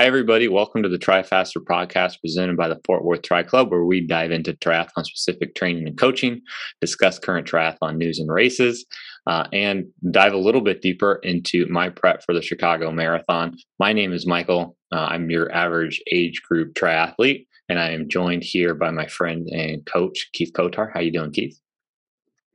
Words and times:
Hi, 0.00 0.06
everybody. 0.06 0.48
Welcome 0.48 0.82
to 0.82 0.88
the 0.88 0.96
Tri 0.96 1.22
Faster 1.22 1.60
podcast 1.60 2.22
presented 2.22 2.56
by 2.56 2.68
the 2.68 2.80
Fort 2.86 3.04
Worth 3.04 3.20
Tri 3.20 3.42
Club, 3.42 3.70
where 3.70 3.84
we 3.84 4.00
dive 4.00 4.30
into 4.30 4.54
triathlon 4.54 5.04
specific 5.04 5.54
training 5.54 5.86
and 5.86 5.98
coaching, 5.98 6.40
discuss 6.80 7.18
current 7.18 7.46
triathlon 7.46 7.98
news 7.98 8.18
and 8.18 8.32
races, 8.32 8.86
uh, 9.26 9.46
and 9.52 9.84
dive 10.10 10.32
a 10.32 10.38
little 10.38 10.62
bit 10.62 10.80
deeper 10.80 11.20
into 11.22 11.66
my 11.66 11.90
prep 11.90 12.24
for 12.24 12.32
the 12.32 12.40
Chicago 12.40 12.90
Marathon. 12.90 13.54
My 13.78 13.92
name 13.92 14.14
is 14.14 14.26
Michael. 14.26 14.74
Uh, 14.90 15.00
I'm 15.00 15.28
your 15.28 15.52
average 15.52 16.00
age 16.10 16.40
group 16.48 16.72
triathlete, 16.72 17.46
and 17.68 17.78
I 17.78 17.90
am 17.90 18.08
joined 18.08 18.42
here 18.42 18.74
by 18.74 18.90
my 18.90 19.06
friend 19.06 19.50
and 19.50 19.84
coach, 19.84 20.30
Keith 20.32 20.52
Kotar. 20.54 20.90
How 20.94 21.00
you 21.00 21.12
doing, 21.12 21.30
Keith? 21.30 21.60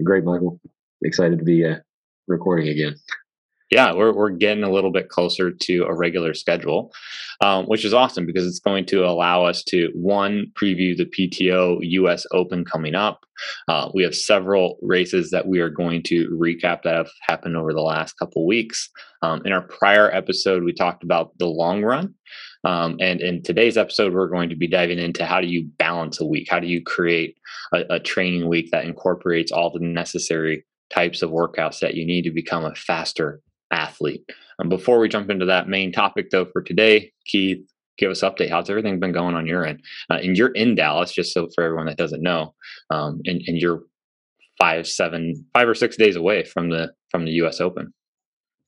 Great, 0.03 0.23
Michael. 0.23 0.59
Excited 1.03 1.37
to 1.37 1.45
be 1.45 1.63
uh, 1.63 1.75
recording 2.27 2.69
again 2.69 2.95
yeah, 3.75 3.93
we're 3.93 4.13
we're 4.13 4.29
getting 4.29 4.63
a 4.63 4.71
little 4.71 4.89
bit 4.89 5.09
closer 5.09 5.51
to 5.51 5.83
a 5.83 5.93
regular 5.93 6.33
schedule, 6.33 6.93
um, 7.41 7.65
which 7.65 7.83
is 7.83 7.93
awesome 7.93 8.25
because 8.25 8.47
it's 8.47 8.61
going 8.61 8.85
to 8.85 9.05
allow 9.05 9.43
us 9.43 9.63
to 9.63 9.89
one 9.93 10.45
preview 10.53 10.95
the 10.95 11.05
PTO 11.05 11.79
U.S. 11.81 12.25
Open 12.31 12.63
coming 12.63 12.95
up. 12.95 13.25
Uh, 13.67 13.89
we 13.93 14.01
have 14.01 14.15
several 14.15 14.77
races 14.81 15.29
that 15.31 15.45
we 15.45 15.59
are 15.59 15.69
going 15.69 16.03
to 16.03 16.29
recap 16.41 16.83
that 16.83 16.95
have 16.95 17.09
happened 17.19 17.57
over 17.57 17.73
the 17.73 17.81
last 17.81 18.13
couple 18.13 18.47
weeks. 18.47 18.89
Um, 19.21 19.41
in 19.43 19.51
our 19.51 19.63
prior 19.63 20.09
episode, 20.09 20.63
we 20.63 20.71
talked 20.71 21.03
about 21.03 21.37
the 21.37 21.47
long 21.47 21.83
run. 21.83 22.13
Um, 22.63 22.95
and 23.01 23.19
in 23.19 23.43
today's 23.43 23.77
episode, 23.77 24.13
we're 24.13 24.29
going 24.29 24.49
to 24.49 24.55
be 24.55 24.69
diving 24.69 24.99
into 24.99 25.25
how 25.25 25.41
do 25.41 25.47
you 25.47 25.67
balance 25.77 26.21
a 26.21 26.25
week? 26.25 26.47
How 26.49 26.61
do 26.61 26.67
you 26.67 26.81
create 26.81 27.35
a, 27.73 27.95
a 27.95 27.99
training 27.99 28.47
week 28.47 28.71
that 28.71 28.85
incorporates 28.85 29.51
all 29.51 29.69
the 29.69 29.85
necessary 29.85 30.65
types 30.89 31.21
of 31.21 31.29
workouts 31.29 31.79
that 31.79 31.95
you 31.95 32.05
need 32.05 32.21
to 32.23 32.31
become 32.31 32.63
a 32.63 32.73
faster 32.75 33.41
athlete. 33.71 34.23
Um, 34.59 34.69
before 34.69 34.99
we 34.99 35.09
jump 35.09 35.29
into 35.29 35.45
that 35.45 35.67
main 35.67 35.91
topic, 35.91 36.29
though, 36.31 36.45
for 36.45 36.61
today, 36.61 37.11
Keith, 37.25 37.65
give 37.97 38.11
us 38.11 38.21
update. 38.21 38.49
How's 38.49 38.69
everything 38.69 38.99
been 38.99 39.11
going 39.11 39.35
on 39.35 39.47
your 39.47 39.65
end? 39.65 39.81
Uh, 40.09 40.15
and 40.15 40.37
you're 40.37 40.51
in 40.51 40.75
Dallas, 40.75 41.11
just 41.11 41.33
so 41.33 41.47
for 41.53 41.63
everyone 41.63 41.87
that 41.87 41.97
doesn't 41.97 42.21
know, 42.21 42.53
um, 42.89 43.21
and, 43.25 43.41
and 43.47 43.57
you're 43.57 43.83
five, 44.59 44.87
seven, 44.87 45.45
five 45.53 45.67
or 45.67 45.75
six 45.75 45.97
days 45.97 46.15
away 46.15 46.43
from 46.43 46.69
the 46.69 46.91
from 47.11 47.25
the 47.25 47.31
U.S. 47.31 47.59
Open. 47.59 47.93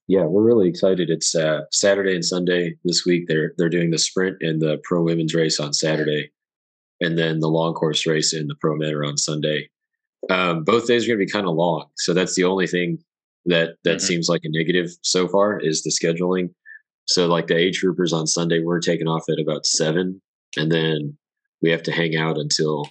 Yeah, 0.08 0.24
we're 0.24 0.44
really 0.44 0.70
excited. 0.70 1.10
It's 1.10 1.36
uh, 1.36 1.62
Saturday 1.72 2.16
and 2.16 2.24
Sunday 2.24 2.76
this 2.86 3.06
week. 3.06 3.26
They're 3.28 3.54
they're 3.58 3.70
doing 3.70 3.92
the 3.92 3.98
sprint 3.98 4.38
and 4.42 4.62
the 4.62 4.80
pro 4.84 5.04
women's 5.04 5.34
race 5.34 5.60
on 5.60 5.74
Saturday, 5.74 6.32
and 7.02 7.18
then 7.18 7.40
the 7.40 7.50
long 7.50 7.74
course 7.74 8.06
race 8.06 8.34
and 8.34 8.50
the 8.50 8.56
pro 8.60 8.76
men 8.76 8.94
are 8.94 9.06
on 9.06 9.18
Sunday. 9.18 9.70
Um, 10.30 10.64
both 10.64 10.88
days 10.88 11.06
are 11.06 11.10
going 11.10 11.20
to 11.20 11.26
be 11.26 11.32
kind 11.32 11.48
of 11.48 11.56
long, 11.56 11.88
so 11.98 12.14
that's 12.14 12.36
the 12.36 12.44
only 12.44 12.68
thing 12.68 13.00
that 13.48 13.76
that 13.84 13.98
mm-hmm. 13.98 14.06
seems 14.06 14.30
like 14.30 14.42
a 14.44 14.50
negative 14.50 14.92
so 15.02 15.28
far 15.28 15.60
is 15.60 15.84
the 15.84 15.90
scheduling. 15.92 16.50
So 17.08 17.28
like 17.28 17.48
the 17.48 17.58
age 17.58 17.82
groupers 17.84 18.14
on 18.14 18.28
Sunday, 18.28 18.62
we're 18.62 18.80
taking 18.80 19.08
off 19.08 19.24
at 19.30 19.40
about 19.42 19.66
seven, 19.66 20.22
and 20.58 20.72
then 20.72 21.18
we 21.62 21.70
have 21.72 21.84
to 21.84 21.92
hang 21.92 22.16
out 22.16 22.38
until 22.38 22.88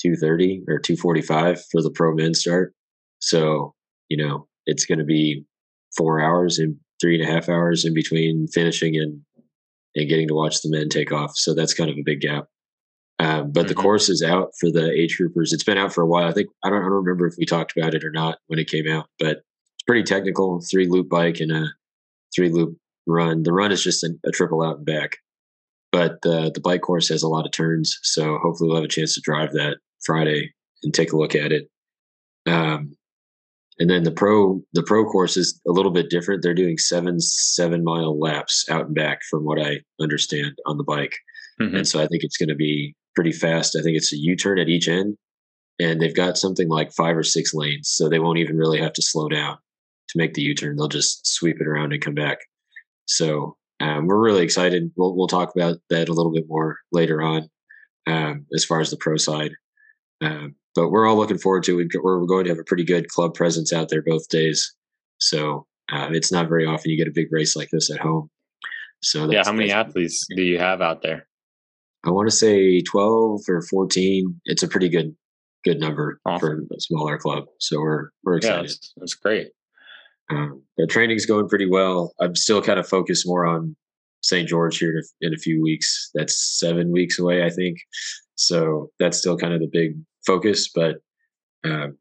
two 0.00 0.16
thirty 0.16 0.62
or 0.68 0.78
two 0.78 0.96
forty 0.96 1.22
five 1.22 1.60
for 1.70 1.82
the 1.82 1.90
pro 1.90 2.14
men 2.14 2.34
start. 2.34 2.74
So 3.20 3.74
you 4.08 4.16
know 4.16 4.48
it's 4.66 4.84
going 4.84 4.98
to 4.98 5.04
be 5.04 5.44
four 5.96 6.20
hours 6.20 6.58
and 6.58 6.76
three 7.00 7.20
and 7.20 7.28
a 7.28 7.32
half 7.32 7.48
hours 7.48 7.84
in 7.84 7.94
between 7.94 8.48
finishing 8.48 8.96
and 8.96 9.20
and 9.94 10.08
getting 10.08 10.28
to 10.28 10.34
watch 10.34 10.62
the 10.62 10.70
men 10.70 10.88
take 10.88 11.12
off. 11.12 11.32
So 11.36 11.54
that's 11.54 11.74
kind 11.74 11.90
of 11.90 11.96
a 11.96 12.02
big 12.04 12.20
gap. 12.20 12.46
Um, 13.18 13.52
but 13.52 13.60
mm-hmm. 13.60 13.68
the 13.68 13.74
course 13.74 14.08
is 14.08 14.22
out 14.22 14.50
for 14.58 14.70
the 14.70 14.90
age 14.90 15.18
groupers. 15.20 15.52
It's 15.52 15.62
been 15.62 15.78
out 15.78 15.92
for 15.92 16.02
a 16.02 16.06
while. 16.06 16.26
I 16.26 16.32
think 16.32 16.48
I 16.64 16.70
don't, 16.70 16.80
I 16.80 16.86
don't 16.86 17.04
remember 17.04 17.26
if 17.26 17.34
we 17.38 17.44
talked 17.44 17.76
about 17.76 17.94
it 17.94 18.02
or 18.02 18.10
not 18.10 18.38
when 18.46 18.58
it 18.58 18.70
came 18.70 18.88
out, 18.88 19.06
but 19.18 19.42
it's 19.82 19.86
pretty 19.86 20.04
technical. 20.04 20.60
Three 20.60 20.86
loop 20.86 21.08
bike 21.08 21.40
and 21.40 21.50
a 21.50 21.66
three 22.34 22.50
loop 22.50 22.76
run. 23.06 23.42
The 23.42 23.52
run 23.52 23.72
is 23.72 23.82
just 23.82 24.04
a, 24.04 24.14
a 24.24 24.30
triple 24.30 24.62
out 24.62 24.76
and 24.76 24.86
back, 24.86 25.16
but 25.90 26.22
the 26.22 26.52
the 26.54 26.60
bike 26.60 26.82
course 26.82 27.08
has 27.08 27.22
a 27.22 27.28
lot 27.28 27.46
of 27.46 27.52
turns. 27.52 27.98
So 28.02 28.38
hopefully 28.38 28.68
we'll 28.68 28.76
have 28.76 28.84
a 28.84 28.88
chance 28.88 29.14
to 29.14 29.20
drive 29.20 29.52
that 29.52 29.78
Friday 30.04 30.52
and 30.84 30.94
take 30.94 31.12
a 31.12 31.16
look 31.16 31.34
at 31.34 31.50
it. 31.50 31.68
Um, 32.46 32.96
and 33.78 33.90
then 33.90 34.04
the 34.04 34.12
pro 34.12 34.62
the 34.72 34.84
pro 34.84 35.04
course 35.04 35.36
is 35.36 35.60
a 35.66 35.72
little 35.72 35.90
bit 35.90 36.10
different. 36.10 36.42
They're 36.42 36.54
doing 36.54 36.78
seven 36.78 37.18
seven 37.18 37.82
mile 37.82 38.18
laps 38.18 38.64
out 38.70 38.86
and 38.86 38.94
back, 38.94 39.22
from 39.28 39.44
what 39.44 39.60
I 39.60 39.80
understand 40.00 40.58
on 40.64 40.78
the 40.78 40.84
bike. 40.84 41.16
Mm-hmm. 41.60 41.76
And 41.76 41.88
so 41.88 41.98
I 41.98 42.06
think 42.06 42.22
it's 42.22 42.36
going 42.36 42.50
to 42.50 42.54
be 42.54 42.94
pretty 43.16 43.32
fast. 43.32 43.76
I 43.76 43.82
think 43.82 43.96
it's 43.96 44.12
a 44.12 44.16
U 44.16 44.36
turn 44.36 44.60
at 44.60 44.68
each 44.68 44.86
end, 44.86 45.16
and 45.80 46.00
they've 46.00 46.14
got 46.14 46.38
something 46.38 46.68
like 46.68 46.92
five 46.92 47.16
or 47.16 47.24
six 47.24 47.52
lanes, 47.52 47.88
so 47.88 48.08
they 48.08 48.20
won't 48.20 48.38
even 48.38 48.56
really 48.56 48.80
have 48.80 48.92
to 48.92 49.02
slow 49.02 49.28
down 49.28 49.58
to 50.12 50.18
make 50.18 50.34
the 50.34 50.42
U-turn. 50.42 50.76
They'll 50.76 50.88
just 50.88 51.26
sweep 51.26 51.56
it 51.60 51.66
around 51.66 51.92
and 51.92 52.02
come 52.02 52.14
back. 52.14 52.38
So 53.06 53.56
um, 53.80 54.06
we're 54.06 54.22
really 54.22 54.44
excited. 54.44 54.92
We'll 54.96 55.16
we'll 55.16 55.26
talk 55.26 55.52
about 55.56 55.78
that 55.90 56.08
a 56.08 56.12
little 56.12 56.32
bit 56.32 56.44
more 56.46 56.78
later 56.92 57.20
on, 57.20 57.48
um, 58.06 58.46
as 58.54 58.64
far 58.64 58.80
as 58.80 58.90
the 58.90 58.96
pro 58.96 59.16
side. 59.16 59.52
Um, 60.20 60.54
but 60.74 60.90
we're 60.90 61.06
all 61.06 61.16
looking 61.16 61.38
forward 61.38 61.64
to 61.64 61.80
it. 61.80 61.88
We're 62.00 62.24
going 62.26 62.44
to 62.44 62.50
have 62.50 62.58
a 62.58 62.64
pretty 62.64 62.84
good 62.84 63.08
club 63.08 63.34
presence 63.34 63.72
out 63.72 63.88
there 63.88 64.02
both 64.02 64.28
days. 64.28 64.72
So 65.18 65.66
uh, 65.90 66.08
it's 66.12 66.30
not 66.30 66.48
very 66.48 66.64
often 66.64 66.90
you 66.90 66.96
get 66.96 67.08
a 67.08 67.14
big 67.14 67.32
race 67.32 67.56
like 67.56 67.68
this 67.72 67.90
at 67.90 68.00
home. 68.00 68.30
So 69.00 69.30
yeah, 69.30 69.42
how 69.44 69.52
many 69.52 69.72
athletes 69.72 70.26
do 70.36 70.42
you 70.42 70.58
have 70.58 70.80
out 70.80 71.02
there? 71.02 71.26
I 72.06 72.10
want 72.10 72.28
to 72.30 72.36
say 72.36 72.80
twelve 72.82 73.40
or 73.48 73.62
fourteen. 73.62 74.40
It's 74.44 74.62
a 74.62 74.68
pretty 74.68 74.88
good 74.88 75.16
good 75.64 75.80
number 75.80 76.20
awesome. 76.24 76.68
for 76.68 76.74
a 76.74 76.80
smaller 76.80 77.18
club. 77.18 77.44
So 77.58 77.80
we're 77.80 78.10
we're 78.22 78.36
excited. 78.36 78.56
Yeah, 78.56 78.62
that's, 78.62 78.92
that's 78.96 79.14
great. 79.14 79.48
Um, 80.30 80.62
the 80.76 80.86
training's 80.86 81.26
going 81.26 81.48
pretty 81.48 81.66
well. 81.66 82.12
I'm 82.20 82.34
still 82.34 82.62
kind 82.62 82.78
of 82.78 82.88
focused 82.88 83.26
more 83.26 83.44
on 83.44 83.76
St. 84.22 84.48
George 84.48 84.78
here 84.78 85.02
in 85.20 85.34
a, 85.34 85.36
few 85.36 85.60
weeks. 85.60 86.10
That's 86.14 86.58
seven 86.58 86.92
weeks 86.92 87.18
away, 87.18 87.44
I 87.44 87.50
think. 87.50 87.78
So 88.36 88.90
that's 88.98 89.18
still 89.18 89.36
kind 89.36 89.52
of 89.52 89.60
the 89.60 89.70
big 89.70 89.96
focus, 90.24 90.70
but 90.74 90.96
um, 91.64 91.98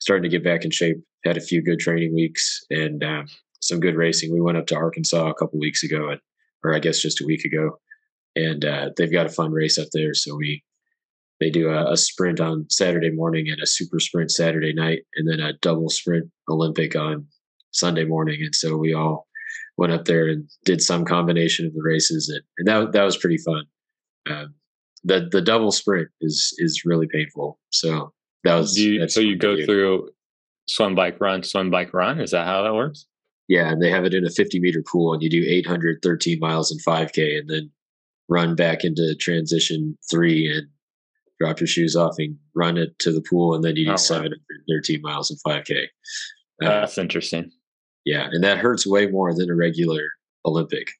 starting 0.00 0.22
to 0.22 0.28
get 0.28 0.44
back 0.44 0.64
in 0.64 0.70
shape. 0.70 0.98
Had 1.24 1.36
a 1.36 1.40
few 1.40 1.60
good 1.60 1.80
training 1.80 2.14
weeks 2.14 2.64
and 2.70 3.02
um, 3.02 3.26
some 3.60 3.80
good 3.80 3.96
racing. 3.96 4.32
We 4.32 4.40
went 4.40 4.58
up 4.58 4.66
to 4.68 4.76
Arkansas 4.76 5.28
a 5.28 5.34
couple 5.34 5.58
weeks 5.58 5.82
ago, 5.82 6.10
and, 6.10 6.20
or 6.62 6.72
I 6.72 6.78
guess 6.78 7.00
just 7.00 7.20
a 7.20 7.26
week 7.26 7.44
ago, 7.44 7.80
and 8.36 8.64
uh, 8.64 8.90
they've 8.96 9.10
got 9.10 9.26
a 9.26 9.30
fun 9.30 9.50
race 9.50 9.76
up 9.76 9.88
there. 9.92 10.14
So 10.14 10.36
we 10.36 10.62
they 11.40 11.50
do 11.50 11.68
a, 11.70 11.92
a, 11.92 11.96
sprint 11.96 12.40
on 12.40 12.66
Saturday 12.70 13.10
morning 13.10 13.50
and 13.50 13.60
a 13.60 13.66
super 13.66 13.98
sprint 13.98 14.30
Saturday 14.30 14.72
night, 14.72 15.02
and 15.16 15.28
then 15.28 15.40
a 15.40 15.54
double 15.54 15.90
sprint 15.90 16.30
Olympic 16.48 16.94
on 16.94 17.26
Sunday 17.76 18.04
morning, 18.04 18.40
and 18.42 18.54
so 18.54 18.76
we 18.76 18.94
all 18.94 19.26
went 19.76 19.92
up 19.92 20.04
there 20.04 20.28
and 20.28 20.48
did 20.64 20.80
some 20.80 21.04
combination 21.04 21.66
of 21.66 21.74
the 21.74 21.82
races, 21.82 22.28
and, 22.28 22.42
and 22.58 22.68
that 22.68 22.92
that 22.92 23.04
was 23.04 23.16
pretty 23.16 23.38
fun. 23.38 23.64
Um, 24.28 24.54
the 25.04 25.28
the 25.30 25.42
double 25.42 25.72
sprint 25.72 26.08
is 26.20 26.54
is 26.58 26.84
really 26.84 27.06
painful. 27.06 27.58
So 27.70 28.12
that 28.44 28.56
was 28.56 28.78
you, 28.78 29.08
so 29.08 29.20
you 29.20 29.36
go 29.36 29.64
through 29.64 30.10
swim 30.68 30.94
bike 30.94 31.20
run 31.20 31.42
swim 31.42 31.70
bike 31.70 31.92
run. 31.92 32.20
Is 32.20 32.32
that 32.32 32.46
how 32.46 32.62
that 32.62 32.74
works? 32.74 33.06
Yeah, 33.48 33.70
and 33.70 33.80
they 33.80 33.90
have 33.90 34.04
it 34.04 34.14
in 34.14 34.26
a 34.26 34.30
50 34.30 34.58
meter 34.58 34.82
pool, 34.90 35.12
and 35.12 35.22
you 35.22 35.30
do 35.30 35.44
813 35.46 36.40
miles 36.40 36.72
and 36.72 36.80
5K, 36.84 37.38
and 37.38 37.48
then 37.48 37.70
run 38.28 38.56
back 38.56 38.82
into 38.82 39.14
transition 39.14 39.96
three 40.10 40.50
and 40.50 40.66
drop 41.38 41.60
your 41.60 41.68
shoes 41.68 41.94
off 41.94 42.16
and 42.18 42.36
run 42.54 42.76
it 42.76 42.98
to 43.00 43.12
the 43.12 43.20
pool, 43.22 43.54
and 43.54 43.62
then 43.62 43.76
you 43.76 43.86
do 43.86 43.92
oh, 43.92 43.96
713 43.96 45.00
miles 45.00 45.30
and 45.30 45.38
5K. 45.46 45.84
Uh, 46.62 46.68
That's 46.68 46.98
interesting. 46.98 47.52
Yeah, 48.06 48.28
and 48.30 48.42
that 48.44 48.58
hurts 48.58 48.86
way 48.86 49.08
more 49.08 49.34
than 49.34 49.50
a 49.50 49.54
regular 49.54 50.02
Olympic. 50.46 50.92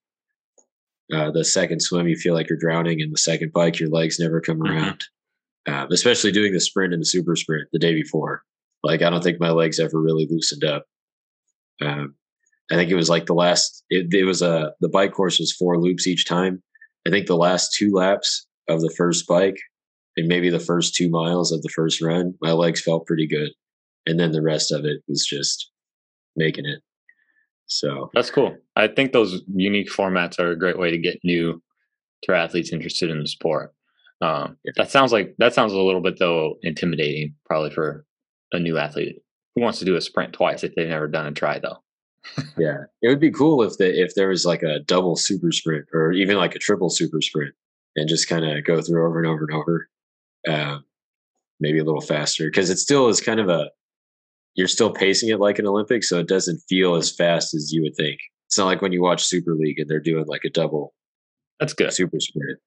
Uh, 1.14 1.30
the 1.30 1.44
second 1.44 1.80
swim, 1.80 2.08
you 2.08 2.16
feel 2.16 2.34
like 2.34 2.50
you're 2.50 2.58
drowning, 2.58 3.00
and 3.00 3.12
the 3.12 3.18
second 3.18 3.52
bike, 3.52 3.78
your 3.78 3.88
legs 3.88 4.18
never 4.18 4.40
come 4.40 4.58
mm-hmm. 4.58 4.76
around. 4.76 5.04
Uh, 5.68 5.86
especially 5.90 6.30
doing 6.30 6.52
the 6.52 6.60
sprint 6.60 6.92
and 6.92 7.00
the 7.00 7.06
super 7.06 7.34
sprint 7.34 7.68
the 7.72 7.78
day 7.78 7.92
before. 7.92 8.42
Like 8.84 9.02
I 9.02 9.10
don't 9.10 9.22
think 9.22 9.40
my 9.40 9.50
legs 9.50 9.80
ever 9.80 10.00
really 10.00 10.26
loosened 10.30 10.62
up. 10.62 10.84
Um, 11.80 12.14
I 12.70 12.76
think 12.76 12.90
it 12.90 12.96
was 12.96 13.08
like 13.08 13.26
the 13.26 13.34
last. 13.34 13.84
It, 13.90 14.12
it 14.12 14.24
was 14.24 14.42
a 14.42 14.72
the 14.80 14.88
bike 14.88 15.12
course 15.12 15.38
was 15.38 15.52
four 15.52 15.80
loops 15.80 16.06
each 16.06 16.26
time. 16.26 16.62
I 17.06 17.10
think 17.10 17.26
the 17.26 17.36
last 17.36 17.72
two 17.72 17.92
laps 17.92 18.46
of 18.68 18.80
the 18.80 18.92
first 18.96 19.26
bike 19.26 19.56
and 20.16 20.28
maybe 20.28 20.50
the 20.50 20.60
first 20.60 20.94
two 20.94 21.08
miles 21.08 21.52
of 21.52 21.62
the 21.62 21.68
first 21.68 22.00
run, 22.00 22.34
my 22.40 22.52
legs 22.52 22.80
felt 22.80 23.06
pretty 23.06 23.26
good, 23.26 23.50
and 24.06 24.18
then 24.18 24.32
the 24.32 24.42
rest 24.42 24.72
of 24.72 24.84
it 24.84 25.02
was 25.08 25.24
just 25.26 25.70
making 26.36 26.66
it. 26.66 26.80
So 27.66 28.10
that's 28.14 28.30
cool. 28.30 28.56
I 28.76 28.88
think 28.88 29.12
those 29.12 29.42
unique 29.54 29.90
formats 29.90 30.38
are 30.38 30.50
a 30.50 30.58
great 30.58 30.78
way 30.78 30.90
to 30.90 30.98
get 30.98 31.24
new 31.24 31.62
triathletes 32.28 32.72
interested 32.72 33.10
in 33.10 33.20
the 33.20 33.28
sport. 33.28 33.74
Um, 34.20 34.56
that 34.76 34.90
sounds 34.90 35.12
like 35.12 35.34
that 35.38 35.52
sounds 35.52 35.72
a 35.72 35.80
little 35.80 36.00
bit 36.00 36.18
though 36.18 36.56
intimidating, 36.62 37.34
probably 37.44 37.70
for 37.70 38.06
a 38.52 38.58
new 38.58 38.78
athlete 38.78 39.20
who 39.54 39.62
wants 39.62 39.78
to 39.80 39.84
do 39.84 39.96
a 39.96 40.00
sprint 40.00 40.32
twice 40.32 40.62
if 40.62 40.74
they've 40.74 40.88
never 40.88 41.08
done 41.08 41.26
a 41.26 41.32
try 41.32 41.58
though. 41.58 41.82
yeah, 42.58 42.84
it 43.02 43.08
would 43.08 43.20
be 43.20 43.30
cool 43.30 43.62
if 43.62 43.76
the 43.78 44.02
if 44.02 44.14
there 44.14 44.28
was 44.28 44.46
like 44.46 44.62
a 44.62 44.80
double 44.80 45.16
super 45.16 45.52
sprint 45.52 45.86
or 45.92 46.12
even 46.12 46.36
like 46.36 46.54
a 46.54 46.60
triple 46.60 46.90
super 46.90 47.20
sprint 47.20 47.54
and 47.96 48.08
just 48.08 48.28
kind 48.28 48.44
of 48.44 48.64
go 48.64 48.80
through 48.80 49.06
over 49.06 49.18
and 49.18 49.26
over 49.26 49.44
and 49.44 49.54
over. 49.54 49.88
Uh, 50.48 50.78
maybe 51.60 51.78
a 51.78 51.84
little 51.84 52.00
faster 52.00 52.46
because 52.46 52.70
it 52.70 52.76
still 52.76 53.08
is 53.08 53.20
kind 53.20 53.40
of 53.40 53.48
a 53.48 53.70
you're 54.56 54.66
still 54.66 54.90
pacing 54.90 55.28
it 55.28 55.38
like 55.38 55.58
an 55.58 55.66
Olympic, 55.66 56.02
so 56.02 56.18
it 56.18 56.28
doesn't 56.28 56.62
feel 56.68 56.96
as 56.96 57.14
fast 57.14 57.54
as 57.54 57.72
you 57.72 57.82
would 57.82 57.94
think. 57.94 58.18
It's 58.46 58.58
not 58.58 58.66
like 58.66 58.82
when 58.82 58.92
you 58.92 59.02
watch 59.02 59.24
Super 59.24 59.54
League 59.54 59.78
and 59.78 59.88
they're 59.88 60.00
doing 60.00 60.24
like 60.26 60.44
a 60.44 60.50
double 60.50 60.94
That's 61.60 61.72
good. 61.72 61.92
Super 61.92 62.18
sprint. 62.18 62.58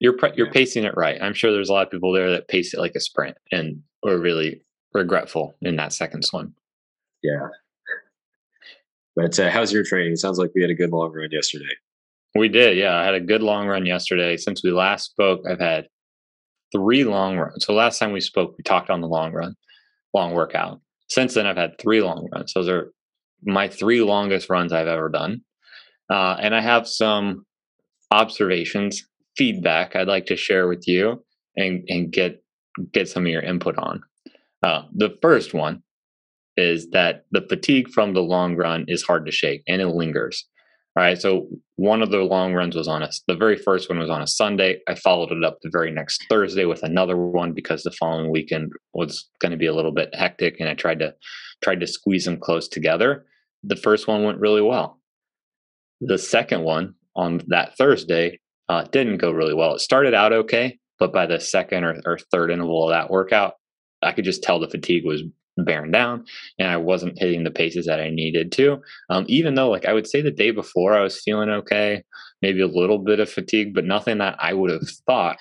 You're 0.00 0.16
you're 0.36 0.50
pacing 0.50 0.84
it 0.84 0.96
right. 0.96 1.20
I'm 1.22 1.34
sure 1.34 1.52
there's 1.52 1.68
a 1.68 1.72
lot 1.72 1.86
of 1.86 1.92
people 1.92 2.12
there 2.12 2.30
that 2.30 2.48
pace 2.48 2.74
it 2.74 2.80
like 2.80 2.94
a 2.96 3.00
sprint 3.00 3.36
and 3.52 3.82
were 4.02 4.18
really 4.18 4.62
regretful 4.92 5.54
in 5.62 5.76
that 5.76 5.92
second 5.92 6.24
swim. 6.24 6.54
Yeah. 7.22 7.48
But 9.16 9.38
uh, 9.38 9.50
how's 9.50 9.72
your 9.72 9.84
training? 9.84 10.12
It 10.12 10.18
sounds 10.18 10.38
like 10.38 10.50
we 10.54 10.62
had 10.62 10.70
a 10.70 10.74
good 10.74 10.90
long 10.90 11.12
run 11.12 11.28
yesterday. 11.30 11.72
We 12.36 12.48
did, 12.48 12.76
yeah. 12.76 12.96
I 12.96 13.04
had 13.04 13.14
a 13.14 13.20
good 13.20 13.42
long 13.42 13.68
run 13.68 13.86
yesterday. 13.86 14.36
Since 14.36 14.64
we 14.64 14.72
last 14.72 15.10
spoke, 15.10 15.42
I've 15.48 15.60
had 15.60 15.86
three 16.72 17.04
long 17.04 17.36
runs. 17.38 17.64
So 17.64 17.72
last 17.72 17.98
time 17.98 18.12
we 18.12 18.20
spoke, 18.20 18.56
we 18.58 18.64
talked 18.64 18.90
on 18.90 19.00
the 19.00 19.06
long 19.06 19.32
run, 19.32 19.54
long 20.12 20.32
workout. 20.32 20.80
Since 21.14 21.34
then, 21.34 21.46
I've 21.46 21.56
had 21.56 21.78
three 21.78 22.02
long 22.02 22.28
runs. 22.32 22.52
Those 22.54 22.68
are 22.68 22.92
my 23.44 23.68
three 23.68 24.02
longest 24.02 24.50
runs 24.50 24.72
I've 24.72 24.88
ever 24.88 25.08
done. 25.08 25.42
Uh, 26.10 26.36
and 26.40 26.56
I 26.56 26.60
have 26.60 26.88
some 26.88 27.46
observations, 28.10 29.00
feedback 29.36 29.94
I'd 29.94 30.08
like 30.08 30.26
to 30.26 30.36
share 30.36 30.66
with 30.66 30.88
you 30.88 31.24
and, 31.56 31.84
and 31.88 32.10
get 32.10 32.42
get 32.92 33.08
some 33.08 33.26
of 33.26 33.30
your 33.30 33.42
input 33.42 33.78
on. 33.78 34.02
Uh, 34.64 34.82
the 34.92 35.16
first 35.22 35.54
one 35.54 35.84
is 36.56 36.90
that 36.90 37.26
the 37.30 37.46
fatigue 37.48 37.90
from 37.90 38.12
the 38.12 38.22
long 38.22 38.56
run 38.56 38.84
is 38.88 39.04
hard 39.04 39.24
to 39.26 39.30
shake 39.30 39.62
and 39.68 39.80
it 39.80 39.86
lingers. 39.86 40.48
Right. 40.96 41.20
So 41.20 41.48
one 41.74 42.02
of 42.02 42.12
the 42.12 42.18
long 42.18 42.54
runs 42.54 42.76
was 42.76 42.86
on 42.86 43.02
us. 43.02 43.20
The 43.26 43.34
very 43.34 43.56
first 43.56 43.88
one 43.88 43.98
was 43.98 44.10
on 44.10 44.22
a 44.22 44.28
Sunday. 44.28 44.78
I 44.86 44.94
followed 44.94 45.32
it 45.32 45.42
up 45.42 45.58
the 45.60 45.70
very 45.72 45.90
next 45.90 46.24
Thursday 46.28 46.66
with 46.66 46.84
another 46.84 47.16
one 47.16 47.52
because 47.52 47.82
the 47.82 47.90
following 47.90 48.30
weekend 48.30 48.70
was 48.92 49.28
going 49.40 49.50
to 49.50 49.58
be 49.58 49.66
a 49.66 49.74
little 49.74 49.90
bit 49.90 50.14
hectic, 50.14 50.60
and 50.60 50.68
I 50.68 50.74
tried 50.74 51.00
to 51.00 51.12
tried 51.64 51.80
to 51.80 51.88
squeeze 51.88 52.26
them 52.26 52.38
close 52.38 52.68
together. 52.68 53.26
The 53.64 53.74
first 53.74 54.06
one 54.06 54.22
went 54.22 54.38
really 54.38 54.62
well. 54.62 55.00
The 56.00 56.18
second 56.18 56.62
one 56.62 56.94
on 57.16 57.40
that 57.48 57.76
Thursday 57.76 58.38
uh, 58.68 58.84
didn't 58.84 59.18
go 59.18 59.32
really 59.32 59.54
well. 59.54 59.74
It 59.74 59.80
started 59.80 60.14
out 60.14 60.32
okay, 60.32 60.78
but 61.00 61.12
by 61.12 61.26
the 61.26 61.40
second 61.40 61.82
or, 61.82 62.00
or 62.06 62.18
third 62.30 62.52
interval 62.52 62.84
of 62.84 62.94
that 62.94 63.10
workout, 63.10 63.54
I 64.00 64.12
could 64.12 64.24
just 64.24 64.44
tell 64.44 64.60
the 64.60 64.68
fatigue 64.68 65.04
was 65.04 65.22
bearing 65.56 65.90
down 65.90 66.24
and 66.58 66.68
I 66.68 66.76
wasn't 66.76 67.18
hitting 67.18 67.44
the 67.44 67.50
paces 67.50 67.86
that 67.86 68.00
I 68.00 68.10
needed 68.10 68.52
to. 68.52 68.82
Um, 69.10 69.24
even 69.28 69.54
though, 69.54 69.70
like, 69.70 69.86
I 69.86 69.92
would 69.92 70.06
say 70.06 70.20
the 70.20 70.30
day 70.30 70.50
before 70.50 70.94
I 70.94 71.02
was 71.02 71.20
feeling 71.22 71.50
okay, 71.50 72.02
maybe 72.42 72.60
a 72.60 72.66
little 72.66 72.98
bit 72.98 73.20
of 73.20 73.30
fatigue, 73.30 73.74
but 73.74 73.84
nothing 73.84 74.18
that 74.18 74.36
I 74.38 74.52
would 74.52 74.70
have 74.70 74.88
thought 75.06 75.38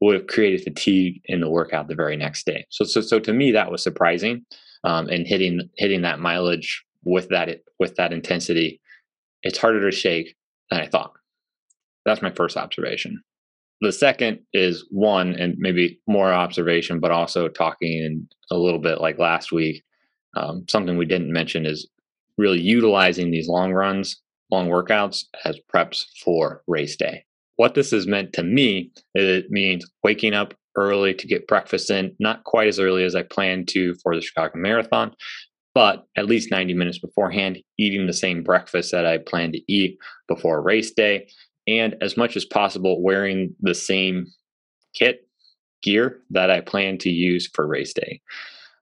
would 0.00 0.14
have 0.14 0.26
created 0.26 0.62
fatigue 0.62 1.20
in 1.26 1.40
the 1.40 1.48
workout 1.48 1.88
the 1.88 1.94
very 1.94 2.16
next 2.16 2.46
day. 2.46 2.66
So, 2.70 2.84
so, 2.84 3.00
so 3.00 3.18
to 3.20 3.32
me, 3.32 3.52
that 3.52 3.70
was 3.70 3.82
surprising. 3.82 4.44
Um, 4.84 5.08
and 5.08 5.26
hitting 5.26 5.70
hitting 5.78 6.02
that 6.02 6.20
mileage 6.20 6.84
with 7.04 7.30
that 7.30 7.60
with 7.78 7.96
that 7.96 8.12
intensity, 8.12 8.82
it's 9.42 9.56
harder 9.56 9.90
to 9.90 9.96
shake 9.96 10.36
than 10.70 10.80
I 10.80 10.88
thought. 10.88 11.12
That's 12.04 12.20
my 12.20 12.30
first 12.30 12.58
observation. 12.58 13.22
The 13.84 13.92
second 13.92 14.38
is 14.54 14.86
one, 14.90 15.34
and 15.34 15.56
maybe 15.58 16.00
more 16.06 16.32
observation, 16.32 17.00
but 17.00 17.10
also 17.10 17.48
talking 17.48 18.26
a 18.50 18.56
little 18.56 18.78
bit 18.78 18.98
like 18.98 19.18
last 19.18 19.52
week. 19.52 19.82
Um, 20.34 20.64
something 20.70 20.96
we 20.96 21.04
didn't 21.04 21.30
mention 21.30 21.66
is 21.66 21.86
really 22.38 22.62
utilizing 22.62 23.30
these 23.30 23.46
long 23.46 23.74
runs, 23.74 24.22
long 24.50 24.70
workouts 24.70 25.24
as 25.44 25.60
preps 25.72 26.06
for 26.24 26.62
race 26.66 26.96
day. 26.96 27.26
What 27.56 27.74
this 27.74 27.90
has 27.90 28.06
meant 28.06 28.32
to 28.32 28.42
me 28.42 28.90
is 29.14 29.44
it 29.44 29.50
means 29.50 29.84
waking 30.02 30.32
up 30.32 30.54
early 30.76 31.12
to 31.12 31.26
get 31.26 31.46
breakfast 31.46 31.90
in, 31.90 32.16
not 32.18 32.42
quite 32.44 32.68
as 32.68 32.80
early 32.80 33.04
as 33.04 33.14
I 33.14 33.22
planned 33.22 33.68
to 33.68 33.94
for 34.02 34.16
the 34.16 34.22
Chicago 34.22 34.54
Marathon, 34.56 35.14
but 35.74 36.06
at 36.16 36.24
least 36.24 36.50
90 36.50 36.72
minutes 36.72 37.00
beforehand, 37.00 37.58
eating 37.78 38.06
the 38.06 38.14
same 38.14 38.42
breakfast 38.42 38.92
that 38.92 39.04
I 39.04 39.18
plan 39.18 39.52
to 39.52 39.60
eat 39.70 39.98
before 40.26 40.62
race 40.62 40.90
day, 40.90 41.28
and 41.66 41.96
as 42.00 42.16
much 42.16 42.36
as 42.36 42.44
possible 42.44 43.02
wearing 43.02 43.54
the 43.60 43.74
same 43.74 44.26
kit 44.94 45.28
gear 45.82 46.20
that 46.30 46.50
I 46.50 46.60
plan 46.60 46.98
to 46.98 47.10
use 47.10 47.48
for 47.52 47.66
race 47.66 47.92
day. 47.92 48.20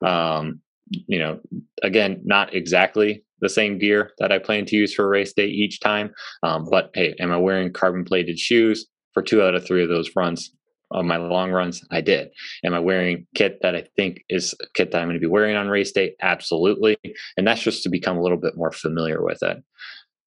Um, 0.05 0.61
you 0.88 1.19
know, 1.19 1.40
again, 1.82 2.20
not 2.25 2.55
exactly 2.55 3.25
the 3.40 3.49
same 3.49 3.79
gear 3.79 4.12
that 4.19 4.31
I 4.31 4.38
plan 4.38 4.67
to 4.67 4.76
use 4.76 4.94
for 4.94 5.08
race 5.08 5.32
day 5.32 5.46
each 5.46 5.81
time, 5.81 6.12
um, 6.43 6.67
but 6.70 6.90
hey, 6.94 7.14
am 7.19 7.32
I 7.32 7.37
wearing 7.38 7.73
carbon 7.73 8.05
plated 8.05 8.38
shoes 8.38 8.87
for 9.12 9.23
two 9.23 9.43
out 9.43 9.55
of 9.55 9.67
three 9.67 9.82
of 9.82 9.88
those 9.88 10.11
runs? 10.14 10.50
On 10.94 11.06
my 11.06 11.17
long 11.17 11.50
runs, 11.50 11.82
I 11.90 12.02
did. 12.02 12.28
Am 12.64 12.75
I 12.75 12.78
wearing 12.78 13.26
kit 13.35 13.61
that 13.62 13.75
I 13.75 13.85
think 13.96 14.23
is 14.28 14.55
kit 14.75 14.90
that 14.90 14.99
I'm 14.99 15.06
going 15.06 15.14
to 15.14 15.20
be 15.20 15.26
wearing 15.26 15.56
on 15.56 15.69
race 15.69 15.90
day? 15.90 16.14
Absolutely. 16.20 16.99
And 17.38 17.46
that's 17.46 17.62
just 17.62 17.82
to 17.85 17.88
become 17.88 18.19
a 18.19 18.23
little 18.23 18.37
bit 18.37 18.58
more 18.58 18.73
familiar 18.73 19.25
with 19.25 19.43
it. 19.43 19.56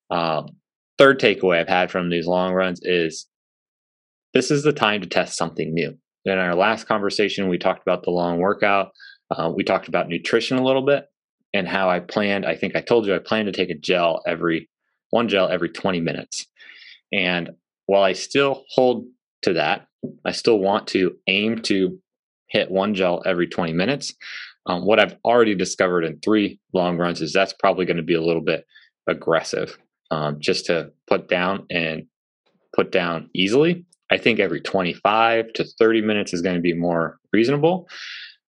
Um, 0.09 0.47
third 0.97 1.19
takeaway 1.19 1.59
I've 1.59 1.67
had 1.67 1.91
from 1.91 2.09
these 2.09 2.27
long 2.27 2.53
runs 2.53 2.79
is 2.83 3.27
this 4.33 4.51
is 4.51 4.63
the 4.63 4.73
time 4.73 5.01
to 5.01 5.07
test 5.07 5.37
something 5.37 5.73
new. 5.73 5.97
In 6.25 6.37
our 6.37 6.55
last 6.55 6.87
conversation, 6.87 7.47
we 7.47 7.57
talked 7.57 7.81
about 7.81 8.03
the 8.03 8.11
long 8.11 8.39
workout. 8.39 8.91
Uh, 9.31 9.51
we 9.55 9.63
talked 9.63 9.87
about 9.87 10.07
nutrition 10.07 10.57
a 10.57 10.63
little 10.63 10.85
bit 10.85 11.05
and 11.53 11.67
how 11.67 11.89
I 11.89 11.99
planned. 11.99 12.45
I 12.45 12.55
think 12.55 12.75
I 12.75 12.81
told 12.81 13.05
you 13.05 13.15
I 13.15 13.19
plan 13.19 13.45
to 13.45 13.51
take 13.51 13.69
a 13.69 13.75
gel 13.75 14.21
every 14.27 14.69
one 15.11 15.27
gel 15.27 15.47
every 15.47 15.69
20 15.69 16.01
minutes. 16.01 16.45
And 17.13 17.51
while 17.85 18.03
I 18.03 18.13
still 18.13 18.65
hold 18.69 19.05
to 19.43 19.53
that, 19.53 19.87
I 20.25 20.31
still 20.31 20.59
want 20.59 20.87
to 20.87 21.15
aim 21.27 21.61
to 21.63 21.99
hit 22.49 22.69
one 22.71 22.93
gel 22.93 23.21
every 23.25 23.47
20 23.47 23.73
minutes. 23.73 24.13
Um, 24.65 24.85
what 24.85 24.99
I've 24.99 25.15
already 25.23 25.55
discovered 25.55 26.03
in 26.03 26.19
three 26.19 26.59
long 26.73 26.97
runs 26.97 27.21
is 27.21 27.31
that's 27.31 27.53
probably 27.53 27.85
going 27.85 27.97
to 27.97 28.03
be 28.03 28.15
a 28.15 28.21
little 28.21 28.41
bit 28.41 28.65
aggressive 29.07 29.77
um, 30.11 30.37
just 30.39 30.65
to 30.67 30.91
put 31.07 31.27
down 31.27 31.65
and 31.69 32.03
put 32.75 32.91
down 32.91 33.29
easily. 33.33 33.85
I 34.11 34.17
think 34.17 34.39
every 34.39 34.61
25 34.61 35.53
to 35.53 35.65
30 35.79 36.01
minutes 36.01 36.33
is 36.33 36.41
going 36.41 36.55
to 36.55 36.61
be 36.61 36.73
more 36.73 37.17
reasonable. 37.33 37.87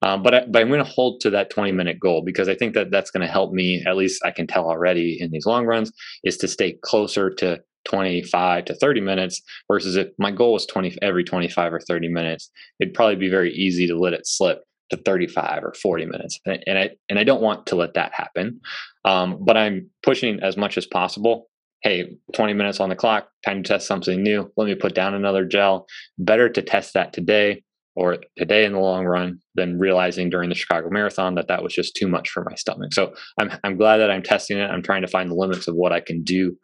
Um, 0.04 0.22
but, 0.22 0.34
I, 0.34 0.46
but 0.46 0.62
I'm 0.62 0.68
going 0.68 0.84
to 0.84 0.90
hold 0.90 1.22
to 1.22 1.32
that 1.32 1.50
20 1.50 1.72
minute 1.72 2.00
goal 2.00 2.22
because 2.24 2.48
I 2.48 2.56
think 2.56 2.76
that 2.76 2.92
that's 2.92 3.10
going 3.10 3.26
to 3.26 3.32
help 3.32 3.52
me, 3.52 3.84
at 3.88 3.98
least 3.98 4.24
I 4.24 4.32
can 4.32 4.46
tell 4.46 4.66
already 4.66 5.18
in 5.20 5.32
these 5.32 5.46
long 5.46 5.66
runs, 5.66 5.92
is 6.24 6.38
to 6.38 6.48
stay 6.48 6.78
closer 6.84 7.32
to 7.36 7.60
25 7.86 8.66
to 8.66 8.76
30 8.76 9.02
minutes 9.02 9.42
versus 9.68 9.96
if 9.96 10.10
my 10.20 10.30
goal 10.30 10.54
was 10.54 10.66
20 10.66 10.98
every 11.02 11.24
25 11.24 11.74
or 11.74 11.80
30 11.80 12.10
minutes, 12.10 12.52
it'd 12.80 12.94
probably 12.94 13.16
be 13.16 13.30
very 13.30 13.52
easy 13.54 13.88
to 13.88 13.98
let 13.98 14.14
it 14.14 14.28
slip 14.28 14.64
to 14.90 14.98
35 14.98 15.64
or 15.64 15.74
40 15.74 16.06
minutes. 16.06 16.40
And 16.46 16.78
I, 16.78 16.90
and 17.10 17.18
I 17.18 17.24
don't 17.24 17.42
want 17.42 17.66
to 17.68 17.76
let 17.76 17.96
that 17.96 18.14
happen. 18.14 18.62
Um, 19.04 19.38
but 19.42 19.58
I'm 19.58 19.90
pushing 20.04 20.40
as 20.42 20.58
much 20.58 20.78
as 20.78 20.86
possible. 20.86 21.47
Hey, 21.84 22.18
20 22.34 22.54
minutes 22.54 22.80
on 22.80 22.90
the 22.90 22.96
clock, 22.96 23.30
time 23.46 23.62
to 23.62 23.68
test 23.68 23.88
something 23.88 24.22
new. 24.22 24.52
Let 24.58 24.66
me 24.66 24.76
put 24.76 24.96
down 24.96 25.14
another 25.14 25.46
gel. 25.46 25.86
Better 26.18 26.50
to 26.50 26.62
test 26.62 26.94
that 26.96 27.14
today 27.14 27.64
or 27.96 28.18
today 28.38 28.66
in 28.66 28.74
the 28.74 28.80
long 28.80 29.06
run 29.06 29.40
than 29.56 29.80
realizing 29.80 30.30
during 30.30 30.50
the 30.50 30.56
Chicago 30.56 30.90
Marathon 30.90 31.36
that 31.36 31.48
that 31.48 31.64
was 31.64 31.74
just 31.74 31.96
too 31.96 32.08
much 32.08 32.30
for 32.30 32.44
my 32.44 32.56
stomach. 32.56 32.94
So 32.94 33.14
I'm, 33.40 33.52
I'm 33.64 33.78
glad 33.78 33.98
that 33.98 34.10
I'm 34.10 34.24
testing 34.24 34.58
it. 34.58 34.70
I'm 34.70 34.82
trying 34.82 35.04
to 35.04 35.08
find 35.08 35.30
the 35.30 35.36
limits 35.36 35.68
of 35.68 35.76
what 35.76 35.92
I 35.92 36.00
can 36.00 36.24
do 36.24 36.58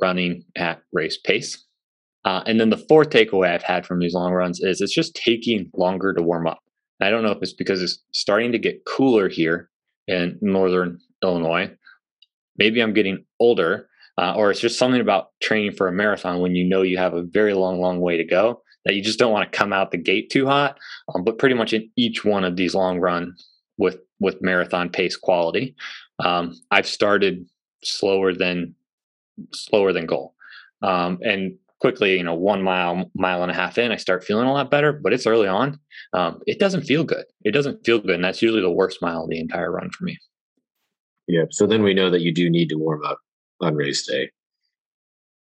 running 0.00 0.44
at 0.56 0.80
race 0.92 1.18
pace. 1.18 1.64
Uh, 2.24 2.42
and 2.46 2.60
then 2.60 2.70
the 2.70 2.84
fourth 2.88 3.10
takeaway 3.10 3.52
I've 3.52 3.62
had 3.62 3.86
from 3.86 3.98
these 3.98 4.14
long 4.14 4.32
runs 4.32 4.60
is 4.60 4.80
it's 4.80 4.94
just 4.94 5.16
taking 5.16 5.70
longer 5.74 6.12
to 6.12 6.22
warm 6.22 6.46
up. 6.46 6.60
I 7.00 7.10
don't 7.10 7.22
know 7.22 7.32
if 7.32 7.38
it's 7.42 7.54
because 7.54 7.82
it's 7.82 7.98
starting 8.12 8.52
to 8.52 8.58
get 8.58 8.84
cooler 8.84 9.28
here 9.28 9.70
in 10.06 10.38
northern 10.42 10.98
Illinois 11.22 11.70
maybe 12.60 12.80
I'm 12.80 12.92
getting 12.92 13.24
older, 13.40 13.88
uh, 14.18 14.34
or 14.34 14.50
it's 14.50 14.60
just 14.60 14.78
something 14.78 15.00
about 15.00 15.28
training 15.40 15.72
for 15.72 15.88
a 15.88 15.92
marathon 15.92 16.40
when 16.40 16.54
you 16.54 16.64
know 16.64 16.82
you 16.82 16.98
have 16.98 17.14
a 17.14 17.22
very 17.22 17.54
long, 17.54 17.80
long 17.80 18.00
way 18.00 18.16
to 18.16 18.24
go 18.24 18.62
that 18.84 18.94
you 18.94 19.02
just 19.02 19.18
don't 19.18 19.32
want 19.32 19.50
to 19.50 19.58
come 19.58 19.72
out 19.72 19.90
the 19.90 19.98
gate 19.98 20.30
too 20.30 20.46
hot. 20.46 20.78
Um, 21.14 21.24
but 21.24 21.38
pretty 21.38 21.54
much 21.54 21.72
in 21.72 21.90
each 21.96 22.24
one 22.24 22.44
of 22.44 22.56
these 22.56 22.74
long 22.74 22.98
run 22.98 23.34
with 23.78 23.98
with 24.20 24.42
marathon 24.42 24.90
pace 24.90 25.16
quality, 25.16 25.74
um, 26.24 26.54
I've 26.70 26.86
started 26.86 27.46
slower 27.82 28.34
than 28.34 28.74
slower 29.52 29.92
than 29.92 30.06
goal, 30.06 30.34
um, 30.82 31.18
and 31.22 31.56
quickly, 31.80 32.18
you 32.18 32.22
know, 32.22 32.34
one 32.34 32.62
mile, 32.62 33.10
mile 33.14 33.42
and 33.42 33.50
a 33.50 33.54
half 33.54 33.78
in, 33.78 33.90
I 33.90 33.96
start 33.96 34.22
feeling 34.22 34.46
a 34.46 34.52
lot 34.52 34.70
better. 34.70 34.92
But 34.92 35.12
it's 35.12 35.26
early 35.26 35.48
on; 35.48 35.78
um, 36.12 36.40
it 36.46 36.58
doesn't 36.58 36.82
feel 36.82 37.04
good. 37.04 37.24
It 37.42 37.52
doesn't 37.52 37.84
feel 37.84 37.98
good, 37.98 38.16
and 38.16 38.24
that's 38.24 38.42
usually 38.42 38.62
the 38.62 38.70
worst 38.70 39.00
mile 39.02 39.24
of 39.24 39.30
the 39.30 39.40
entire 39.40 39.70
run 39.70 39.90
for 39.90 40.04
me. 40.04 40.18
Yeah. 41.26 41.44
So 41.50 41.66
then 41.66 41.82
we 41.82 41.94
know 41.94 42.10
that 42.10 42.22
you 42.22 42.34
do 42.34 42.50
need 42.50 42.68
to 42.70 42.76
warm 42.76 43.04
up 43.04 43.20
on 43.60 43.74
race 43.74 44.06
day. 44.06 44.30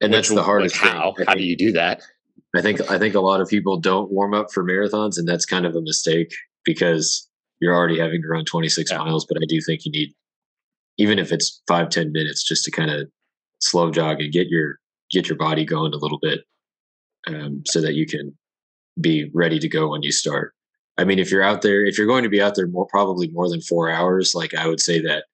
And 0.01 0.11
Which, 0.11 0.27
that's 0.27 0.35
the 0.35 0.43
hardest 0.43 0.75
how? 0.75 1.13
How 1.27 1.35
do 1.35 1.43
you 1.43 1.55
do 1.55 1.71
that? 1.73 2.01
I 2.55 2.61
think 2.61 2.81
I 2.89 2.97
think 2.97 3.15
a 3.15 3.21
lot 3.21 3.39
of 3.39 3.47
people 3.47 3.77
don't 3.77 4.11
warm 4.11 4.33
up 4.33 4.51
for 4.51 4.63
marathons, 4.63 5.17
and 5.17 5.27
that's 5.27 5.45
kind 5.45 5.65
of 5.65 5.75
a 5.75 5.81
mistake 5.81 6.33
because 6.65 7.27
you're 7.59 7.75
already 7.75 7.99
having 7.99 8.21
to 8.21 8.27
run 8.27 8.45
26 8.45 8.91
yeah. 8.91 8.97
miles. 8.97 9.25
But 9.25 9.37
I 9.37 9.45
do 9.47 9.61
think 9.61 9.85
you 9.85 9.91
need, 9.91 10.13
even 10.97 11.19
if 11.19 11.31
it's 11.31 11.61
five 11.67 11.89
ten 11.89 12.11
minutes, 12.11 12.43
just 12.43 12.65
to 12.65 12.71
kind 12.71 12.89
of 12.89 13.07
slow 13.59 13.91
jog 13.91 14.19
and 14.19 14.33
get 14.33 14.47
your 14.47 14.79
get 15.11 15.29
your 15.29 15.37
body 15.37 15.63
going 15.63 15.93
a 15.93 15.97
little 15.97 16.19
bit, 16.19 16.41
um, 17.27 17.63
so 17.67 17.79
that 17.79 17.93
you 17.93 18.05
can 18.05 18.35
be 18.99 19.29
ready 19.33 19.59
to 19.59 19.69
go 19.69 19.89
when 19.89 20.03
you 20.03 20.11
start. 20.11 20.53
I 20.97 21.05
mean, 21.05 21.19
if 21.19 21.31
you're 21.31 21.43
out 21.43 21.61
there, 21.61 21.85
if 21.85 21.97
you're 21.97 22.07
going 22.07 22.23
to 22.23 22.29
be 22.29 22.41
out 22.41 22.55
there 22.55 22.67
more 22.67 22.87
probably 22.87 23.29
more 23.29 23.49
than 23.49 23.61
four 23.61 23.89
hours, 23.89 24.35
like 24.35 24.53
I 24.53 24.67
would 24.67 24.81
say 24.81 24.99
that 25.01 25.25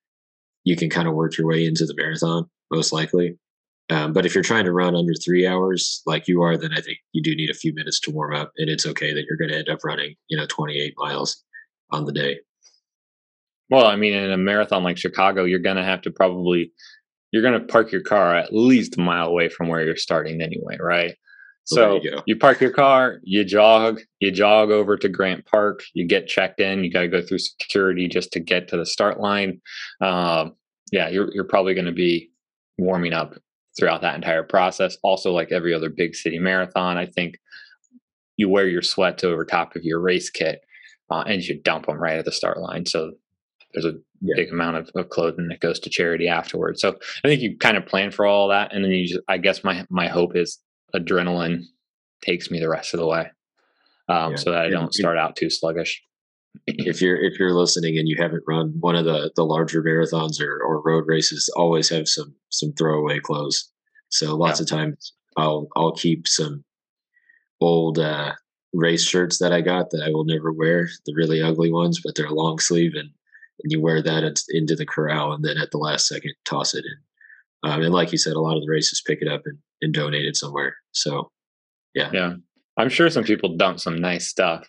you 0.65 0.75
can 0.75 0.89
kind 0.89 1.07
of 1.07 1.15
work 1.15 1.37
your 1.37 1.47
way 1.47 1.65
into 1.65 1.85
the 1.85 1.95
marathon 1.95 2.47
most 2.71 2.91
likely. 2.91 3.37
Um, 3.89 4.11
but 4.11 4.25
if 4.25 4.35
you're 4.35 4.43
trying 4.43 4.65
to 4.65 4.73
run 4.73 4.95
under 4.95 5.13
three 5.13 5.47
hours 5.47 6.01
like 6.05 6.27
you 6.27 6.41
are, 6.41 6.57
then 6.57 6.73
I 6.73 6.81
think 6.81 6.97
you 7.13 7.21
do 7.21 7.35
need 7.35 7.49
a 7.49 7.53
few 7.53 7.73
minutes 7.73 7.99
to 8.01 8.11
warm 8.11 8.35
up, 8.35 8.51
and 8.57 8.69
it's 8.69 8.85
okay 8.85 9.13
that 9.13 9.23
you're 9.25 9.37
going 9.37 9.49
to 9.49 9.57
end 9.57 9.69
up 9.69 9.83
running, 9.85 10.15
you 10.27 10.35
know, 10.35 10.45
28 10.45 10.93
miles 10.97 11.43
on 11.91 12.05
the 12.05 12.11
day. 12.11 12.39
Well, 13.69 13.85
I 13.85 13.95
mean, 13.95 14.13
in 14.13 14.31
a 14.31 14.37
marathon 14.37 14.83
like 14.83 14.97
Chicago, 14.97 15.45
you're 15.45 15.59
going 15.59 15.77
to 15.77 15.83
have 15.83 16.01
to 16.01 16.11
probably 16.11 16.71
you're 17.31 17.41
going 17.41 17.59
to 17.59 17.65
park 17.65 17.91
your 17.91 18.01
car 18.01 18.35
at 18.35 18.53
least 18.53 18.97
a 18.97 19.01
mile 19.01 19.27
away 19.27 19.49
from 19.49 19.67
where 19.67 19.83
you're 19.83 19.97
starting 19.97 20.41
anyway, 20.41 20.77
right? 20.79 21.15
So 21.65 21.99
you, 22.01 22.21
you, 22.25 22.37
park 22.37 22.61
your 22.61 22.71
car, 22.71 23.19
you 23.23 23.43
jog, 23.43 23.99
you 24.21 24.31
jog 24.31 24.71
over 24.71 24.95
to 24.95 25.09
Grant 25.09 25.45
Park, 25.45 25.83
you 25.93 26.07
get 26.07 26.25
checked 26.25 26.61
in. 26.61 26.85
You 26.85 26.89
got 26.89 27.01
to 27.01 27.09
go 27.09 27.21
through 27.21 27.39
security 27.39 28.07
just 28.07 28.31
to 28.31 28.39
get 28.39 28.69
to 28.69 28.77
the 28.77 28.85
start 28.85 29.19
line. 29.19 29.59
Um, 29.99 30.53
yeah, 30.93 31.09
you're 31.09 31.29
you're 31.33 31.43
probably 31.43 31.73
going 31.73 31.87
to 31.87 31.91
be 31.91 32.31
warming 32.77 33.13
up 33.13 33.35
throughout 33.77 34.01
that 34.01 34.15
entire 34.15 34.43
process. 34.43 34.97
Also, 35.03 35.31
like 35.31 35.51
every 35.51 35.73
other 35.73 35.89
big 35.89 36.15
city 36.15 36.39
marathon, 36.39 36.97
I 36.97 37.05
think 37.05 37.39
you 38.35 38.49
wear 38.49 38.67
your 38.67 38.81
sweats 38.81 39.23
over 39.23 39.45
top 39.45 39.75
of 39.75 39.83
your 39.83 39.99
race 39.99 40.29
kit 40.29 40.61
uh, 41.09 41.23
and 41.27 41.41
you 41.41 41.59
dump 41.61 41.85
them 41.85 41.97
right 41.97 42.17
at 42.17 42.25
the 42.25 42.31
start 42.31 42.59
line. 42.59 42.85
So 42.85 43.13
there's 43.73 43.85
a 43.85 43.97
yeah. 44.21 44.35
big 44.35 44.51
amount 44.51 44.77
of, 44.77 44.89
of, 44.95 45.09
clothing 45.09 45.47
that 45.49 45.59
goes 45.59 45.79
to 45.81 45.89
charity 45.89 46.27
afterwards. 46.27 46.81
So 46.81 46.97
I 47.23 47.27
think 47.27 47.41
you 47.41 47.57
kind 47.57 47.77
of 47.77 47.85
plan 47.85 48.11
for 48.11 48.25
all 48.25 48.47
that, 48.49 48.73
and 48.73 48.83
then 48.83 48.91
you 48.91 49.07
just. 49.07 49.21
I 49.27 49.37
guess 49.37 49.63
my 49.63 49.85
my 49.89 50.07
hope 50.07 50.35
is 50.35 50.59
adrenaline 50.95 51.63
takes 52.23 52.49
me 52.49 52.59
the 52.59 52.69
rest 52.69 52.93
of 52.93 52.99
the 52.99 53.07
way, 53.07 53.29
um, 54.09 54.31
yeah. 54.31 54.37
so 54.37 54.51
that 54.51 54.65
I 54.65 54.69
don't 54.69 54.93
start 54.93 55.17
out 55.17 55.35
too 55.35 55.49
sluggish. 55.49 56.01
If 56.67 57.01
you're 57.01 57.21
if 57.21 57.39
you're 57.39 57.53
listening 57.53 57.97
and 57.97 58.07
you 58.07 58.15
haven't 58.17 58.43
run 58.47 58.73
one 58.79 58.95
of 58.95 59.05
the 59.05 59.31
the 59.35 59.43
larger 59.43 59.83
marathons 59.83 60.41
or, 60.41 60.61
or 60.61 60.81
road 60.81 61.05
races, 61.07 61.49
always 61.55 61.89
have 61.89 62.07
some 62.07 62.33
some 62.49 62.73
throwaway 62.73 63.19
clothes. 63.19 63.71
So 64.09 64.35
lots 64.35 64.59
yeah. 64.59 64.63
of 64.63 64.69
times 64.69 65.13
I'll 65.37 65.67
I'll 65.75 65.93
keep 65.93 66.27
some 66.27 66.63
old 67.61 67.99
uh, 67.99 68.33
race 68.73 69.03
shirts 69.03 69.39
that 69.39 69.51
I 69.51 69.61
got 69.61 69.89
that 69.91 70.03
I 70.03 70.09
will 70.09 70.25
never 70.25 70.51
wear, 70.51 70.89
the 71.05 71.13
really 71.15 71.41
ugly 71.41 71.71
ones, 71.71 71.99
but 72.03 72.15
they're 72.15 72.29
long 72.29 72.59
sleeve 72.59 72.93
and, 72.95 73.09
and 73.63 73.71
you 73.71 73.81
wear 73.81 74.01
that 74.01 74.43
into 74.49 74.75
the 74.75 74.85
corral 74.85 75.33
and 75.33 75.43
then 75.43 75.57
at 75.57 75.71
the 75.71 75.77
last 75.77 76.07
second 76.07 76.33
toss 76.45 76.73
it 76.75 76.85
in. 76.85 77.69
Um, 77.69 77.81
and 77.81 77.93
like 77.93 78.11
you 78.11 78.17
said, 78.17 78.33
a 78.33 78.39
lot 78.41 78.55
of 78.55 78.61
the 78.61 78.69
races 78.69 79.01
pick 79.05 79.21
it 79.21 79.27
up 79.27 79.41
and, 79.45 79.57
and 79.81 79.93
donate 79.93 80.25
it 80.25 80.35
somewhere. 80.35 80.75
So 80.91 81.31
yeah. 81.93 82.11
Yeah. 82.13 82.33
I'm 82.77 82.89
sure 82.89 83.09
some 83.09 83.23
people 83.23 83.57
dump 83.57 83.79
some 83.79 83.99
nice 83.99 84.27
stuff. 84.27 84.67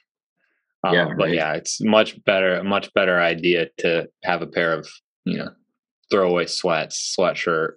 Um, 0.84 0.94
yeah, 0.94 1.06
but 1.06 1.24
right. 1.24 1.34
yeah, 1.34 1.52
it's 1.54 1.80
much 1.82 2.22
better, 2.24 2.56
a 2.56 2.64
much 2.64 2.92
better 2.94 3.20
idea 3.20 3.68
to 3.78 4.08
have 4.22 4.42
a 4.42 4.46
pair 4.46 4.72
of, 4.72 4.88
you 5.24 5.38
know, 5.38 5.50
throwaway 6.10 6.46
sweats, 6.46 7.16
sweatshirt, 7.18 7.72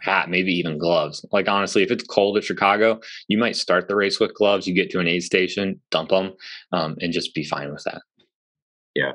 hat, 0.00 0.28
maybe 0.28 0.52
even 0.52 0.78
gloves. 0.78 1.24
Like 1.32 1.48
honestly, 1.48 1.82
if 1.82 1.90
it's 1.90 2.04
cold 2.04 2.36
at 2.36 2.44
Chicago, 2.44 3.00
you 3.28 3.38
might 3.38 3.56
start 3.56 3.88
the 3.88 3.96
race 3.96 4.20
with 4.20 4.34
gloves. 4.34 4.66
You 4.66 4.74
get 4.74 4.90
to 4.90 5.00
an 5.00 5.08
aid 5.08 5.22
station, 5.22 5.80
dump 5.90 6.10
them, 6.10 6.32
um, 6.72 6.96
and 7.00 7.12
just 7.12 7.34
be 7.34 7.44
fine 7.44 7.72
with 7.72 7.84
that. 7.84 8.02
Yeah, 8.94 9.12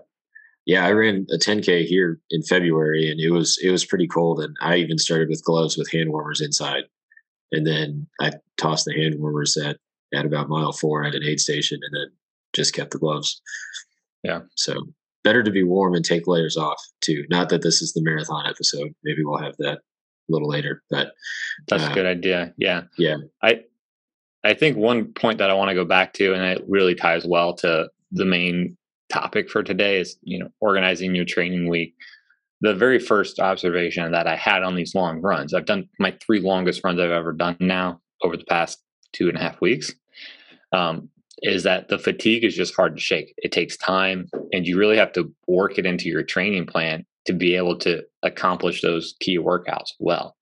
yeah. 0.65 0.85
I 0.85 0.91
ran 0.91 1.25
a 1.31 1.37
10k 1.37 1.85
here 1.85 2.19
in 2.29 2.41
February, 2.43 3.09
and 3.09 3.19
it 3.19 3.31
was 3.31 3.59
it 3.63 3.71
was 3.71 3.85
pretty 3.85 4.07
cold, 4.07 4.39
and 4.39 4.55
I 4.61 4.77
even 4.77 4.97
started 4.97 5.29
with 5.29 5.43
gloves 5.43 5.77
with 5.77 5.91
hand 5.91 6.11
warmers 6.11 6.41
inside, 6.41 6.83
and 7.51 7.65
then 7.65 8.07
I 8.19 8.31
tossed 8.57 8.85
the 8.85 8.93
hand 8.93 9.15
warmers 9.19 9.57
at 9.57 9.77
at 10.13 10.25
about 10.25 10.49
mile 10.49 10.73
four 10.73 11.03
at 11.03 11.15
an 11.15 11.23
aid 11.23 11.39
station, 11.39 11.79
and 11.81 11.95
then 11.95 12.11
just 12.53 12.73
kept 12.73 12.91
the 12.91 12.99
gloves. 12.99 13.41
Yeah. 14.23 14.41
So 14.55 14.75
better 15.23 15.43
to 15.43 15.51
be 15.51 15.63
warm 15.63 15.93
and 15.93 16.03
take 16.03 16.27
layers 16.27 16.57
off 16.57 16.81
too. 17.01 17.25
Not 17.29 17.49
that 17.49 17.61
this 17.61 17.81
is 17.81 17.93
the 17.93 18.01
marathon 18.01 18.45
episode. 18.47 18.93
Maybe 19.03 19.23
we'll 19.23 19.41
have 19.41 19.57
that 19.57 19.77
a 19.77 20.29
little 20.29 20.49
later. 20.49 20.83
But 20.89 21.13
that's 21.67 21.83
uh, 21.83 21.89
a 21.91 21.93
good 21.93 22.05
idea. 22.05 22.53
Yeah. 22.57 22.83
Yeah. 22.97 23.17
I 23.43 23.61
I 24.43 24.53
think 24.53 24.77
one 24.77 25.13
point 25.13 25.37
that 25.37 25.49
I 25.49 25.53
want 25.53 25.69
to 25.69 25.75
go 25.75 25.85
back 25.85 26.13
to, 26.13 26.33
and 26.33 26.43
it 26.43 26.63
really 26.67 26.95
ties 26.95 27.25
well 27.25 27.53
to 27.57 27.89
the 28.11 28.25
main 28.25 28.77
topic 29.09 29.49
for 29.49 29.61
today, 29.63 29.99
is 29.99 30.17
you 30.23 30.39
know 30.39 30.49
organizing 30.59 31.15
your 31.15 31.25
training 31.25 31.69
week. 31.69 31.95
The 32.61 32.73
very 32.75 32.99
first 32.99 33.39
observation 33.39 34.11
that 34.11 34.27
I 34.27 34.35
had 34.35 34.63
on 34.63 34.75
these 34.75 34.93
long 34.93 35.21
runs, 35.21 35.53
I've 35.53 35.65
done 35.65 35.89
my 35.99 36.15
three 36.25 36.39
longest 36.39 36.83
runs 36.83 36.99
I've 36.99 37.11
ever 37.11 37.33
done 37.33 37.57
now 37.59 38.01
over 38.23 38.37
the 38.37 38.45
past 38.45 38.79
two 39.13 39.29
and 39.29 39.37
a 39.37 39.41
half 39.41 39.61
weeks. 39.61 39.93
Um, 40.71 41.09
is 41.41 41.63
that 41.63 41.89
the 41.89 41.99
fatigue 41.99 42.43
is 42.43 42.55
just 42.55 42.75
hard 42.75 42.95
to 42.95 43.01
shake. 43.01 43.33
It 43.37 43.51
takes 43.51 43.77
time, 43.77 44.27
and 44.53 44.67
you 44.67 44.77
really 44.77 44.97
have 44.97 45.11
to 45.13 45.31
work 45.47 45.77
it 45.77 45.85
into 45.85 46.07
your 46.07 46.23
training 46.23 46.67
plan 46.67 47.05
to 47.25 47.33
be 47.33 47.55
able 47.55 47.77
to 47.79 48.03
accomplish 48.23 48.81
those 48.81 49.15
key 49.19 49.37
workouts 49.37 49.91
well. 49.99 50.35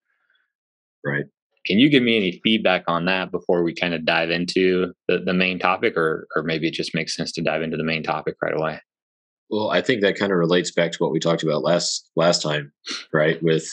Right. 1.06 1.26
Can 1.66 1.78
you 1.78 1.90
give 1.90 2.04
me 2.04 2.18
any 2.18 2.40
feedback 2.44 2.84
on 2.88 3.06
that 3.06 3.32
before 3.32 3.64
we 3.64 3.74
kind 3.74 3.94
of 3.94 4.06
dive 4.06 4.30
into 4.30 4.94
the, 5.08 5.20
the 5.20 5.34
main 5.34 5.60
topic, 5.60 5.96
or 5.98 6.28
or 6.36 6.44
maybe 6.44 6.68
it 6.68 6.74
just 6.74 6.96
makes 6.96 7.16
sense 7.16 7.32
to 7.34 7.42
dive 7.42 7.62
into 7.62 7.78
the 7.78 7.84
main 7.84 8.04
topic 8.04 8.36
right 8.42 8.58
away? 8.58 8.82
Well, 9.50 9.72
I 9.72 9.82
think 9.82 10.02
that 10.02 10.18
kind 10.18 10.32
of 10.32 10.38
relates 10.38 10.72
back 10.72 10.92
to 10.92 10.98
what 11.00 11.12
we 11.12 11.20
talked 11.20 11.44
about 11.44 11.64
last 11.64 12.10
last 12.16 12.42
time, 12.42 12.72
right? 13.14 13.42
With 13.44 13.70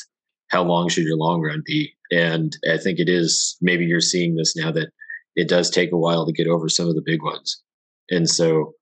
how 0.49 0.63
long 0.63 0.89
should 0.89 1.05
your 1.05 1.17
long 1.17 1.43
run 1.43 1.63
be? 1.65 1.93
And 2.11 2.57
I 2.71 2.79
think 2.79 2.99
it 2.99 3.09
is 3.09 3.57
maybe 3.61 3.85
you're 3.85 4.01
seeing 4.01 4.37
this 4.37 4.57
now 4.57 4.71
that 4.73 4.91
it 5.37 5.49
does 5.49 5.71
take 5.71 5.93
a 5.93 5.99
while 5.99 6.27
to 6.27 6.33
get 6.33 6.49
over 6.49 6.69
some 6.69 6.89
of 6.89 6.95
the 6.95 7.03
big 7.05 7.23
ones. 7.23 7.63
And 8.11 8.29
so, 8.29 8.73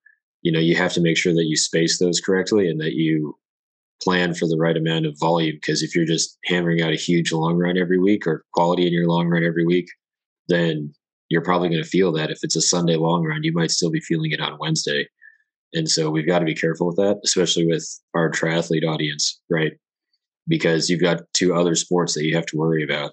you 0.43 0.53
know, 0.53 0.61
you 0.61 0.77
have 0.77 0.93
to 0.95 1.01
make 1.01 1.17
sure 1.17 1.35
that 1.35 1.47
you 1.47 1.57
space 1.57 1.99
those 1.99 2.21
correctly 2.21 2.69
and 2.69 2.81
that 2.81 2.95
you 2.95 3.37
plan 4.03 4.35
for 4.35 4.47
the 4.47 4.57
right 4.59 4.77
amount 4.77 5.07
of 5.07 5.19
volume 5.19 5.57
because 5.57 5.83
if 5.83 5.95
you're 5.95 6.05
just 6.05 6.39
hammering 6.45 6.83
out 6.83 6.93
a 6.93 6.97
huge 6.97 7.33
long 7.33 7.57
run 7.57 7.79
every 7.79 7.99
week 7.99 8.27
or 8.27 8.45
quality 8.53 8.87
in 8.87 8.93
your 8.93 9.07
long 9.07 9.29
run 9.29 9.45
every 9.45 9.65
week 9.65 9.87
then 10.49 10.93
you're 11.31 11.41
probably 11.41 11.69
going 11.69 11.83
to 11.83 11.89
feel 11.89 12.13
that. 12.13 12.31
If 12.31 12.41
it's 12.43 12.57
a 12.57 12.61
sunday 12.61 12.97
long 12.97 13.25
run 13.25 13.45
you 13.45 13.53
might 13.53 13.71
still 13.71 13.91
be 13.91 14.01
feeling 14.01 14.33
it 14.33 14.41
on 14.41 14.59
wednesday. 14.59 15.09
And 15.73 15.89
so 15.89 16.11
we've 16.11 16.27
got 16.27 16.41
to 16.41 16.45
be 16.45 16.57
careful 16.57 16.89
with 16.89 16.97
that 16.97 17.21
especially 17.25 17.67
with 17.67 17.89
our 18.15 18.31
triathlete 18.31 18.87
audience 18.87 19.41
right? 19.49 19.73
Because 20.49 20.91
you've 20.91 21.01
got 21.01 21.23
two 21.33 21.55
other 21.55 21.77
sports 21.77 22.15
that 22.15 22.25
you 22.25 22.35
have 22.35 22.47
to 22.47 22.57
worry 22.57 22.83
about. 22.83 23.13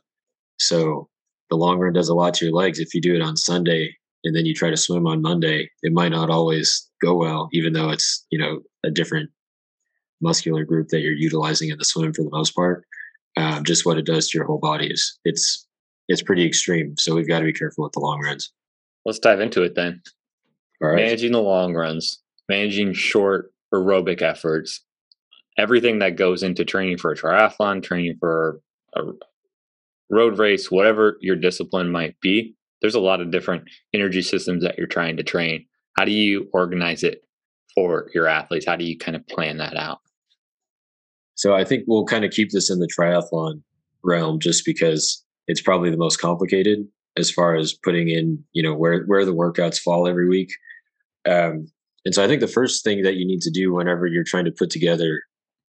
So 0.60 1.10
the 1.52 1.58
long 1.58 1.78
run 1.78 1.94
does 1.94 2.10
a 2.10 2.16
lot 2.16 2.34
to 2.34 2.46
your 2.46 2.56
legs 2.56 2.80
if 2.80 2.96
you 2.96 3.02
do 3.02 3.14
it 3.14 3.22
on 3.22 3.38
sunday 3.38 3.96
and 4.24 4.36
then 4.36 4.46
you 4.46 4.54
try 4.56 4.70
to 4.70 4.78
swim 4.78 5.06
on 5.06 5.22
monday 5.22 5.70
it 5.84 5.94
might 5.94 6.12
not 6.12 6.32
always 6.32 6.90
go 7.04 7.16
well 7.16 7.48
even 7.54 7.74
though 7.74 7.90
it's 7.90 8.26
you 8.32 8.40
know 8.40 8.60
a 8.84 8.90
different 8.90 9.30
muscular 10.22 10.64
group 10.64 10.90
that 10.90 11.02
you're 11.02 11.14
utilizing 11.14 11.70
in 11.70 11.78
the 11.78 11.86
swim 11.86 12.14
for 12.14 12.24
the 12.24 12.30
most 12.30 12.56
part. 12.56 12.86
Um, 13.38 13.64
just 13.64 13.86
what 13.86 13.98
it 13.98 14.06
does 14.06 14.30
to 14.30 14.38
your 14.38 14.46
whole 14.46 14.60
body 14.60 14.88
is 14.88 15.18
it's 15.26 15.68
it's 16.08 16.22
pretty 16.22 16.46
extreme. 16.46 16.96
So 16.98 17.16
we've 17.16 17.28
got 17.28 17.40
to 17.40 17.46
be 17.46 17.54
careful 17.54 17.84
with 17.84 17.94
the 17.94 18.00
long 18.00 18.22
runs. 18.22 18.52
Let's 19.06 19.20
dive 19.20 19.40
into 19.40 19.64
it 19.64 19.76
then. 19.76 20.02
Managing 20.98 21.32
the 21.32 21.42
long 21.42 21.74
runs, 21.74 22.20
managing 22.50 22.94
short 22.94 23.54
aerobic 23.74 24.22
efforts, 24.22 24.84
everything 25.58 26.00
that 26.00 26.18
goes 26.18 26.44
into 26.44 26.66
training 26.66 26.98
for 26.98 27.12
a 27.12 27.16
triathlon, 27.16 27.82
training 27.82 28.18
for 28.20 28.62
a 28.96 29.04
road 30.12 30.38
race, 30.38 30.70
whatever 30.70 31.18
your 31.22 31.36
discipline 31.36 31.90
might 31.90 32.20
be. 32.22 32.56
There's 32.82 32.96
a 32.96 33.00
lot 33.00 33.22
of 33.22 33.32
different 33.32 33.64
energy 33.94 34.22
systems 34.22 34.64
that 34.64 34.78
you're 34.78 34.88
trying 34.88 35.18
to 35.18 35.24
train. 35.24 35.66
How 35.98 36.06
do 36.06 36.12
you 36.12 36.50
organize 36.54 37.04
it 37.04 37.24
for 37.76 38.10
your 38.14 38.28
athletes? 38.28 38.66
How 38.66 38.76
do 38.76 38.84
you 38.84 38.98
kind 38.98 39.16
of 39.16 39.26
plan 39.28 39.58
that 39.58 39.78
out? 39.78 40.00
So 41.36 41.56
I 41.56 41.64
think 41.64 41.86
we'll 41.88 42.06
kind 42.06 42.26
of 42.26 42.32
keep 42.32 42.52
this 42.52 42.70
in 42.70 42.80
the 42.80 42.88
triathlon 42.88 43.62
realm 44.04 44.40
just 44.40 44.66
because 44.66 45.24
it's 45.48 45.62
probably 45.62 45.90
the 45.90 45.98
most 45.98 46.18
complicated 46.18 46.88
as 47.18 47.32
far 47.32 47.56
as 47.56 47.74
putting 47.74 48.10
in, 48.10 48.44
you 48.54 48.64
know, 48.64 48.74
where 48.74 49.04
where 49.04 49.26
the 49.26 49.34
workouts 49.34 49.80
fall 49.80 50.08
every 50.08 50.28
week. 50.28 50.52
Um, 51.28 51.68
and 52.06 52.16
so 52.16 52.24
I 52.24 52.28
think 52.28 52.42
the 52.42 52.48
first 52.48 52.84
thing 52.84 53.04
that 53.04 53.16
you 53.16 53.26
need 53.26 53.42
to 53.42 53.52
do 53.52 53.74
whenever 53.74 54.08
you're 54.08 54.24
trying 54.24 54.46
to 54.46 54.52
put 54.52 54.70
together 54.70 55.22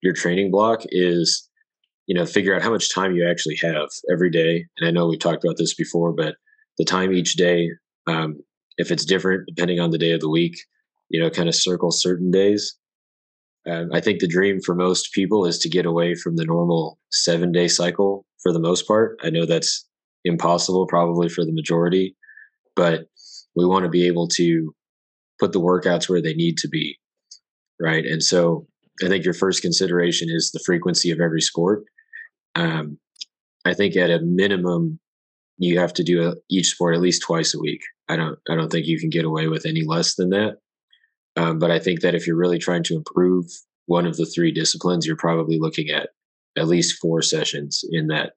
your 0.02 0.14
training 0.14 0.52
block 0.52 0.82
is, 0.90 1.49
you 2.10 2.16
know, 2.16 2.26
figure 2.26 2.54
out 2.54 2.62
how 2.62 2.72
much 2.72 2.94
time 2.94 3.16
you 3.16 3.26
actually 3.26 3.56
have 3.62 3.88
every 4.12 4.30
day. 4.30 4.66
And 4.78 4.88
I 4.88 4.92
know 4.92 5.08
we 5.08 5.18
talked 5.18 5.46
about 5.46 5.58
this 5.58 5.74
before, 5.74 6.12
but 6.12 6.36
the 6.78 6.84
time 6.84 7.14
each 7.14 7.36
day, 7.36 7.70
um, 8.08 8.38
if 8.78 8.92
it's 8.92 9.06
different 9.06 9.48
depending 9.48 9.80
on 9.80 9.92
the 9.92 9.98
day 9.98 10.12
of 10.12 10.20
the 10.20 10.30
week, 10.30 10.58
you 11.10 11.22
know, 11.22 11.30
kind 11.30 11.48
of 11.48 11.56
circle 11.56 11.92
certain 11.92 12.32
days 12.32 12.78
um, 13.70 13.90
I 13.94 14.00
think 14.00 14.20
the 14.20 14.28
dream 14.28 14.60
for 14.62 14.74
most 14.74 15.12
people 15.14 15.46
is 15.46 15.60
to 15.60 15.70
get 15.70 15.86
away 15.86 16.16
from 16.16 16.36
the 16.36 16.46
normal 16.46 16.98
seven 17.12 17.52
day 17.52 17.68
cycle 17.68 18.26
for 18.42 18.54
the 18.54 18.60
most 18.60 18.88
part. 18.88 19.20
I 19.22 19.30
know 19.30 19.46
that's 19.46 19.86
impossible 20.26 20.88
probably 20.88 21.30
for 21.30 21.46
the 21.46 21.52
majority, 21.52 22.16
but 22.76 23.08
we 23.56 23.66
want 23.66 23.84
to 23.84 23.90
be 23.90 24.08
able 24.08 24.28
to 24.30 24.74
put 25.40 25.52
the 25.52 25.62
workouts 25.62 26.10
where 26.10 26.22
they 26.22 26.34
need 26.34 26.58
to 26.60 26.68
be. 26.68 26.98
Right. 27.80 28.06
And 28.06 28.24
so 28.24 28.68
I 29.04 29.08
think 29.08 29.24
your 29.24 29.34
first 29.34 29.62
consideration 29.62 30.30
is 30.30 30.52
the 30.52 30.62
frequency 30.66 31.12
of 31.12 31.20
every 31.20 31.42
sport. 31.42 31.84
Um, 32.56 32.98
I 33.66 33.74
think 33.74 33.96
at 33.96 34.12
a 34.12 34.20
minimum, 34.20 35.00
you 35.58 35.78
have 35.80 35.94
to 35.94 36.04
do 36.04 36.28
a, 36.28 36.36
each 36.50 36.68
sport 36.68 36.96
at 36.96 37.02
least 37.02 37.22
twice 37.22 37.54
a 37.54 37.60
week. 37.60 37.82
I 38.08 38.16
don't, 38.16 38.40
I 38.50 38.56
don't 38.56 38.72
think 38.72 38.88
you 38.88 39.00
can 39.00 39.10
get 39.10 39.26
away 39.26 39.48
with 39.48 39.66
any 39.66 39.84
less 39.84 40.16
than 40.16 40.30
that. 40.30 40.58
Um, 41.36 41.60
but 41.60 41.72
I 41.72 41.80
think 41.80 42.02
that 42.02 42.16
if 42.16 42.26
you're 42.26 42.36
really 42.36 42.60
trying 42.60 42.84
to 42.84 42.96
improve 42.96 43.46
one 43.86 44.06
of 44.06 44.18
the 44.18 44.26
three 44.26 44.52
disciplines, 44.52 45.06
you're 45.06 45.16
probably 45.16 45.58
looking 45.60 45.90
at 45.90 46.10
at 46.58 46.68
least 46.68 47.00
four 47.00 47.22
sessions 47.22 47.84
in 47.92 48.08
that 48.08 48.34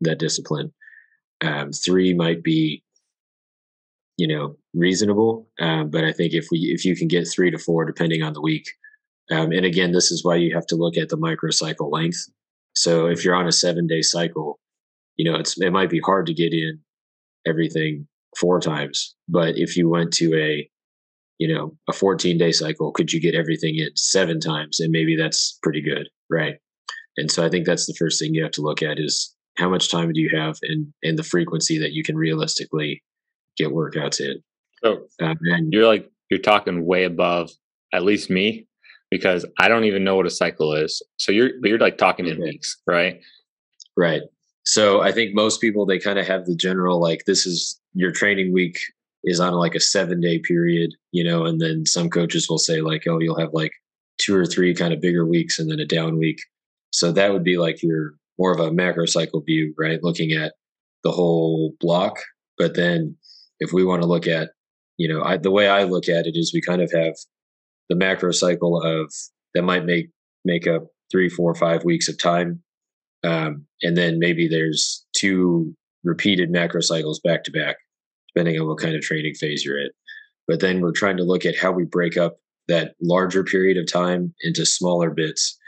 that 0.00 0.18
discipline. 0.18 0.72
Um, 1.40 1.72
three 1.72 2.14
might 2.14 2.42
be, 2.42 2.82
you 4.16 4.26
know, 4.26 4.56
reasonable, 4.72 5.48
um, 5.60 5.90
but 5.90 6.04
I 6.04 6.12
think 6.12 6.32
if 6.32 6.46
we 6.50 6.58
if 6.72 6.84
you 6.84 6.96
can 6.96 7.08
get 7.08 7.28
three 7.28 7.50
to 7.50 7.58
four, 7.58 7.84
depending 7.84 8.22
on 8.22 8.32
the 8.32 8.40
week, 8.40 8.68
um, 9.30 9.52
and 9.52 9.64
again, 9.64 9.92
this 9.92 10.10
is 10.10 10.24
why 10.24 10.36
you 10.36 10.54
have 10.54 10.66
to 10.68 10.76
look 10.76 10.96
at 10.96 11.08
the 11.08 11.18
microcycle 11.18 11.90
length. 11.90 12.28
So 12.74 13.06
if 13.06 13.24
you're 13.24 13.34
on 13.34 13.46
a 13.46 13.52
seven 13.52 13.86
day 13.86 14.02
cycle, 14.02 14.58
you 15.16 15.30
know, 15.30 15.38
it's 15.38 15.60
it 15.60 15.70
might 15.70 15.90
be 15.90 16.00
hard 16.00 16.26
to 16.26 16.34
get 16.34 16.52
in 16.52 16.80
everything 17.46 18.06
four 18.38 18.60
times, 18.60 19.14
but 19.28 19.56
if 19.56 19.76
you 19.76 19.88
went 19.88 20.12
to 20.14 20.34
a 20.36 20.68
you 21.38 21.52
know 21.52 21.76
a 21.88 21.92
14 21.92 22.38
day 22.38 22.52
cycle 22.52 22.92
could 22.92 23.12
you 23.12 23.20
get 23.20 23.34
everything 23.34 23.76
in 23.76 23.90
seven 23.96 24.40
times? 24.40 24.80
And 24.80 24.92
maybe 24.92 25.16
that's 25.16 25.58
pretty 25.62 25.80
good 25.80 26.08
right? 26.30 26.56
And 27.16 27.30
so 27.30 27.44
i 27.44 27.48
think 27.48 27.64
that's 27.64 27.86
the 27.86 27.94
first 27.94 28.18
thing 28.18 28.34
you 28.34 28.42
have 28.42 28.52
to 28.52 28.62
look 28.62 28.82
at 28.82 28.98
is 28.98 29.34
how 29.56 29.68
much 29.68 29.90
time 29.90 30.12
do 30.12 30.20
you 30.20 30.30
have 30.36 30.58
and 30.62 30.92
and 31.02 31.18
the 31.18 31.22
frequency 31.22 31.78
that 31.78 31.92
you 31.92 32.02
can 32.02 32.16
realistically 32.16 33.02
get 33.56 33.68
workouts 33.68 34.20
in. 34.20 34.42
So 34.82 35.06
um, 35.20 35.38
and 35.42 35.72
you're 35.72 35.86
like 35.86 36.10
you're 36.30 36.40
talking 36.40 36.84
way 36.84 37.04
above 37.04 37.50
at 37.92 38.02
least 38.02 38.30
me 38.30 38.66
because 39.14 39.46
I 39.60 39.68
don't 39.68 39.84
even 39.84 40.02
know 40.02 40.16
what 40.16 40.26
a 40.26 40.30
cycle 40.30 40.72
is. 40.72 41.00
So 41.18 41.30
you're 41.30 41.50
you're 41.62 41.78
like 41.78 41.98
talking 41.98 42.26
in 42.26 42.42
weeks, 42.42 42.76
right? 42.84 43.20
Right. 43.96 44.22
So 44.66 45.02
I 45.02 45.12
think 45.12 45.36
most 45.36 45.60
people 45.60 45.86
they 45.86 46.00
kind 46.00 46.18
of 46.18 46.26
have 46.26 46.46
the 46.46 46.56
general 46.56 47.00
like 47.00 47.24
this 47.24 47.46
is 47.46 47.80
your 47.92 48.10
training 48.10 48.52
week 48.52 48.76
is 49.22 49.38
on 49.38 49.52
like 49.52 49.76
a 49.76 49.80
seven 49.80 50.20
day 50.20 50.40
period, 50.40 50.90
you 51.12 51.22
know, 51.22 51.44
and 51.44 51.60
then 51.60 51.86
some 51.86 52.10
coaches 52.10 52.50
will 52.50 52.58
say 52.58 52.80
like, 52.80 53.04
oh, 53.06 53.20
you'll 53.20 53.38
have 53.38 53.52
like 53.52 53.70
two 54.18 54.34
or 54.34 54.46
three 54.46 54.74
kind 54.74 54.92
of 54.92 55.00
bigger 55.00 55.24
weeks 55.24 55.60
and 55.60 55.70
then 55.70 55.78
a 55.78 55.86
down 55.86 56.18
week. 56.18 56.40
So 56.90 57.12
that 57.12 57.32
would 57.32 57.44
be 57.44 57.56
like 57.56 57.84
your 57.84 58.14
more 58.36 58.52
of 58.52 58.58
a 58.58 58.72
macro 58.72 59.06
cycle 59.06 59.42
view, 59.42 59.72
right? 59.78 60.02
Looking 60.02 60.32
at 60.32 60.54
the 61.04 61.12
whole 61.12 61.72
block. 61.78 62.16
But 62.58 62.74
then 62.74 63.16
if 63.60 63.72
we 63.72 63.84
want 63.84 64.02
to 64.02 64.08
look 64.08 64.26
at, 64.26 64.50
you 64.96 65.06
know, 65.06 65.22
I, 65.22 65.36
the 65.36 65.52
way 65.52 65.68
I 65.68 65.84
look 65.84 66.08
at 66.08 66.26
it 66.26 66.36
is 66.36 66.52
we 66.52 66.60
kind 66.60 66.82
of 66.82 66.90
have 66.92 67.14
the 67.88 67.96
macro 67.96 68.32
cycle 68.32 68.80
of 68.80 69.12
that 69.54 69.62
might 69.62 69.84
make 69.84 70.08
make 70.44 70.66
up 70.66 70.86
three, 71.10 71.28
four, 71.28 71.54
five 71.54 71.84
weeks 71.84 72.08
of 72.08 72.18
time, 72.18 72.62
um, 73.22 73.66
and 73.82 73.96
then 73.96 74.18
maybe 74.18 74.48
there's 74.48 75.04
two 75.16 75.74
repeated 76.02 76.50
macro 76.50 76.80
cycles 76.80 77.20
back 77.20 77.44
to 77.44 77.50
back, 77.50 77.76
depending 78.34 78.60
on 78.60 78.66
what 78.66 78.78
kind 78.78 78.94
of 78.94 79.00
training 79.00 79.34
phase 79.34 79.64
you're 79.64 79.80
in. 79.80 79.90
But 80.46 80.60
then 80.60 80.80
we're 80.80 80.92
trying 80.92 81.16
to 81.16 81.24
look 81.24 81.46
at 81.46 81.56
how 81.56 81.72
we 81.72 81.84
break 81.84 82.16
up 82.16 82.36
that 82.68 82.94
larger 83.00 83.44
period 83.44 83.76
of 83.78 83.90
time 83.90 84.34
into 84.42 84.66
smaller 84.66 85.10
bits. 85.10 85.58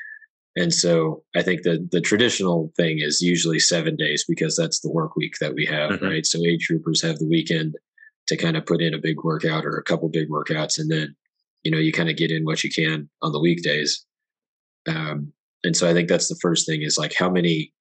And 0.57 0.73
so 0.73 1.23
I 1.35 1.43
think 1.43 1.63
that 1.63 1.91
the 1.93 2.01
traditional 2.01 2.73
thing 2.77 2.99
is 3.01 3.21
usually 3.21 3.59
seven 3.59 3.97
days 3.97 4.25
because 4.27 4.57
that's 4.57 4.81
the 4.81 4.91
work 4.91 5.15
week 5.15 5.35
that 5.41 5.55
we 5.55 5.67
have, 5.67 5.93
mm-hmm. 5.93 6.05
right? 6.05 6.27
So 6.27 6.39
age 6.45 6.69
groupers 6.71 7.03
have 7.03 7.19
the 7.19 7.29
weekend 7.29 7.77
to 8.29 8.37
kind 8.37 8.57
of 8.57 8.67
put 8.67 8.81
in 8.81 8.95
a 8.95 8.99
big 8.99 9.23
workout 9.23 9.65
or 9.65 9.77
a 9.77 9.83
couple 9.83 10.09
big 10.09 10.29
workouts, 10.29 10.79
and 10.79 10.91
then 10.91 11.15
you 11.67 11.73
know 11.73 11.79
you 11.79 11.93
kind 11.93 12.09
of 12.09 12.17
get 12.17 12.31
in 12.31 12.45
what 12.45 12.63
you 12.63 12.71
can 12.71 13.09
on 13.23 13.33
the 13.33 13.41
weekdays. 13.41 14.07
Um, 14.89 15.33
and 15.65 15.77
so 15.77 15.91
i 15.91 15.93
think 15.93 16.09
that's 16.09 16.29
the 16.29 16.39
first 16.41 16.65
thing 16.65 16.83
is 16.83 16.97
like 16.97 17.13
how 17.19 17.29
many 17.29 17.73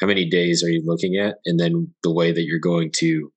how 0.00 0.06
many 0.06 0.24
days 0.28 0.64
are 0.64 0.70
you 0.70 0.82
looking 0.84 1.16
at? 1.16 1.36
And 1.44 1.60
then 1.60 1.94
the 2.02 2.12
way 2.12 2.32
that 2.32 2.44
you're 2.44 2.58
going 2.58 2.90
to 2.96 3.30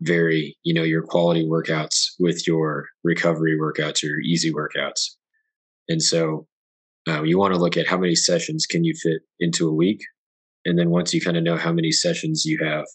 vary 0.00 0.56
you 0.62 0.72
know 0.72 0.82
your 0.82 1.02
quality 1.02 1.44
workouts 1.44 1.96
with 2.18 2.46
your 2.46 2.86
recovery 3.04 3.56
workouts 3.60 4.02
or 4.02 4.18
easy 4.20 4.50
workouts. 4.52 5.02
And 5.90 6.02
so 6.02 6.46
uh, 7.06 7.22
you 7.22 7.38
want 7.38 7.52
to 7.52 7.60
look 7.60 7.76
at 7.76 7.86
how 7.86 7.98
many 7.98 8.14
sessions 8.14 8.64
can 8.64 8.82
you 8.84 8.94
fit 9.02 9.20
into 9.40 9.68
a 9.68 9.74
week? 9.74 10.00
And 10.64 10.78
then 10.78 10.88
once 10.88 11.12
you 11.12 11.20
kind 11.20 11.36
of 11.36 11.42
know 11.42 11.58
how 11.58 11.72
many 11.72 11.92
sessions 11.92 12.46
you 12.46 12.58
have 12.64 12.86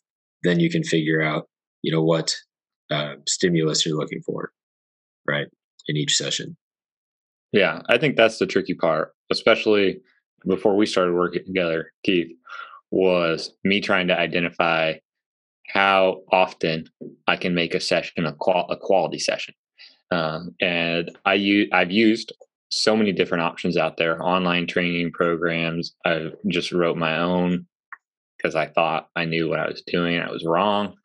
then 0.44 0.60
you 0.60 0.70
can 0.70 0.84
figure 0.84 1.22
out 1.22 1.48
you 1.82 1.92
know 1.92 2.04
what 2.04 2.36
uh, 2.92 3.16
stimulus 3.28 3.86
you're 3.86 3.98
looking 3.98 4.22
for 4.26 4.52
right 5.28 5.48
in 5.88 5.98
each 5.98 6.16
session. 6.16 6.58
Yeah, 7.52 7.82
I 7.90 7.98
think 7.98 8.16
that's 8.16 8.38
the 8.38 8.46
tricky 8.46 8.74
part, 8.76 9.14
especially 9.32 10.02
before 10.48 10.76
we 10.76 10.86
started 10.86 11.14
working 11.16 11.44
together, 11.46 11.92
Keith, 12.04 12.32
was 12.92 13.52
me 13.64 13.82
trying 13.82 14.08
to 14.08 14.18
identify 14.18 14.94
how 15.68 16.22
often 16.32 16.86
I 17.28 17.36
can 17.36 17.54
make 17.54 17.74
a 17.76 17.80
session 17.80 18.26
a, 18.26 18.34
qual- 18.34 18.68
a 18.70 18.78
quality 18.78 19.20
session. 19.20 19.54
Um, 20.12 20.56
and 20.60 21.12
I 21.26 21.36
use 21.36 21.70
I've 21.72 21.92
used 21.92 22.34
so 22.72 22.96
many 22.96 23.12
different 23.12 23.44
options 23.44 23.78
out 23.78 23.98
there, 23.98 24.24
online 24.24 24.68
training 24.68 25.12
programs. 25.12 25.96
I 26.06 26.30
just 26.48 26.72
wrote 26.72 26.98
my 26.98 27.20
own 27.20 27.68
because 28.38 28.56
I 28.56 28.68
thought 28.68 29.10
I 29.16 29.26
knew 29.26 29.50
what 29.50 29.60
I 29.60 29.68
was 29.68 29.84
doing. 29.86 30.20
I 30.20 30.32
was 30.32 30.46
wrong. 30.46 30.96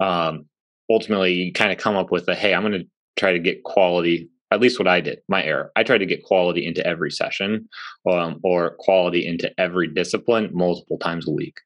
Um, 0.00 0.46
ultimately, 0.90 1.32
you 1.32 1.52
kind 1.52 1.72
of 1.72 1.78
come 1.78 1.96
up 1.96 2.12
with 2.12 2.28
a 2.28 2.34
hey, 2.34 2.54
I'm 2.54 2.62
going 2.62 2.72
to 2.72 2.86
try 3.18 3.32
to 3.32 3.38
get 3.38 3.64
quality 3.64 4.30
at 4.50 4.60
least 4.60 4.78
what 4.78 4.88
I 4.88 5.00
did, 5.00 5.20
my 5.28 5.44
error. 5.44 5.70
I 5.76 5.82
tried 5.82 5.98
to 5.98 6.06
get 6.06 6.24
quality 6.24 6.66
into 6.66 6.86
every 6.86 7.10
session 7.10 7.68
um, 8.10 8.40
or 8.42 8.76
quality 8.78 9.26
into 9.26 9.52
every 9.58 9.88
discipline 9.88 10.50
multiple 10.52 10.98
times 10.98 11.28
a 11.28 11.30
week. 11.30 11.58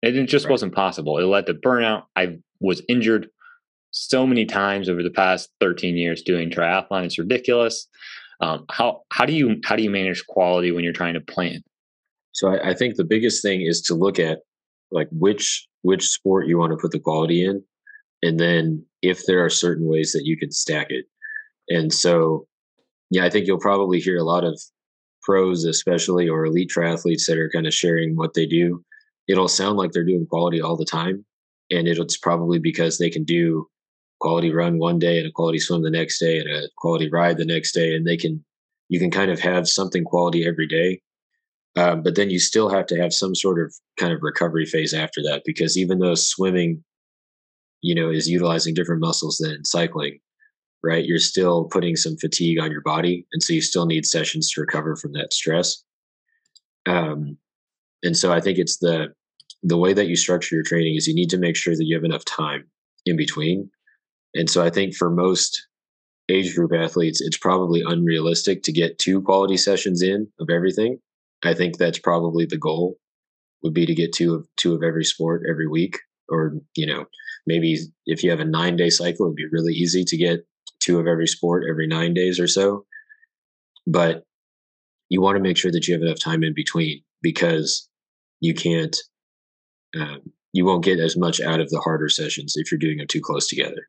It 0.00 0.24
just 0.26 0.46
right. 0.46 0.52
wasn't 0.52 0.74
possible. 0.74 1.18
It 1.18 1.24
led 1.24 1.46
to 1.46 1.54
burnout. 1.54 2.04
I 2.16 2.38
was 2.60 2.82
injured 2.88 3.28
so 3.90 4.26
many 4.26 4.46
times 4.46 4.88
over 4.88 5.02
the 5.02 5.10
past 5.10 5.50
13 5.60 5.96
years 5.96 6.22
doing 6.22 6.50
triathlon. 6.50 7.04
It's 7.04 7.18
ridiculous. 7.18 7.86
Um, 8.40 8.64
how 8.70 9.02
how 9.12 9.24
do 9.24 9.32
you 9.32 9.60
how 9.64 9.76
do 9.76 9.82
you 9.82 9.90
manage 9.90 10.26
quality 10.26 10.72
when 10.72 10.82
you're 10.82 10.92
trying 10.92 11.14
to 11.14 11.20
plan? 11.20 11.62
So 12.32 12.48
I, 12.48 12.70
I 12.70 12.74
think 12.74 12.96
the 12.96 13.04
biggest 13.04 13.42
thing 13.42 13.60
is 13.62 13.82
to 13.82 13.94
look 13.94 14.18
at 14.18 14.40
like 14.90 15.08
which 15.12 15.68
which 15.82 16.08
sport 16.08 16.48
you 16.48 16.58
want 16.58 16.72
to 16.72 16.78
put 16.78 16.90
the 16.90 16.98
quality 16.98 17.44
in, 17.44 17.62
and 18.22 18.40
then 18.40 18.84
if 19.02 19.26
there 19.26 19.44
are 19.44 19.50
certain 19.50 19.86
ways 19.86 20.12
that 20.12 20.24
you 20.24 20.36
can 20.36 20.50
stack 20.50 20.86
it. 20.90 21.06
And 21.68 21.92
so, 21.92 22.46
yeah, 23.10 23.24
I 23.24 23.30
think 23.30 23.46
you'll 23.46 23.58
probably 23.58 24.00
hear 24.00 24.16
a 24.16 24.24
lot 24.24 24.44
of 24.44 24.60
pros, 25.22 25.64
especially 25.64 26.28
or 26.28 26.44
elite 26.44 26.70
triathletes 26.74 27.26
that 27.26 27.38
are 27.38 27.50
kind 27.50 27.66
of 27.66 27.74
sharing 27.74 28.16
what 28.16 28.34
they 28.34 28.46
do. 28.46 28.84
It'll 29.28 29.48
sound 29.48 29.76
like 29.76 29.92
they're 29.92 30.04
doing 30.04 30.26
quality 30.26 30.60
all 30.60 30.76
the 30.76 30.84
time. 30.84 31.24
And 31.70 31.88
it's 31.88 32.16
probably 32.16 32.58
because 32.58 32.98
they 32.98 33.10
can 33.10 33.24
do 33.24 33.68
quality 34.20 34.52
run 34.52 34.78
one 34.78 34.98
day 34.98 35.18
and 35.18 35.26
a 35.26 35.32
quality 35.32 35.58
swim 35.58 35.82
the 35.82 35.90
next 35.90 36.18
day 36.18 36.38
and 36.38 36.48
a 36.48 36.68
quality 36.76 37.08
ride 37.10 37.38
the 37.38 37.44
next 37.44 37.72
day. 37.72 37.94
And 37.94 38.06
they 38.06 38.16
can, 38.16 38.44
you 38.88 38.98
can 38.98 39.10
kind 39.10 39.30
of 39.30 39.40
have 39.40 39.68
something 39.68 40.04
quality 40.04 40.46
every 40.46 40.66
day. 40.66 41.00
Um, 41.76 42.02
but 42.02 42.16
then 42.16 42.28
you 42.28 42.38
still 42.38 42.68
have 42.68 42.86
to 42.86 43.00
have 43.00 43.14
some 43.14 43.34
sort 43.34 43.58
of 43.60 43.74
kind 43.98 44.12
of 44.12 44.22
recovery 44.22 44.66
phase 44.66 44.92
after 44.92 45.22
that 45.22 45.42
because 45.46 45.78
even 45.78 46.00
though 46.00 46.14
swimming 46.14 46.84
you 47.82 47.94
know 47.94 48.10
is 48.10 48.28
utilizing 48.28 48.74
different 48.74 49.00
muscles 49.00 49.38
than 49.38 49.64
cycling 49.64 50.18
right? 50.84 51.04
You're 51.04 51.20
still 51.20 51.66
putting 51.66 51.94
some 51.94 52.16
fatigue 52.16 52.58
on 52.58 52.72
your 52.72 52.80
body 52.80 53.24
and 53.32 53.40
so 53.40 53.52
you 53.52 53.60
still 53.60 53.86
need 53.86 54.04
sessions 54.04 54.50
to 54.50 54.60
recover 54.60 54.96
from 54.96 55.12
that 55.12 55.32
stress. 55.32 55.84
Um, 56.86 57.38
and 58.02 58.16
so 58.16 58.32
i 58.32 58.40
think 58.40 58.58
it's 58.58 58.78
the 58.78 59.08
the 59.62 59.76
way 59.76 59.92
that 59.92 60.08
you 60.08 60.16
structure 60.16 60.56
your 60.56 60.64
training 60.64 60.96
is 60.96 61.06
you 61.06 61.14
need 61.14 61.30
to 61.30 61.38
make 61.38 61.54
sure 61.54 61.76
that 61.76 61.84
you 61.84 61.94
have 61.94 62.04
enough 62.04 62.24
time 62.24 62.64
in 63.06 63.16
between. 63.16 63.70
And 64.34 64.50
so 64.50 64.62
i 64.62 64.70
think 64.70 64.94
for 64.94 65.10
most 65.10 65.66
age 66.28 66.54
group 66.54 66.72
athletes 66.72 67.20
it's 67.20 67.36
probably 67.36 67.82
unrealistic 67.86 68.62
to 68.62 68.72
get 68.72 68.98
two 68.98 69.22
quality 69.22 69.56
sessions 69.56 70.02
in 70.02 70.28
of 70.40 70.48
everything. 70.50 70.98
I 71.44 71.54
think 71.54 71.76
that's 71.76 71.98
probably 71.98 72.46
the 72.46 72.56
goal 72.56 72.96
would 73.62 73.74
be 73.74 73.86
to 73.86 73.94
get 73.94 74.12
two 74.12 74.34
of 74.34 74.48
two 74.56 74.74
of 74.74 74.82
every 74.82 75.04
sport 75.04 75.42
every 75.48 75.68
week 75.68 75.98
or 76.28 76.54
you 76.76 76.86
know 76.86 77.06
maybe 77.46 77.78
if 78.06 78.22
you 78.22 78.30
have 78.30 78.40
a 78.40 78.44
nine 78.44 78.76
day 78.76 78.90
cycle 78.90 79.26
it'd 79.26 79.36
be 79.36 79.46
really 79.50 79.72
easy 79.72 80.04
to 80.04 80.16
get 80.16 80.46
two 80.80 80.98
of 80.98 81.06
every 81.06 81.26
sport 81.26 81.64
every 81.68 81.86
nine 81.86 82.14
days 82.14 82.38
or 82.40 82.46
so. 82.46 82.84
But 83.86 84.24
you 85.08 85.20
want 85.20 85.36
to 85.36 85.42
make 85.42 85.56
sure 85.56 85.72
that 85.72 85.86
you 85.86 85.94
have 85.94 86.02
enough 86.02 86.18
time 86.18 86.42
in 86.42 86.54
between 86.54 87.02
because 87.22 87.88
you 88.40 88.54
can't 88.54 88.96
um, 89.98 90.20
you 90.52 90.64
won't 90.64 90.84
get 90.84 90.98
as 90.98 91.16
much 91.16 91.40
out 91.40 91.60
of 91.60 91.70
the 91.70 91.80
harder 91.80 92.08
sessions 92.08 92.54
if 92.56 92.70
you're 92.70 92.78
doing 92.78 92.98
them 92.98 93.06
too 93.06 93.20
close 93.20 93.46
together. 93.46 93.88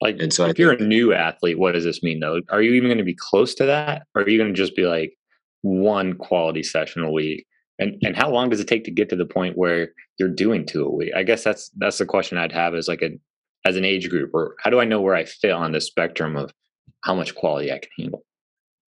Like 0.00 0.16
and 0.18 0.32
so 0.32 0.46
if 0.46 0.58
you're 0.58 0.72
a 0.72 0.82
new 0.82 1.12
athlete 1.12 1.58
what 1.58 1.72
does 1.72 1.84
this 1.84 2.02
mean 2.02 2.20
though? 2.20 2.40
Are 2.50 2.62
you 2.62 2.72
even 2.72 2.88
going 2.88 2.98
to 2.98 3.04
be 3.04 3.16
close 3.18 3.54
to 3.56 3.66
that? 3.66 4.06
Or 4.14 4.22
are 4.22 4.28
you 4.28 4.38
going 4.38 4.52
to 4.52 4.56
just 4.56 4.76
be 4.76 4.86
like 4.86 5.16
one 5.62 6.14
quality 6.14 6.62
session 6.62 7.02
a 7.02 7.10
week 7.10 7.46
and 7.80 7.96
and 8.02 8.16
how 8.16 8.30
long 8.30 8.50
does 8.50 8.60
it 8.60 8.68
take 8.68 8.84
to 8.84 8.90
get 8.90 9.08
to 9.08 9.16
the 9.16 9.26
point 9.26 9.56
where 9.56 9.88
you're 10.18 10.28
doing 10.28 10.66
two 10.66 10.84
a 10.84 10.94
week? 10.94 11.12
I 11.16 11.22
guess 11.22 11.42
that's 11.42 11.70
that's 11.78 11.98
the 11.98 12.06
question 12.06 12.38
I'd 12.38 12.52
have 12.52 12.74
as 12.74 12.86
like 12.86 13.02
a 13.02 13.10
as 13.66 13.76
an 13.76 13.84
age 13.84 14.08
group, 14.08 14.30
or 14.32 14.54
how 14.62 14.70
do 14.70 14.78
I 14.78 14.84
know 14.84 15.00
where 15.00 15.14
I 15.14 15.24
fit 15.24 15.50
on 15.50 15.72
the 15.72 15.80
spectrum 15.80 16.36
of 16.36 16.52
how 17.02 17.14
much 17.14 17.34
quality 17.34 17.72
I 17.72 17.78
can 17.78 17.90
handle? 17.98 18.22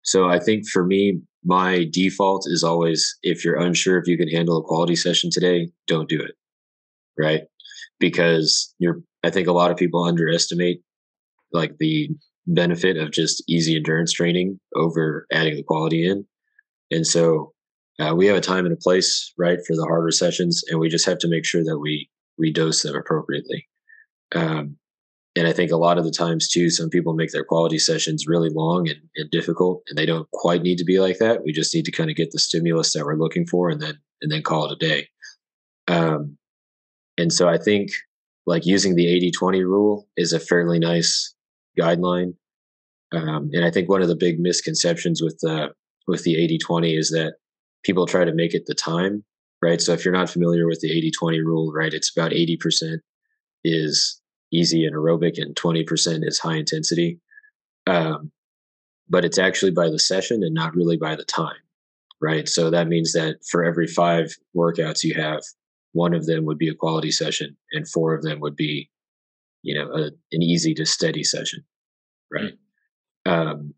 So 0.03 0.29
I 0.29 0.39
think 0.39 0.69
for 0.69 0.85
me, 0.85 1.21
my 1.45 1.87
default 1.91 2.45
is 2.47 2.63
always 2.63 3.17
if 3.23 3.45
you're 3.45 3.61
unsure 3.61 3.99
if 3.99 4.07
you 4.07 4.19
can 4.19 4.29
handle 4.29 4.59
a 4.59 4.63
quality 4.63 4.97
session 4.97 5.31
today, 5.31 5.71
don't 5.87 6.09
do 6.09 6.21
it. 6.21 6.35
Right? 7.19 7.43
Because 7.99 8.75
you're 8.79 9.01
I 9.25 9.31
think 9.31 9.49
a 9.49 9.53
lot 9.53 9.71
of 9.71 9.79
people 9.79 10.05
underestimate 10.05 10.83
like 11.53 11.79
the 11.79 12.11
benefit 12.47 12.99
of 12.99 13.13
just 13.13 13.43
easy 13.49 13.77
endurance 13.77 14.13
training 14.13 14.61
over 14.77 15.27
adding 15.33 15.57
the 15.57 15.63
quality 15.63 16.07
in. 16.07 16.27
And 16.91 17.07
so 17.07 17.54
uh, 18.01 18.15
we 18.15 18.27
have 18.27 18.37
a 18.37 18.41
time 18.41 18.65
and 18.65 18.73
a 18.73 18.79
place, 18.79 19.33
right, 19.39 19.59
for 19.67 19.77
the 19.77 19.85
harder 19.85 20.11
sessions, 20.11 20.63
and 20.69 20.81
we 20.81 20.89
just 20.89 21.07
have 21.07 21.19
to 21.19 21.29
make 21.29 21.45
sure 21.45 21.63
that 21.65 21.79
we 21.79 22.09
we 22.37 22.53
dose 22.53 22.83
them 22.83 22.97
appropriately. 22.97 23.69
Um, 24.35 24.77
and 25.37 25.47
I 25.47 25.53
think 25.53 25.71
a 25.71 25.77
lot 25.77 25.99
of 25.99 26.05
the 26.05 26.11
times 26.11 26.49
too, 26.49 26.71
some 26.71 26.91
people 26.91 27.15
make 27.15 27.31
their 27.31 27.45
quality 27.45 27.79
sessions 27.79 28.27
really 28.27 28.51
long 28.51 28.89
and, 28.89 29.01
and 29.17 29.31
difficult, 29.31 29.83
and 29.89 29.99
they 29.99 30.07
don't 30.07 30.31
quite 30.33 30.63
need 30.63 30.79
to 30.79 30.85
be 30.85 30.99
like 30.99 31.19
that. 31.19 31.45
We 31.45 31.53
just 31.53 31.75
need 31.75 31.85
to 31.85 31.93
kind 31.93 32.11
of 32.11 32.17
get 32.17 32.31
the 32.33 32.39
stimulus 32.39 32.93
that 32.93 33.05
we're 33.05 33.17
looking 33.17 33.47
for, 33.47 33.71
and 33.71 33.81
then 33.81 33.99
and 34.23 34.31
then 34.33 34.43
call 34.43 34.67
it 34.67 34.73
a 34.73 34.77
day. 34.77 35.09
Um, 35.87 36.37
and 37.19 37.33
so 37.33 37.49
I 37.49 37.59
think 37.59 37.91
like 38.47 38.67
using 38.67 38.95
the 38.95 39.07
80-20 39.41 39.63
rule 39.63 40.09
is 40.17 40.33
a 40.33 40.41
fairly 40.41 40.79
nice 40.79 41.35
guideline. 41.79 42.35
Um, 43.13 43.51
and 43.53 43.65
I 43.65 43.71
think 43.71 43.89
one 43.89 44.03
of 44.03 44.09
the 44.09 44.17
big 44.17 44.41
misconceptions 44.41 45.23
with 45.23 45.39
the 45.41 45.71
with 46.07 46.25
the 46.25 46.35
80-20 46.69 46.99
is 46.99 47.11
that 47.11 47.35
people 47.85 48.07
try 48.07 48.25
to 48.25 48.35
make 48.35 48.55
it 48.55 48.67
the 48.67 48.75
time, 48.75 49.25
right? 49.63 49.81
So 49.81 49.93
if 49.93 50.05
you're 50.05 50.15
not 50.15 50.31
familiar 50.31 50.67
with 50.67 50.81
the 50.81 50.91
80-20 51.23 51.45
rule, 51.45 51.73
right, 51.73 51.95
it's 51.95 52.15
about 52.15 52.33
80% 52.33 52.99
is 53.63 54.21
easy 54.53 54.85
and 54.85 54.95
aerobic 54.95 55.41
and 55.41 55.55
20% 55.55 56.27
is 56.27 56.39
high 56.39 56.57
intensity. 56.57 57.21
Um, 57.87 58.31
but 59.09 59.25
it's 59.25 59.39
actually 59.39 59.73
by 59.73 59.89
the 59.91 59.99
session 59.99 60.43
and 60.43 60.55
not 60.55 60.75
really 60.75 60.97
by 60.97 61.15
the 61.15 61.25
time, 61.25 61.57
right? 62.21 62.49
So 62.49 62.71
that 62.71 62.89
means 62.89 63.13
that 63.13 63.37
for 63.51 63.65
every 63.65 63.87
five 63.87 64.35
workouts 64.57 65.05
you 65.05 65.15
have, 65.15 65.43
one 65.93 66.15
of 66.15 66.27
them 66.27 66.45
would 66.45 66.59
be 66.59 66.69
a 66.69 66.75
quality 66.75 67.11
session 67.11 67.57
and 67.73 67.89
four 67.89 68.15
of 68.15 68.23
them 68.23 68.41
would 68.41 68.57
be, 68.57 68.91
you 69.63 69.75
know, 69.75 69.91
a, 69.93 70.07
an 70.33 70.43
easy 70.43 70.75
to 70.75 70.87
steady 70.87 71.23
session, 71.23 71.65
right? 72.33 72.55
Mm-hmm. 73.27 73.33
Um, 73.33 73.75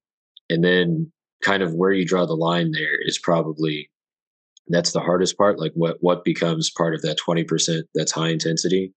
and 0.48 0.64
then 0.64 1.12
kind 1.42 1.62
of 1.62 1.74
where 1.74 1.92
you 1.92 2.04
draw 2.04 2.26
the 2.26 2.34
line 2.34 2.72
there 2.72 3.00
is 3.04 3.18
probably 3.18 3.90
that's 4.68 4.92
the 4.92 5.00
hardest 5.00 5.36
part 5.38 5.58
like 5.58 5.72
what 5.74 5.96
what 6.00 6.24
becomes 6.24 6.70
part 6.70 6.94
of 6.94 7.02
that 7.02 7.18
20% 7.18 7.82
that's 7.94 8.12
high 8.12 8.28
intensity 8.28 8.92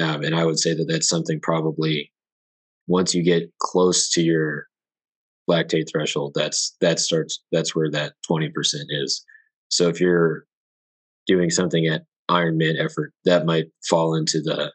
um, 0.00 0.22
and 0.22 0.34
I 0.34 0.44
would 0.44 0.58
say 0.58 0.74
that 0.74 0.86
that's 0.88 1.08
something 1.08 1.40
probably 1.40 2.12
once 2.86 3.14
you 3.14 3.22
get 3.22 3.50
close 3.58 4.08
to 4.10 4.22
your 4.22 4.66
lactate 5.48 5.90
threshold, 5.90 6.32
that's 6.34 6.76
that 6.80 7.00
starts 7.00 7.42
that's 7.50 7.74
where 7.74 7.90
that 7.90 8.14
twenty 8.26 8.48
percent 8.48 8.86
is. 8.90 9.24
So 9.68 9.88
if 9.88 10.00
you're 10.00 10.44
doing 11.26 11.50
something 11.50 11.86
at 11.86 12.04
Ironman 12.30 12.82
effort, 12.82 13.12
that 13.24 13.46
might 13.46 13.66
fall 13.88 14.14
into 14.14 14.40
the 14.40 14.72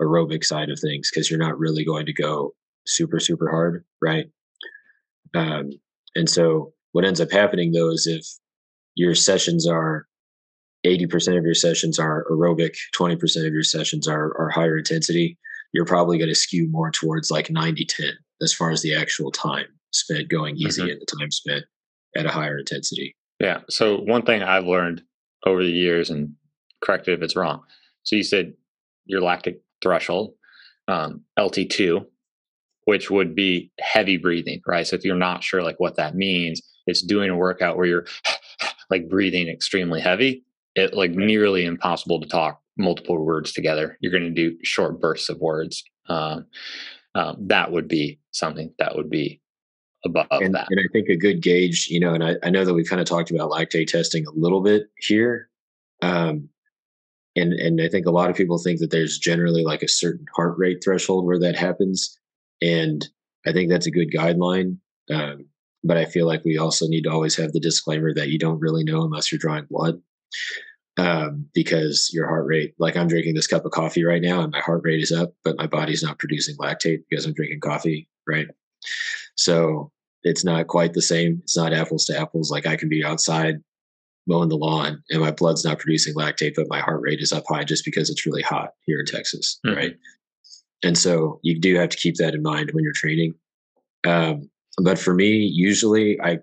aerobic 0.00 0.44
side 0.44 0.70
of 0.70 0.78
things 0.78 1.10
because 1.10 1.30
you're 1.30 1.38
not 1.38 1.58
really 1.58 1.84
going 1.84 2.06
to 2.06 2.12
go 2.12 2.52
super 2.86 3.18
super 3.18 3.50
hard, 3.50 3.84
right? 4.00 4.26
Um, 5.34 5.70
and 6.14 6.28
so 6.30 6.72
what 6.92 7.04
ends 7.04 7.20
up 7.20 7.30
happening 7.30 7.72
though 7.72 7.90
is 7.90 8.06
if 8.06 8.24
your 8.96 9.14
sessions 9.14 9.66
are 9.68 10.06
80% 10.84 11.38
of 11.38 11.44
your 11.44 11.54
sessions 11.54 11.98
are 11.98 12.26
aerobic, 12.30 12.76
20% 12.96 13.46
of 13.46 13.52
your 13.52 13.62
sessions 13.62 14.08
are, 14.08 14.36
are 14.38 14.50
higher 14.50 14.78
intensity, 14.78 15.38
you're 15.72 15.84
probably 15.84 16.18
going 16.18 16.28
to 16.28 16.34
skew 16.34 16.68
more 16.70 16.90
towards 16.90 17.30
like 17.30 17.50
90 17.50 17.84
10 17.84 18.10
as 18.42 18.52
far 18.52 18.70
as 18.70 18.82
the 18.82 18.94
actual 18.94 19.30
time 19.30 19.66
spent 19.92 20.28
going 20.28 20.56
easy 20.56 20.82
mm-hmm. 20.82 20.90
and 20.90 21.00
the 21.00 21.16
time 21.18 21.30
spent 21.30 21.64
at 22.16 22.26
a 22.26 22.30
higher 22.30 22.58
intensity. 22.58 23.14
Yeah. 23.40 23.60
So, 23.68 23.98
one 23.98 24.22
thing 24.22 24.42
I've 24.42 24.66
learned 24.66 25.02
over 25.44 25.62
the 25.62 25.70
years, 25.70 26.10
and 26.10 26.32
correct 26.82 27.08
it 27.08 27.12
if 27.12 27.22
it's 27.22 27.36
wrong. 27.36 27.62
So, 28.04 28.16
you 28.16 28.22
said 28.22 28.54
your 29.04 29.20
lactic 29.20 29.60
threshold, 29.82 30.34
um, 30.88 31.22
LT2, 31.38 32.06
which 32.84 33.10
would 33.10 33.34
be 33.34 33.70
heavy 33.80 34.16
breathing, 34.16 34.62
right? 34.66 34.86
So, 34.86 34.96
if 34.96 35.04
you're 35.04 35.16
not 35.16 35.44
sure 35.44 35.62
like 35.62 35.78
what 35.78 35.96
that 35.96 36.14
means, 36.14 36.62
it's 36.86 37.02
doing 37.02 37.30
a 37.30 37.36
workout 37.36 37.76
where 37.76 37.86
you're 37.86 38.06
like 38.90 39.08
breathing 39.08 39.48
extremely 39.48 40.00
heavy 40.00 40.44
it 40.76 40.94
like 40.94 41.10
nearly 41.10 41.64
impossible 41.64 42.20
to 42.20 42.28
talk 42.28 42.60
multiple 42.76 43.24
words 43.24 43.52
together. 43.52 43.96
You're 44.00 44.12
going 44.12 44.22
to 44.22 44.30
do 44.30 44.56
short 44.62 45.00
bursts 45.00 45.28
of 45.28 45.40
words. 45.40 45.82
Um, 46.08 46.46
um, 47.14 47.36
that 47.48 47.72
would 47.72 47.88
be 47.88 48.20
something 48.30 48.72
that 48.78 48.94
would 48.94 49.10
be 49.10 49.40
above 50.04 50.26
and, 50.30 50.54
that. 50.54 50.68
And 50.70 50.78
I 50.78 50.84
think 50.92 51.08
a 51.08 51.16
good 51.16 51.42
gauge, 51.42 51.88
you 51.88 51.98
know, 51.98 52.12
and 52.12 52.22
I, 52.22 52.36
I 52.42 52.50
know 52.50 52.64
that 52.64 52.74
we've 52.74 52.88
kind 52.88 53.00
of 53.00 53.08
talked 53.08 53.30
about 53.30 53.50
lactate 53.50 53.88
testing 53.88 54.26
a 54.26 54.38
little 54.38 54.62
bit 54.62 54.90
here. 54.98 55.48
Um, 56.02 56.50
and, 57.34 57.54
and 57.54 57.80
I 57.80 57.88
think 57.88 58.06
a 58.06 58.10
lot 58.10 58.28
of 58.28 58.36
people 58.36 58.58
think 58.58 58.80
that 58.80 58.90
there's 58.90 59.18
generally 59.18 59.64
like 59.64 59.82
a 59.82 59.88
certain 59.88 60.26
heart 60.36 60.56
rate 60.58 60.82
threshold 60.84 61.24
where 61.24 61.38
that 61.38 61.56
happens. 61.56 62.18
And 62.62 63.06
I 63.46 63.52
think 63.52 63.70
that's 63.70 63.86
a 63.86 63.90
good 63.90 64.10
guideline. 64.10 64.76
Um, 65.10 65.46
but 65.86 65.96
I 65.96 66.04
feel 66.04 66.26
like 66.26 66.44
we 66.44 66.58
also 66.58 66.86
need 66.86 67.02
to 67.02 67.10
always 67.10 67.36
have 67.36 67.52
the 67.52 67.60
disclaimer 67.60 68.12
that 68.14 68.28
you 68.28 68.38
don't 68.38 68.60
really 68.60 68.84
know 68.84 69.02
unless 69.02 69.30
you're 69.30 69.38
drawing 69.38 69.66
blood 69.70 70.00
um, 70.98 71.46
because 71.54 72.10
your 72.12 72.26
heart 72.26 72.46
rate, 72.46 72.74
like 72.78 72.96
I'm 72.96 73.08
drinking 73.08 73.34
this 73.34 73.46
cup 73.46 73.64
of 73.64 73.72
coffee 73.72 74.04
right 74.04 74.22
now 74.22 74.40
and 74.40 74.52
my 74.52 74.60
heart 74.60 74.80
rate 74.84 75.00
is 75.00 75.12
up, 75.12 75.34
but 75.44 75.56
my 75.58 75.66
body's 75.66 76.02
not 76.02 76.18
producing 76.18 76.56
lactate 76.56 77.02
because 77.08 77.26
I'm 77.26 77.34
drinking 77.34 77.60
coffee, 77.60 78.08
right? 78.26 78.46
So 79.36 79.90
it's 80.22 80.44
not 80.44 80.66
quite 80.66 80.94
the 80.94 81.02
same. 81.02 81.40
It's 81.42 81.56
not 81.56 81.72
apples 81.72 82.04
to 82.06 82.18
apples. 82.18 82.50
Like 82.50 82.66
I 82.66 82.76
can 82.76 82.88
be 82.88 83.04
outside 83.04 83.56
mowing 84.26 84.48
the 84.48 84.56
lawn 84.56 85.02
and 85.10 85.20
my 85.20 85.30
blood's 85.30 85.64
not 85.64 85.78
producing 85.78 86.14
lactate, 86.14 86.54
but 86.56 86.66
my 86.68 86.80
heart 86.80 87.00
rate 87.02 87.20
is 87.20 87.32
up 87.32 87.44
high 87.48 87.64
just 87.64 87.84
because 87.84 88.10
it's 88.10 88.26
really 88.26 88.42
hot 88.42 88.70
here 88.86 88.98
in 88.98 89.06
Texas, 89.06 89.60
mm-hmm. 89.64 89.76
right? 89.76 89.96
And 90.82 90.96
so 90.96 91.40
you 91.42 91.60
do 91.60 91.76
have 91.76 91.90
to 91.90 91.96
keep 91.96 92.16
that 92.16 92.34
in 92.34 92.42
mind 92.42 92.70
when 92.72 92.84
you're 92.84 92.92
training. 92.92 93.34
Um, 94.04 94.50
but 94.76 94.98
for 94.98 95.14
me, 95.14 95.36
usually 95.36 96.20
I 96.20 96.38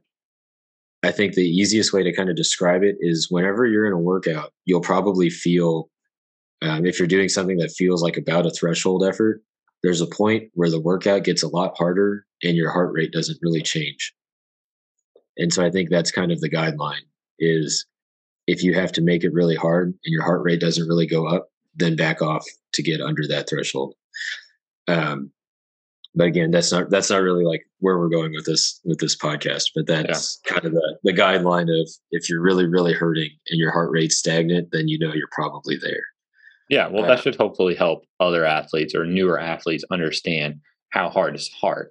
I 1.04 1.12
think 1.12 1.34
the 1.34 1.42
easiest 1.42 1.92
way 1.92 2.02
to 2.02 2.14
kind 2.14 2.30
of 2.30 2.38
describe 2.38 2.82
it 2.82 2.96
is 3.02 3.28
whenever 3.30 3.66
you're 3.66 3.86
in 3.86 3.92
a 3.92 3.98
workout, 3.98 4.54
you'll 4.64 4.80
probably 4.80 5.30
feel, 5.30 5.90
um, 6.62 6.86
if 6.86 6.98
you're 6.98 7.10
doing 7.10 7.28
something 7.28 7.58
that 7.58 7.74
feels 7.74 8.02
like 8.02 8.16
about 8.16 8.46
a 8.46 8.52
threshold 8.52 9.04
effort, 9.04 9.44
there's 9.84 10.00
a 10.00 10.08
point 10.08 10.50
where 10.54 10.70
the 10.70 10.80
workout 10.80 11.26
gets 11.26 11.44
a 11.44 11.50
lot 11.50 11.78
harder 11.78 12.26
and 12.42 12.56
your 12.56 12.72
heart 12.72 12.94
rate 12.94 13.12
doesn't 13.12 13.38
really 13.42 13.62
change. 13.62 14.14
And 15.38 15.52
so 15.52 15.66
I 15.66 15.70
think 15.70 15.90
that's 15.90 16.12
kind 16.12 16.32
of 16.32 16.40
the 16.40 16.50
guideline 16.50 17.04
is 17.38 17.86
if 18.48 18.64
you 18.64 18.74
have 18.74 18.94
to 18.94 19.02
make 19.02 19.26
it 19.26 19.34
really 19.34 19.56
hard 19.56 19.88
and 19.88 19.98
your 20.14 20.24
heart 20.24 20.42
rate 20.44 20.62
doesn't 20.62 20.88
really 20.88 21.08
go 21.08 21.28
up, 21.28 21.50
then 21.76 21.98
back 21.98 22.22
off 22.22 22.46
to 22.74 22.82
get 22.82 23.02
under 23.02 23.28
that 23.28 23.50
threshold. 23.50 23.96
Um, 24.88 25.32
but 26.16 26.28
again, 26.28 26.52
that's 26.52 26.72
not 26.72 26.90
that's 26.90 27.10
not 27.10 27.22
really 27.22 27.44
like 27.44 27.66
where 27.80 27.98
we're 27.98 28.10
going 28.10 28.34
with 28.34 28.46
this 28.46 28.80
with 28.84 29.00
this 29.00 29.18
podcast. 29.18 29.72
But 29.76 29.88
that's 29.88 30.40
yeah. 30.46 30.54
kind 30.54 30.66
of 30.66 30.74
the 30.74 30.98
the 31.04 31.14
guideline 31.14 31.70
of 31.70 31.90
if 32.12 32.30
you're 32.30 32.42
really 32.42 32.68
really 32.68 32.94
hurting 32.94 33.30
and 33.50 33.60
your 33.60 33.72
heart 33.72 33.92
rate's 33.92 34.18
stagnant, 34.18 34.70
then 34.72 34.88
you 34.88 35.00
know 35.00 35.14
you're 35.14 35.28
probably 35.32 35.78
there. 35.78 36.04
Yeah, 36.70 36.88
well, 36.88 37.06
uh, 37.06 37.08
that 37.08 37.20
should 37.20 37.36
hopefully 37.36 37.76
help 37.76 38.06
other 38.20 38.46
athletes 38.46 38.96
or 38.96 39.06
newer 39.06 39.40
athletes 39.40 39.84
understand 39.92 40.62
how 40.90 41.10
hard 41.10 41.36
is 41.36 41.50
hard, 41.50 41.90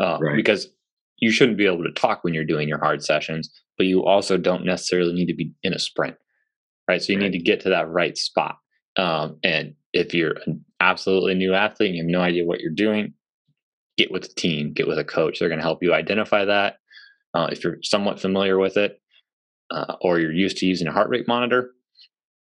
uh, 0.00 0.18
right. 0.20 0.36
because 0.36 0.68
you 1.18 1.30
shouldn't 1.30 1.58
be 1.58 1.66
able 1.66 1.82
to 1.82 1.92
talk 1.92 2.22
when 2.22 2.34
you're 2.34 2.44
doing 2.44 2.68
your 2.68 2.78
hard 2.78 3.02
sessions, 3.02 3.50
but 3.78 3.86
you 3.86 4.04
also 4.04 4.36
don't 4.36 4.64
necessarily 4.64 5.12
need 5.12 5.26
to 5.26 5.34
be 5.34 5.52
in 5.62 5.72
a 5.72 5.78
sprint, 5.78 6.16
right? 6.88 7.02
So 7.02 7.12
you 7.12 7.18
right. 7.18 7.30
need 7.30 7.38
to 7.38 7.44
get 7.44 7.60
to 7.60 7.70
that 7.70 7.90
right 7.90 8.16
spot. 8.16 8.58
Um, 8.96 9.38
and 9.42 9.74
if 9.92 10.14
you're 10.14 10.34
an 10.46 10.64
absolutely 10.80 11.34
new 11.34 11.54
athlete 11.54 11.88
and 11.88 11.96
you 11.96 12.02
have 12.02 12.10
no 12.10 12.20
idea 12.20 12.44
what 12.44 12.60
you're 12.60 12.70
doing, 12.70 13.14
get 13.96 14.10
with 14.10 14.24
a 14.24 14.34
team, 14.34 14.72
get 14.72 14.86
with 14.86 14.98
a 14.98 15.04
coach. 15.04 15.38
They're 15.38 15.48
going 15.48 15.58
to 15.58 15.64
help 15.64 15.82
you 15.82 15.94
identify 15.94 16.44
that. 16.44 16.76
Uh, 17.34 17.48
if 17.50 17.62
you're 17.62 17.78
somewhat 17.82 18.20
familiar 18.20 18.58
with 18.58 18.76
it, 18.76 19.00
uh, 19.70 19.96
or 20.00 20.18
you're 20.18 20.32
used 20.32 20.58
to 20.58 20.66
using 20.66 20.86
a 20.86 20.92
heart 20.92 21.08
rate 21.10 21.26
monitor, 21.28 21.72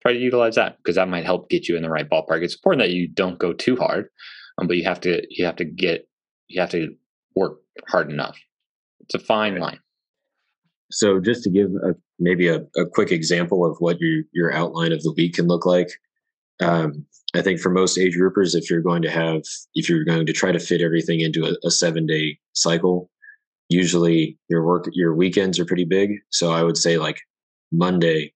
try 0.02 0.14
to 0.14 0.20
utilize 0.20 0.56
that 0.56 0.78
because 0.78 0.96
that 0.96 1.10
might 1.10 1.26
help 1.26 1.50
get 1.50 1.68
you 1.68 1.76
in 1.76 1.84
the 1.84 1.90
right 1.90 2.10
ballpark. 2.10 2.44
It's 2.44 2.56
important 2.56 2.82
that 2.82 2.92
you 2.92 3.08
don't 3.08 3.40
go 3.40 3.54
too 3.54 3.76
hard, 3.76 4.10
um, 4.58 4.68
but 4.68 4.78
you 4.78 4.84
have 4.84 5.02
to 5.02 5.22
you 5.30 5.46
have 5.46 5.56
to 5.58 5.66
get 5.66 6.08
you 6.48 6.62
have 6.62 6.70
to 6.72 6.96
work 7.36 7.58
hard 7.90 8.12
enough. 8.12 8.38
It's 9.02 9.16
a 9.16 9.20
fine 9.20 9.60
line. 9.60 9.80
So, 10.92 11.20
just 11.20 11.44
to 11.44 11.50
give 11.50 11.72
a, 11.84 11.96
maybe 12.20 12.48
a, 12.48 12.62
a 12.78 12.86
quick 12.92 13.12
example 13.12 13.66
of 13.66 13.78
what 13.80 14.00
your 14.00 14.24
your 14.34 14.54
outline 14.54 14.92
of 14.92 15.02
the 15.02 15.14
week 15.18 15.36
can 15.36 15.48
look 15.48 15.66
like, 15.66 15.90
um, 16.62 17.06
I 17.36 17.42
think 17.42 17.60
for 17.60 17.70
most 17.70 17.98
age 17.98 18.16
groupers, 18.16 18.56
if 18.56 18.70
you're 18.70 18.82
going 18.82 19.02
to 19.02 19.10
have, 19.10 19.42
if 19.74 19.90
you're 19.90 20.06
going 20.06 20.26
to 20.26 20.34
try 20.34 20.52
to 20.52 20.60
fit 20.60 20.82
everything 20.82 21.20
into 21.20 21.46
a, 21.46 21.68
a 21.68 21.72
seven 21.72 22.06
day 22.06 22.38
cycle, 22.54 23.10
usually 23.70 24.38
your 24.50 24.66
work, 24.66 24.86
your 24.94 25.16
weekends 25.16 25.60
are 25.60 25.66
pretty 25.66 25.86
big. 25.86 26.12
So 26.30 26.52
I 26.52 26.64
would 26.64 26.78
say 26.78 26.98
like 26.98 27.20
Monday, 27.72 28.34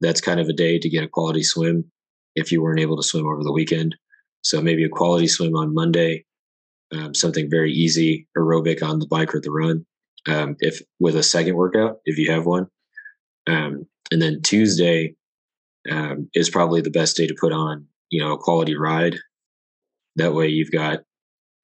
that's 0.00 0.20
kind 0.20 0.38
of 0.38 0.48
a 0.48 0.52
day 0.52 0.78
to 0.78 0.88
get 0.88 1.04
a 1.04 1.08
quality 1.08 1.42
swim 1.42 1.90
if 2.34 2.52
you 2.52 2.62
weren't 2.62 2.80
able 2.80 2.96
to 2.96 3.02
swim 3.02 3.26
over 3.26 3.42
the 3.42 3.52
weekend. 3.52 3.96
So 4.42 4.60
maybe 4.60 4.84
a 4.84 4.88
quality 4.88 5.26
swim 5.26 5.56
on 5.56 5.74
Monday, 5.74 6.24
um, 6.92 7.14
something 7.14 7.50
very 7.50 7.72
easy, 7.72 8.28
aerobic 8.36 8.82
on 8.82 9.00
the 9.00 9.06
bike 9.06 9.34
or 9.34 9.40
the 9.40 9.50
run. 9.50 9.84
Um, 10.28 10.56
if 10.60 10.80
with 11.00 11.16
a 11.16 11.22
second 11.22 11.56
workout, 11.56 11.98
if 12.04 12.18
you 12.18 12.30
have 12.30 12.46
one, 12.46 12.66
um, 13.46 13.86
and 14.10 14.20
then 14.20 14.42
Tuesday 14.42 15.14
um, 15.90 16.28
is 16.34 16.50
probably 16.50 16.80
the 16.80 16.90
best 16.90 17.16
day 17.16 17.26
to 17.26 17.36
put 17.38 17.52
on 17.52 17.86
you 18.10 18.22
know 18.22 18.32
a 18.32 18.38
quality 18.38 18.76
ride 18.76 19.16
that 20.16 20.34
way 20.34 20.48
you've 20.48 20.72
got 20.72 21.00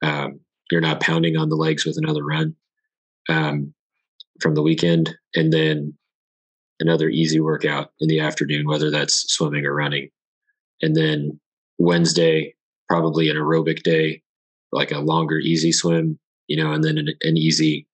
um, 0.02 0.40
you're 0.70 0.80
not 0.80 1.00
pounding 1.00 1.36
on 1.36 1.48
the 1.48 1.56
legs 1.56 1.84
with 1.84 1.96
another 1.96 2.24
run 2.24 2.54
um, 3.28 3.72
from 4.40 4.54
the 4.54 4.62
weekend 4.62 5.14
and 5.34 5.52
then 5.52 5.94
another 6.80 7.08
easy 7.08 7.40
workout 7.40 7.90
in 8.00 8.08
the 8.08 8.20
afternoon 8.20 8.66
whether 8.66 8.90
that's 8.90 9.32
swimming 9.32 9.64
or 9.64 9.74
running 9.74 10.08
and 10.82 10.96
then 10.96 11.38
Wednesday 11.78 12.54
probably 12.88 13.30
an 13.30 13.36
aerobic 13.36 13.82
day, 13.82 14.22
like 14.72 14.92
a 14.92 14.98
longer 14.98 15.38
easy 15.38 15.72
swim, 15.72 16.18
you 16.46 16.62
know, 16.62 16.72
and 16.72 16.84
then 16.84 16.98
an, 16.98 17.08
an 17.22 17.36
easy 17.36 17.86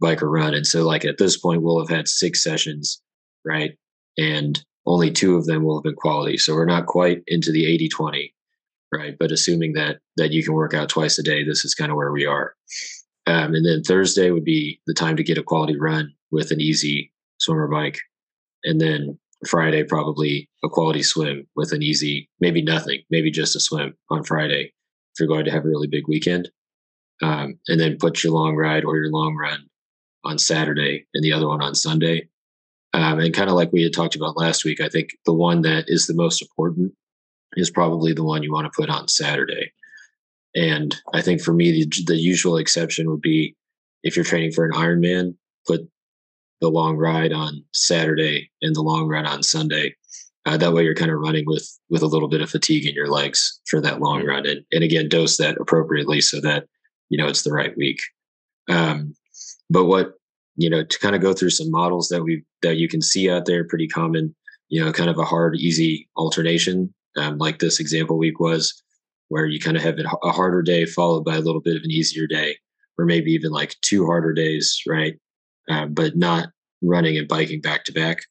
bike 0.00 0.22
or 0.22 0.30
run. 0.30 0.54
And 0.54 0.66
so, 0.66 0.86
like 0.86 1.04
at 1.04 1.18
this 1.18 1.36
point, 1.36 1.62
we'll 1.62 1.78
have 1.78 1.94
had 1.94 2.08
six 2.08 2.42
sessions, 2.42 3.02
right? 3.44 3.72
And 4.16 4.62
only 4.88 5.10
two 5.10 5.36
of 5.36 5.46
them 5.46 5.64
will 5.64 5.76
have 5.76 5.84
been 5.84 5.94
quality. 5.94 6.38
So 6.38 6.54
we're 6.54 6.64
not 6.64 6.86
quite 6.86 7.22
into 7.26 7.52
the 7.52 7.66
80 7.66 7.88
20, 7.88 8.34
right? 8.92 9.16
But 9.18 9.32
assuming 9.32 9.74
that 9.74 9.98
that 10.16 10.32
you 10.32 10.42
can 10.42 10.54
work 10.54 10.74
out 10.74 10.88
twice 10.88 11.18
a 11.18 11.22
day, 11.22 11.44
this 11.44 11.64
is 11.64 11.74
kind 11.74 11.90
of 11.90 11.96
where 11.96 12.10
we 12.10 12.24
are. 12.24 12.54
Um, 13.26 13.54
and 13.54 13.66
then 13.66 13.82
Thursday 13.82 14.30
would 14.30 14.44
be 14.44 14.80
the 14.86 14.94
time 14.94 15.16
to 15.16 15.22
get 15.22 15.36
a 15.36 15.42
quality 15.42 15.78
run 15.78 16.14
with 16.30 16.50
an 16.50 16.60
easy 16.60 17.12
swimmer 17.38 17.68
bike. 17.68 17.98
And 18.64 18.80
then 18.80 19.18
Friday, 19.46 19.84
probably 19.84 20.48
a 20.64 20.68
quality 20.68 21.02
swim 21.02 21.46
with 21.54 21.72
an 21.72 21.82
easy, 21.82 22.28
maybe 22.40 22.62
nothing, 22.62 23.02
maybe 23.10 23.30
just 23.30 23.54
a 23.54 23.60
swim 23.60 23.94
on 24.10 24.24
Friday 24.24 24.72
if 25.12 25.20
you're 25.20 25.28
going 25.28 25.44
to 25.44 25.50
have 25.50 25.64
a 25.64 25.68
really 25.68 25.86
big 25.86 26.08
weekend. 26.08 26.50
Um, 27.20 27.58
and 27.68 27.78
then 27.78 27.98
put 27.98 28.24
your 28.24 28.32
long 28.32 28.56
ride 28.56 28.84
or 28.84 28.96
your 28.96 29.10
long 29.10 29.36
run 29.36 29.66
on 30.24 30.38
Saturday 30.38 31.06
and 31.12 31.22
the 31.22 31.32
other 31.32 31.48
one 31.48 31.62
on 31.62 31.74
Sunday. 31.74 32.28
Um, 32.94 33.20
and 33.20 33.34
kind 33.34 33.50
of 33.50 33.56
like 33.56 33.72
we 33.72 33.82
had 33.82 33.92
talked 33.92 34.16
about 34.16 34.36
last 34.36 34.64
week, 34.64 34.80
I 34.80 34.88
think 34.88 35.10
the 35.26 35.32
one 35.32 35.62
that 35.62 35.84
is 35.88 36.06
the 36.06 36.14
most 36.14 36.40
important 36.40 36.94
is 37.54 37.70
probably 37.70 38.12
the 38.12 38.24
one 38.24 38.42
you 38.42 38.52
want 38.52 38.64
to 38.64 38.76
put 38.76 38.90
on 38.90 39.08
Saturday. 39.08 39.72
And 40.54 40.96
I 41.12 41.20
think 41.20 41.40
for 41.40 41.52
me, 41.52 41.72
the, 41.72 42.04
the 42.06 42.16
usual 42.16 42.56
exception 42.56 43.10
would 43.10 43.20
be 43.20 43.54
if 44.02 44.16
you're 44.16 44.24
training 44.24 44.52
for 44.52 44.64
an 44.64 44.72
Ironman, 44.72 45.34
put 45.66 45.88
the 46.60 46.68
long 46.68 46.96
ride 46.96 47.32
on 47.32 47.62
Saturday 47.74 48.50
and 48.62 48.74
the 48.74 48.82
long 48.82 49.06
run 49.06 49.26
on 49.26 49.42
Sunday. 49.42 49.94
Uh, 50.46 50.56
that 50.56 50.72
way, 50.72 50.82
you're 50.82 50.94
kind 50.94 51.10
of 51.10 51.18
running 51.18 51.44
with 51.46 51.68
with 51.90 52.02
a 52.02 52.06
little 52.06 52.28
bit 52.28 52.40
of 52.40 52.48
fatigue 52.48 52.86
in 52.86 52.94
your 52.94 53.08
legs 53.08 53.60
for 53.66 53.80
that 53.82 54.00
long 54.00 54.24
run, 54.24 54.46
and 54.46 54.64
and 54.72 54.82
again, 54.82 55.08
dose 55.08 55.36
that 55.36 55.60
appropriately 55.60 56.22
so 56.22 56.40
that 56.40 56.66
you 57.10 57.18
know 57.18 57.28
it's 57.28 57.42
the 57.42 57.52
right 57.52 57.76
week. 57.76 58.00
Um, 58.68 59.14
but 59.68 59.84
what 59.84 60.17
you 60.58 60.68
know 60.68 60.84
to 60.84 60.98
kind 60.98 61.16
of 61.16 61.22
go 61.22 61.32
through 61.32 61.50
some 61.50 61.70
models 61.70 62.08
that 62.08 62.22
we 62.22 62.44
that 62.62 62.76
you 62.76 62.88
can 62.88 63.00
see 63.00 63.30
out 63.30 63.46
there, 63.46 63.64
pretty 63.64 63.88
common. 63.88 64.34
You 64.68 64.84
know, 64.84 64.92
kind 64.92 65.08
of 65.08 65.18
a 65.18 65.24
hard, 65.24 65.56
easy 65.56 66.10
alternation, 66.18 66.92
um, 67.16 67.38
like 67.38 67.58
this 67.58 67.80
example 67.80 68.18
week 68.18 68.38
was, 68.38 68.82
where 69.28 69.46
you 69.46 69.58
kind 69.58 69.78
of 69.78 69.82
have 69.82 69.98
a 70.22 70.30
harder 70.30 70.60
day 70.60 70.84
followed 70.84 71.24
by 71.24 71.36
a 71.36 71.40
little 71.40 71.62
bit 71.62 71.76
of 71.76 71.82
an 71.84 71.90
easier 71.90 72.26
day, 72.26 72.58
or 72.98 73.06
maybe 73.06 73.32
even 73.32 73.50
like 73.50 73.76
two 73.80 74.04
harder 74.04 74.34
days, 74.34 74.78
right? 74.86 75.14
uh, 75.68 75.86
but 75.86 76.16
not 76.16 76.48
running 76.82 77.16
and 77.18 77.28
biking 77.28 77.60
back 77.60 77.84
to 77.84 77.92
back. 77.92 78.22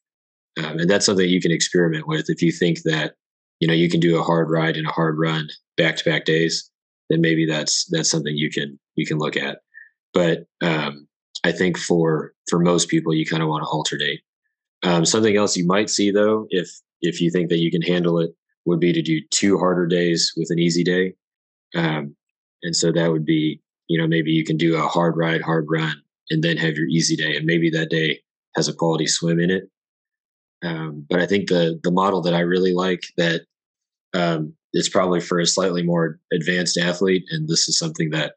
Um, 0.58 0.78
and 0.78 0.90
that's 0.90 1.06
something 1.06 1.28
you 1.28 1.40
can 1.40 1.52
experiment 1.52 2.08
with. 2.08 2.28
If 2.28 2.42
you 2.42 2.52
think 2.52 2.82
that 2.82 3.14
you 3.60 3.68
know 3.68 3.74
you 3.74 3.88
can 3.88 4.00
do 4.00 4.18
a 4.18 4.22
hard 4.22 4.50
ride 4.50 4.76
and 4.76 4.86
a 4.86 4.92
hard 4.92 5.18
run 5.18 5.48
back 5.76 5.96
to 5.96 6.04
back 6.04 6.24
days, 6.24 6.70
then 7.10 7.20
maybe 7.20 7.46
that's 7.46 7.86
that's 7.90 8.10
something 8.10 8.36
you 8.36 8.50
can 8.50 8.78
you 8.96 9.06
can 9.06 9.18
look 9.18 9.36
at. 9.36 9.58
But 10.12 10.46
um, 10.62 11.06
I 11.44 11.52
think 11.52 11.78
for 11.78 12.32
for 12.48 12.58
most 12.58 12.88
people, 12.88 13.14
you 13.14 13.26
kind 13.26 13.42
of 13.42 13.48
want 13.48 13.62
to 13.64 13.68
alternate. 13.68 14.20
Um, 14.82 15.04
something 15.04 15.36
else 15.36 15.56
you 15.56 15.66
might 15.66 15.90
see 15.90 16.10
though, 16.10 16.46
if 16.50 16.68
if 17.00 17.20
you 17.20 17.30
think 17.30 17.48
that 17.48 17.58
you 17.58 17.70
can 17.70 17.82
handle 17.82 18.18
it, 18.18 18.30
would 18.64 18.80
be 18.80 18.92
to 18.92 19.02
do 19.02 19.20
two 19.30 19.58
harder 19.58 19.86
days 19.86 20.32
with 20.36 20.48
an 20.50 20.58
easy 20.58 20.84
day. 20.84 21.14
Um, 21.74 22.14
and 22.62 22.74
so 22.74 22.92
that 22.92 23.10
would 23.10 23.24
be, 23.24 23.60
you 23.88 24.00
know, 24.00 24.06
maybe 24.06 24.30
you 24.30 24.44
can 24.44 24.56
do 24.56 24.76
a 24.76 24.86
hard 24.86 25.16
ride, 25.16 25.42
hard 25.42 25.66
run, 25.68 25.94
and 26.30 26.42
then 26.42 26.56
have 26.56 26.76
your 26.76 26.86
easy 26.88 27.16
day. 27.16 27.36
And 27.36 27.46
maybe 27.46 27.70
that 27.70 27.90
day 27.90 28.20
has 28.56 28.68
a 28.68 28.74
quality 28.74 29.06
swim 29.06 29.40
in 29.40 29.50
it. 29.50 29.64
Um, 30.62 31.06
but 31.08 31.20
I 31.20 31.26
think 31.26 31.48
the 31.48 31.78
the 31.82 31.92
model 31.92 32.20
that 32.22 32.34
I 32.34 32.40
really 32.40 32.74
like 32.74 33.02
that 33.16 33.42
um, 34.12 34.54
is 34.72 34.88
probably 34.88 35.20
for 35.20 35.38
a 35.38 35.46
slightly 35.46 35.82
more 35.82 36.18
advanced 36.32 36.76
athlete, 36.76 37.24
and 37.30 37.48
this 37.48 37.68
is 37.68 37.78
something 37.78 38.10
that 38.10 38.34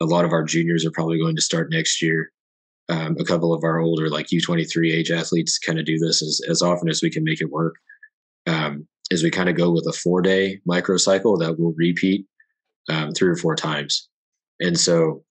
a 0.00 0.04
lot 0.04 0.24
of 0.24 0.32
our 0.32 0.44
juniors 0.44 0.84
are 0.84 0.90
probably 0.90 1.18
going 1.18 1.36
to 1.36 1.42
start 1.42 1.70
next 1.70 2.02
year. 2.02 2.30
Um, 2.90 3.16
a 3.18 3.24
couple 3.24 3.54
of 3.54 3.64
our 3.64 3.80
older, 3.80 4.10
like 4.10 4.26
U23 4.26 4.92
age 4.92 5.10
athletes, 5.10 5.58
kind 5.58 5.78
of 5.78 5.86
do 5.86 5.98
this 5.98 6.22
as, 6.22 6.40
as 6.50 6.60
often 6.60 6.88
as 6.88 7.02
we 7.02 7.10
can 7.10 7.24
make 7.24 7.40
it 7.40 7.50
work. 7.50 7.76
Um, 8.46 8.86
is 9.10 9.22
we 9.22 9.30
kind 9.30 9.48
of 9.48 9.56
go 9.56 9.70
with 9.70 9.86
a 9.86 9.92
four 9.92 10.20
day 10.22 10.60
microcycle 10.68 11.38
that 11.38 11.58
will 11.58 11.74
repeat 11.76 12.26
um, 12.88 13.12
three 13.12 13.28
or 13.28 13.36
four 13.36 13.54
times. 13.54 14.08
And 14.60 14.78
so 14.78 15.24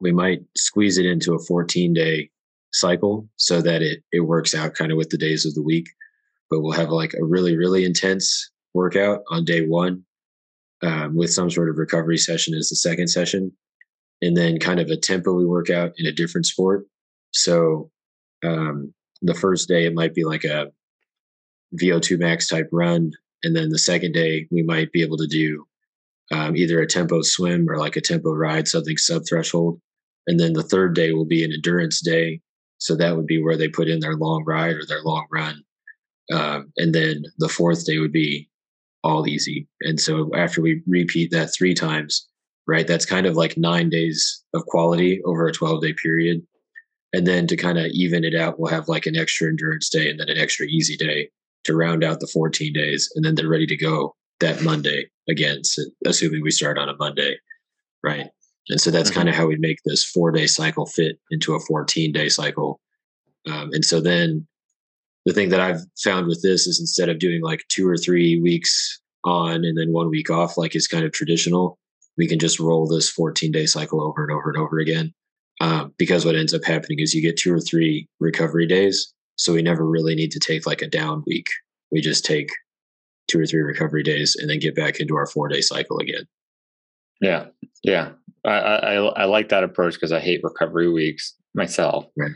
we 0.00 0.12
might 0.12 0.42
squeeze 0.56 0.98
it 0.98 1.06
into 1.06 1.34
a 1.34 1.38
14 1.38 1.92
day 1.94 2.30
cycle 2.72 3.28
so 3.36 3.60
that 3.60 3.82
it 3.82 4.02
it 4.12 4.20
works 4.20 4.54
out 4.54 4.74
kind 4.74 4.90
of 4.90 4.98
with 4.98 5.10
the 5.10 5.18
days 5.18 5.46
of 5.46 5.54
the 5.54 5.62
week. 5.62 5.88
But 6.50 6.60
we'll 6.60 6.72
have 6.72 6.90
like 6.90 7.14
a 7.14 7.24
really 7.24 7.56
really 7.56 7.84
intense 7.84 8.50
workout 8.74 9.20
on 9.30 9.44
day 9.44 9.66
one, 9.66 10.02
um, 10.82 11.14
with 11.14 11.32
some 11.32 11.50
sort 11.50 11.68
of 11.68 11.76
recovery 11.76 12.18
session 12.18 12.54
as 12.54 12.68
the 12.68 12.76
second 12.76 13.08
session, 13.08 13.52
and 14.22 14.36
then 14.36 14.58
kind 14.58 14.80
of 14.80 14.88
a 14.88 14.96
tempo 14.96 15.32
we 15.32 15.44
work 15.44 15.68
out 15.68 15.92
in 15.98 16.06
a 16.06 16.12
different 16.12 16.46
sport. 16.46 16.86
So 17.32 17.90
um, 18.44 18.94
the 19.20 19.34
first 19.34 19.68
day 19.68 19.84
it 19.84 19.94
might 19.94 20.14
be 20.14 20.24
like 20.24 20.44
a 20.44 20.72
VO2 21.78 22.18
max 22.18 22.48
type 22.48 22.68
run, 22.72 23.12
and 23.42 23.54
then 23.54 23.68
the 23.68 23.78
second 23.78 24.12
day 24.12 24.48
we 24.50 24.62
might 24.62 24.92
be 24.92 25.02
able 25.02 25.18
to 25.18 25.26
do 25.26 25.66
um, 26.30 26.56
either 26.56 26.80
a 26.80 26.86
tempo 26.86 27.20
swim 27.22 27.68
or 27.68 27.78
like 27.78 27.96
a 27.96 28.00
tempo 28.00 28.32
ride, 28.32 28.68
something 28.68 28.96
sub 28.96 29.22
threshold. 29.28 29.80
And 30.26 30.38
then 30.38 30.52
the 30.52 30.62
third 30.62 30.94
day 30.94 31.12
will 31.12 31.24
be 31.24 31.44
an 31.44 31.52
endurance 31.52 32.00
day. 32.00 32.40
So 32.78 32.94
that 32.96 33.16
would 33.16 33.26
be 33.26 33.42
where 33.42 33.56
they 33.56 33.68
put 33.68 33.88
in 33.88 34.00
their 34.00 34.14
long 34.14 34.44
ride 34.44 34.76
or 34.76 34.86
their 34.86 35.02
long 35.02 35.26
run. 35.30 35.62
Um, 36.32 36.72
and 36.76 36.94
then 36.94 37.24
the 37.38 37.48
fourth 37.48 37.84
day 37.84 37.98
would 37.98 38.12
be 38.12 38.48
all 39.02 39.26
easy. 39.26 39.66
And 39.80 40.00
so 40.00 40.30
after 40.34 40.62
we 40.62 40.82
repeat 40.86 41.32
that 41.32 41.52
three 41.52 41.74
times, 41.74 42.28
right, 42.66 42.86
that's 42.86 43.06
kind 43.06 43.26
of 43.26 43.36
like 43.36 43.56
nine 43.56 43.90
days 43.90 44.42
of 44.54 44.64
quality 44.66 45.22
over 45.24 45.46
a 45.46 45.52
12 45.52 45.82
day 45.82 45.94
period. 45.94 46.42
And 47.12 47.26
then 47.26 47.46
to 47.48 47.56
kind 47.56 47.78
of 47.78 47.86
even 47.92 48.24
it 48.24 48.34
out, 48.34 48.58
we'll 48.58 48.72
have 48.72 48.88
like 48.88 49.06
an 49.06 49.16
extra 49.16 49.48
endurance 49.48 49.88
day 49.88 50.08
and 50.08 50.18
then 50.18 50.30
an 50.30 50.38
extra 50.38 50.66
easy 50.66 50.96
day 50.96 51.28
to 51.64 51.76
round 51.76 52.02
out 52.02 52.20
the 52.20 52.26
14 52.26 52.72
days. 52.72 53.10
And 53.14 53.24
then 53.24 53.34
they're 53.34 53.48
ready 53.48 53.66
to 53.66 53.76
go 53.76 54.14
that 54.40 54.62
Monday 54.62 55.06
again, 55.28 55.64
so 55.64 55.82
assuming 56.04 56.42
we 56.42 56.50
start 56.50 56.78
on 56.78 56.88
a 56.88 56.96
Monday, 56.96 57.36
right? 58.02 58.28
And 58.68 58.80
so 58.80 58.90
that's 58.90 59.10
mm-hmm. 59.10 59.20
kind 59.20 59.28
of 59.28 59.34
how 59.34 59.46
we 59.46 59.56
make 59.56 59.78
this 59.84 60.04
four 60.04 60.30
day 60.30 60.46
cycle 60.46 60.86
fit 60.86 61.18
into 61.30 61.54
a 61.54 61.60
14 61.60 62.12
day 62.12 62.28
cycle. 62.28 62.80
Um, 63.46 63.70
and 63.72 63.84
so 63.84 64.00
then 64.00 64.46
the 65.24 65.32
thing 65.32 65.50
that 65.50 65.60
I've 65.60 65.80
found 66.02 66.26
with 66.26 66.42
this 66.42 66.66
is 66.66 66.80
instead 66.80 67.08
of 67.08 67.18
doing 67.18 67.42
like 67.42 67.64
two 67.68 67.88
or 67.88 67.96
three 67.96 68.40
weeks 68.40 69.00
on 69.24 69.64
and 69.64 69.78
then 69.78 69.92
one 69.92 70.10
week 70.10 70.30
off, 70.30 70.56
like 70.56 70.74
is 70.74 70.88
kind 70.88 71.04
of 71.04 71.12
traditional, 71.12 71.78
we 72.18 72.26
can 72.26 72.38
just 72.38 72.60
roll 72.60 72.86
this 72.86 73.10
14 73.10 73.52
day 73.52 73.66
cycle 73.66 74.02
over 74.02 74.22
and 74.22 74.32
over 74.32 74.50
and 74.50 74.58
over 74.58 74.78
again. 74.78 75.12
Um, 75.60 75.94
because 75.96 76.24
what 76.24 76.34
ends 76.34 76.54
up 76.54 76.64
happening 76.64 76.98
is 76.98 77.14
you 77.14 77.22
get 77.22 77.36
two 77.36 77.52
or 77.52 77.60
three 77.60 78.08
recovery 78.20 78.66
days. 78.66 79.12
So 79.36 79.52
we 79.52 79.62
never 79.62 79.88
really 79.88 80.14
need 80.14 80.32
to 80.32 80.40
take 80.40 80.66
like 80.66 80.82
a 80.82 80.88
down 80.88 81.22
week. 81.26 81.46
We 81.90 82.00
just 82.00 82.24
take 82.24 82.50
two 83.30 83.40
or 83.40 83.46
three 83.46 83.60
recovery 83.60 84.02
days 84.02 84.36
and 84.36 84.50
then 84.50 84.58
get 84.58 84.74
back 84.74 84.98
into 84.98 85.16
our 85.16 85.26
four 85.26 85.48
day 85.48 85.60
cycle 85.60 85.98
again. 85.98 86.24
Yeah. 87.20 87.46
Yeah. 87.82 88.10
I, 88.44 88.50
I, 88.50 88.94
I 88.94 89.24
like 89.24 89.50
that 89.50 89.62
approach 89.64 89.94
because 89.94 90.12
I 90.12 90.20
hate 90.20 90.42
recovery 90.42 90.90
weeks 90.90 91.34
myself. 91.54 92.06
Right. 92.16 92.32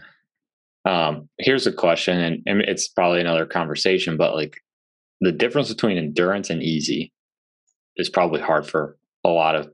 Um, 0.86 1.28
here's 1.38 1.66
a 1.66 1.72
question, 1.72 2.16
and, 2.20 2.42
and 2.46 2.60
it's 2.60 2.86
probably 2.86 3.20
another 3.20 3.44
conversation, 3.44 4.16
but 4.16 4.36
like 4.36 4.60
the 5.20 5.32
difference 5.32 5.68
between 5.68 5.98
endurance 5.98 6.48
and 6.48 6.62
easy 6.62 7.12
is 7.96 8.08
probably 8.08 8.40
hard 8.40 8.66
for 8.66 8.96
a 9.26 9.32
lot 9.32 9.54
of 9.54 9.68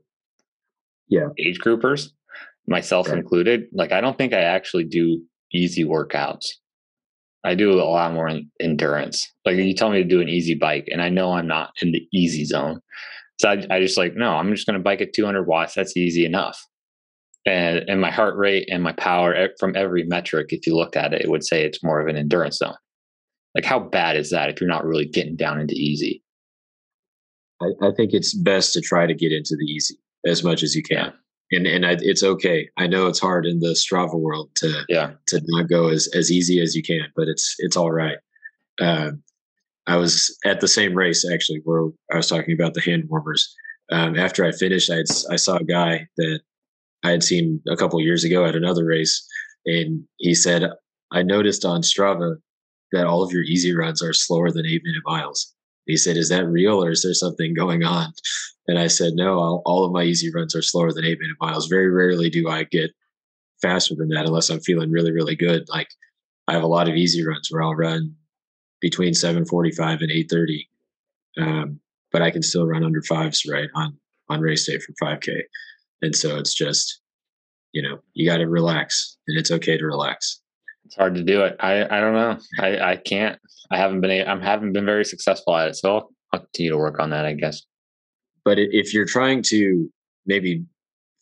yeah 1.07 1.29
age 1.39 1.59
groupers, 1.59 2.09
myself 2.67 3.09
right. 3.09 3.17
included. 3.17 3.65
Like 3.73 3.91
I 3.91 4.01
don't 4.01 4.17
think 4.17 4.33
I 4.33 4.41
actually 4.41 4.85
do 4.85 5.21
easy 5.51 5.83
workouts. 5.83 6.47
I 7.45 7.55
do 7.55 7.73
a 7.73 7.83
lot 7.83 8.13
more 8.13 8.31
endurance. 8.61 9.29
Like 9.45 9.57
you 9.57 9.73
tell 9.73 9.89
me 9.89 10.01
to 10.01 10.07
do 10.07 10.21
an 10.21 10.29
easy 10.29 10.55
bike, 10.55 10.87
and 10.91 11.01
I 11.01 11.09
know 11.09 11.33
I'm 11.33 11.47
not 11.47 11.71
in 11.81 11.91
the 11.91 12.07
easy 12.13 12.45
zone. 12.45 12.79
So 13.39 13.49
I, 13.49 13.65
I 13.69 13.79
just 13.79 13.97
like, 13.97 14.15
no, 14.15 14.35
I'm 14.35 14.53
just 14.53 14.65
going 14.65 14.77
to 14.77 14.83
bike 14.83 15.01
at 15.01 15.13
200 15.13 15.43
watts. 15.43 15.73
That's 15.73 15.97
easy 15.97 16.25
enough. 16.25 16.65
And, 17.45 17.79
and 17.89 17.99
my 17.99 18.11
heart 18.11 18.37
rate 18.37 18.69
and 18.71 18.81
my 18.81 18.93
power 18.93 19.49
from 19.59 19.75
every 19.75 20.05
metric, 20.05 20.47
if 20.51 20.65
you 20.65 20.75
looked 20.75 20.95
at 20.95 21.13
it, 21.13 21.23
it 21.23 21.29
would 21.29 21.43
say 21.43 21.63
it's 21.65 21.83
more 21.83 21.99
of 21.99 22.07
an 22.07 22.15
endurance 22.15 22.57
zone. 22.57 22.75
Like, 23.53 23.65
how 23.65 23.79
bad 23.79 24.15
is 24.15 24.29
that 24.29 24.49
if 24.49 24.61
you're 24.61 24.69
not 24.69 24.85
really 24.85 25.05
getting 25.05 25.35
down 25.35 25.59
into 25.59 25.75
easy? 25.75 26.22
I, 27.63 27.87
I 27.87 27.91
think 27.95 28.13
it's 28.13 28.33
best 28.33 28.73
to 28.73 28.81
try 28.81 29.05
to 29.05 29.13
get 29.13 29.31
into 29.31 29.55
the 29.57 29.65
easy 29.65 29.95
as 30.25 30.43
much 30.43 30.63
as 30.63 30.75
you 30.75 30.83
can. 30.83 31.13
Yeah. 31.51 31.57
And, 31.57 31.67
and 31.67 31.85
I, 31.85 31.97
it's 31.99 32.23
okay. 32.23 32.69
I 32.77 32.87
know 32.87 33.07
it's 33.07 33.19
hard 33.19 33.45
in 33.45 33.59
the 33.59 33.75
Strava 33.75 34.19
world 34.19 34.49
to 34.55 34.83
yeah. 34.89 35.11
to 35.27 35.41
not 35.45 35.69
go 35.69 35.87
as, 35.89 36.09
as 36.15 36.31
easy 36.31 36.59
as 36.61 36.75
you 36.75 36.81
can, 36.81 37.05
but 37.15 37.27
it's 37.27 37.55
it's 37.59 37.77
all 37.77 37.91
right. 37.91 38.17
Uh, 38.81 39.11
I 39.85 39.97
was 39.97 40.35
at 40.45 40.61
the 40.61 40.67
same 40.67 40.95
race 40.95 41.29
actually 41.29 41.61
where 41.63 41.89
I 42.11 42.17
was 42.17 42.27
talking 42.27 42.53
about 42.53 42.73
the 42.73 42.81
hand 42.81 43.03
warmers. 43.09 43.53
Um, 43.91 44.17
after 44.17 44.45
I 44.45 44.51
finished, 44.51 44.89
I, 44.89 45.01
I 45.31 45.35
saw 45.35 45.57
a 45.57 45.63
guy 45.63 46.07
that 46.17 46.39
I 47.03 47.11
had 47.11 47.23
seen 47.23 47.61
a 47.67 47.75
couple 47.75 47.99
years 48.01 48.23
ago 48.23 48.45
at 48.45 48.55
another 48.55 48.85
race, 48.85 49.27
and 49.65 50.03
he 50.17 50.33
said, 50.33 50.71
"I 51.11 51.21
noticed 51.21 51.65
on 51.65 51.81
Strava 51.81 52.37
that 52.93 53.05
all 53.05 53.21
of 53.23 53.31
your 53.31 53.43
easy 53.43 53.75
runs 53.75 54.01
are 54.01 54.13
slower 54.13 54.49
than 54.51 54.65
eight 54.65 54.81
minute 54.83 55.03
miles." 55.05 55.52
He 55.85 55.97
said, 55.97 56.17
Is 56.17 56.29
that 56.29 56.47
real 56.47 56.83
or 56.83 56.91
is 56.91 57.03
there 57.03 57.13
something 57.13 57.53
going 57.53 57.83
on? 57.83 58.13
And 58.67 58.79
I 58.79 58.87
said, 58.87 59.13
No, 59.13 59.39
all, 59.39 59.61
all 59.65 59.85
of 59.85 59.91
my 59.91 60.03
easy 60.03 60.31
runs 60.33 60.55
are 60.55 60.61
slower 60.61 60.91
than 60.91 61.05
eight 61.05 61.19
minute 61.19 61.37
miles. 61.39 61.67
Very 61.67 61.89
rarely 61.89 62.29
do 62.29 62.49
I 62.49 62.63
get 62.63 62.91
faster 63.61 63.95
than 63.95 64.09
that 64.09 64.25
unless 64.25 64.49
I'm 64.49 64.59
feeling 64.59 64.91
really, 64.91 65.11
really 65.11 65.35
good. 65.35 65.67
Like 65.69 65.89
I 66.47 66.53
have 66.53 66.63
a 66.63 66.67
lot 66.67 66.89
of 66.89 66.95
easy 66.95 67.25
runs 67.25 67.49
where 67.49 67.63
I'll 67.63 67.75
run 67.75 68.15
between 68.81 69.13
745 69.13 70.01
and 70.01 70.11
830. 70.11 70.69
Um, 71.39 71.79
but 72.11 72.21
I 72.21 72.29
can 72.29 72.43
still 72.43 72.67
run 72.67 72.83
under 72.83 73.01
fives, 73.01 73.45
right, 73.49 73.69
on 73.75 73.97
on 74.29 74.41
race 74.41 74.65
day 74.65 74.79
for 74.79 74.93
5K. 75.03 75.41
And 76.01 76.15
so 76.15 76.37
it's 76.37 76.53
just, 76.53 77.01
you 77.71 77.81
know, 77.81 77.99
you 78.13 78.29
got 78.29 78.37
to 78.37 78.47
relax, 78.47 79.17
and 79.27 79.37
it's 79.37 79.51
okay 79.51 79.77
to 79.77 79.85
relax. 79.85 80.41
It's 80.93 80.99
hard 80.99 81.15
to 81.15 81.23
do 81.23 81.41
it. 81.41 81.55
I 81.59 81.85
I 81.85 81.99
don't 81.99 82.13
know. 82.13 82.37
I 82.59 82.91
I 82.91 82.95
can't. 82.97 83.39
I 83.71 83.77
haven't 83.77 84.01
been. 84.01 84.27
I 84.27 84.39
haven't 84.43 84.73
been 84.73 84.85
very 84.85 85.03
successful 85.03 85.57
at 85.57 85.67
it. 85.67 85.75
So 85.75 85.95
I'll, 86.31 86.39
continue 86.39 86.71
to 86.71 86.77
work 86.77 86.99
on 86.99 87.09
that, 87.09 87.25
I 87.25 87.33
guess. 87.33 87.63
But 88.45 88.59
if 88.59 88.93
you're 88.93 89.05
trying 89.05 89.41
to 89.43 89.91
maybe 90.27 90.63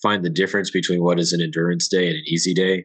find 0.01 0.25
the 0.25 0.29
difference 0.29 0.71
between 0.71 1.01
what 1.01 1.19
is 1.19 1.31
an 1.31 1.39
endurance 1.39 1.87
day 1.87 2.07
and 2.07 2.17
an 2.17 2.23
easy 2.25 2.53
day, 2.53 2.83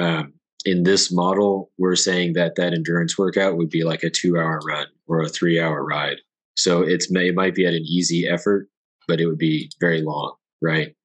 um, 0.00 0.32
in 0.64 0.82
this 0.82 1.12
model, 1.12 1.70
we're 1.78 1.94
saying 1.94 2.32
that 2.32 2.56
that 2.56 2.72
endurance 2.72 3.16
workout 3.16 3.56
would 3.56 3.70
be 3.70 3.84
like 3.84 4.02
a 4.02 4.10
two-hour 4.10 4.60
run 4.66 4.86
or 5.06 5.20
a 5.20 5.28
three-hour 5.28 5.84
ride. 5.84 6.18
So 6.56 6.82
it's 6.82 7.08
it 7.12 7.34
might 7.36 7.54
be 7.54 7.64
at 7.66 7.74
an 7.74 7.84
easy 7.84 8.26
effort, 8.26 8.68
but 9.06 9.20
it 9.20 9.26
would 9.26 9.38
be 9.38 9.70
very 9.80 10.02
long, 10.02 10.34
right? 10.60 10.96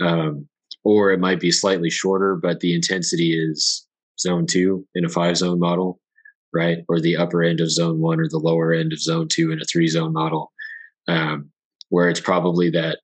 Um, 0.00 0.46
or 0.84 1.10
it 1.10 1.18
might 1.18 1.40
be 1.40 1.50
slightly 1.50 1.90
shorter, 1.90 2.36
but 2.36 2.60
the 2.60 2.74
intensity 2.74 3.32
is 3.36 3.88
zone 4.20 4.46
two 4.46 4.86
in 4.94 5.04
a 5.04 5.08
five 5.08 5.36
zone 5.36 5.58
model, 5.58 6.00
right? 6.52 6.78
Or 6.88 7.00
the 7.00 7.16
upper 7.16 7.42
end 7.42 7.60
of 7.60 7.70
zone 7.70 8.00
one 8.00 8.20
or 8.20 8.28
the 8.28 8.38
lower 8.38 8.72
end 8.72 8.92
of 8.92 9.00
zone 9.00 9.28
two 9.28 9.52
in 9.52 9.60
a 9.60 9.64
three 9.64 9.88
zone 9.88 10.12
model, 10.12 10.52
um, 11.08 11.50
where 11.88 12.08
it's 12.08 12.20
probably 12.20 12.70
that 12.70 12.98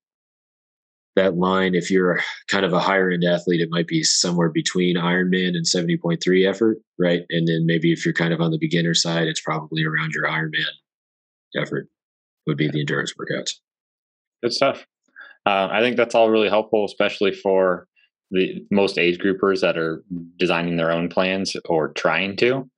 that 1.17 1.37
line. 1.37 1.75
If 1.75 1.91
you're 1.91 2.21
kind 2.49 2.65
of 2.65 2.73
a 2.73 2.81
higher 2.81 3.11
end 3.11 3.25
athlete, 3.25 3.61
it 3.61 3.71
might 3.71 3.89
be 3.89 4.03
somewhere 4.03 4.51
between 4.51 4.97
Ironman 4.97 5.57
and 5.57 5.65
70.3 5.65 6.49
effort, 6.49 6.79
right? 6.99 7.23
And 7.31 7.49
then 7.49 7.65
maybe 7.67 7.93
if 7.93 8.05
you're 8.05 8.15
kind 8.15 8.33
of 8.33 8.41
on 8.41 8.51
the 8.51 8.59
beginner 8.59 8.95
side, 8.95 9.27
it's 9.27 9.41
probably 9.41 9.85
around 9.85 10.13
your 10.13 10.25
Ironman 10.25 10.65
effort 11.57 11.89
would 12.47 12.57
be 12.57 12.69
the 12.69 12.81
endurance 12.81 13.15
workouts. 13.15 13.53
Good 14.43 14.53
stuff. 14.53 14.87
Uh, 15.47 15.69
I 15.71 15.81
think 15.81 15.97
that's 15.97 16.15
all 16.15 16.31
really 16.31 16.49
helpful, 16.49 16.85
especially 16.85 17.33
for 17.33 17.89
the 18.31 18.65
most 18.71 18.99
age 18.99 19.19
groupers 19.19 19.61
that 19.61 19.79
are 19.79 20.03
designing 20.37 20.77
their 20.77 20.91
own 20.91 21.09
plans 21.09 21.57
or 21.69 21.93
trying 21.93 22.37
to. 22.37 22.69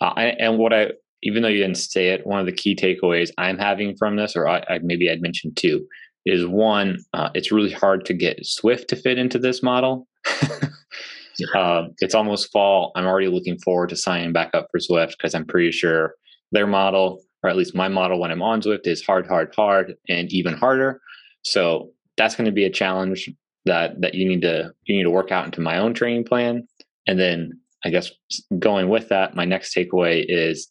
Uh, 0.00 0.12
and 0.16 0.58
what 0.58 0.72
I, 0.72 0.92
even 1.22 1.42
though 1.42 1.48
you 1.48 1.58
didn't 1.58 1.78
say 1.78 2.08
it, 2.08 2.26
one 2.26 2.40
of 2.40 2.46
the 2.46 2.52
key 2.52 2.74
takeaways 2.74 3.30
I'm 3.38 3.58
having 3.58 3.96
from 3.96 4.16
this, 4.16 4.36
or 4.36 4.48
I, 4.48 4.64
I 4.68 4.80
maybe 4.82 5.10
I'd 5.10 5.22
mentioned 5.22 5.56
two, 5.56 5.86
is 6.26 6.46
one, 6.46 6.98
uh, 7.14 7.30
it's 7.34 7.52
really 7.52 7.70
hard 7.70 8.04
to 8.06 8.14
get 8.14 8.42
Zwift 8.42 8.88
to 8.88 8.96
fit 8.96 9.18
into 9.18 9.38
this 9.38 9.62
model. 9.62 10.06
uh, 11.54 11.84
it's 11.98 12.14
almost 12.14 12.50
fall. 12.52 12.92
I'm 12.94 13.06
already 13.06 13.28
looking 13.28 13.58
forward 13.58 13.88
to 13.90 13.96
signing 13.96 14.32
back 14.32 14.50
up 14.54 14.68
for 14.70 14.78
Zwift 14.78 15.12
because 15.12 15.34
I'm 15.34 15.46
pretty 15.46 15.72
sure 15.72 16.14
their 16.52 16.66
model, 16.66 17.22
or 17.42 17.50
at 17.50 17.56
least 17.56 17.74
my 17.74 17.88
model 17.88 18.20
when 18.20 18.30
I'm 18.30 18.42
on 18.42 18.62
Zwift, 18.62 18.86
is 18.86 19.04
hard, 19.04 19.26
hard, 19.26 19.52
hard, 19.54 19.94
and 20.08 20.32
even 20.32 20.54
harder. 20.54 21.00
So 21.42 21.90
that's 22.16 22.36
going 22.36 22.44
to 22.46 22.52
be 22.52 22.64
a 22.64 22.70
challenge 22.70 23.28
that 23.64 24.00
that 24.00 24.14
you 24.14 24.28
need 24.28 24.42
to 24.42 24.72
you 24.84 24.96
need 24.96 25.04
to 25.04 25.10
work 25.10 25.30
out 25.30 25.44
into 25.44 25.60
my 25.60 25.78
own 25.78 25.94
training 25.94 26.24
plan. 26.24 26.66
And 27.06 27.18
then 27.18 27.60
I 27.84 27.90
guess 27.90 28.10
going 28.58 28.88
with 28.88 29.08
that, 29.08 29.34
my 29.34 29.44
next 29.44 29.74
takeaway 29.74 30.24
is 30.28 30.68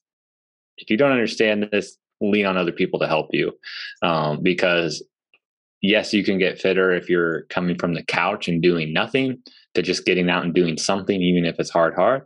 if 0.78 0.90
you 0.90 0.98
don't 0.98 1.12
understand 1.12 1.70
this, 1.72 1.98
lean 2.22 2.46
on 2.46 2.58
other 2.58 2.72
people 2.72 3.00
to 3.00 3.08
help 3.08 3.30
you 3.32 3.52
um, 4.02 4.42
because 4.42 5.04
yes, 5.82 6.14
you 6.14 6.24
can 6.24 6.38
get 6.38 6.60
fitter 6.60 6.92
if 6.92 7.10
you're 7.10 7.44
coming 7.44 7.78
from 7.78 7.94
the 7.94 8.04
couch 8.04 8.48
and 8.48 8.62
doing 8.62 8.94
nothing 8.94 9.42
to 9.74 9.82
just 9.82 10.06
getting 10.06 10.30
out 10.30 10.44
and 10.44 10.54
doing 10.54 10.78
something, 10.78 11.22
even 11.22 11.46
if 11.46 11.60
it's 11.60 11.70
hard, 11.70 11.96
hard. 11.96 12.24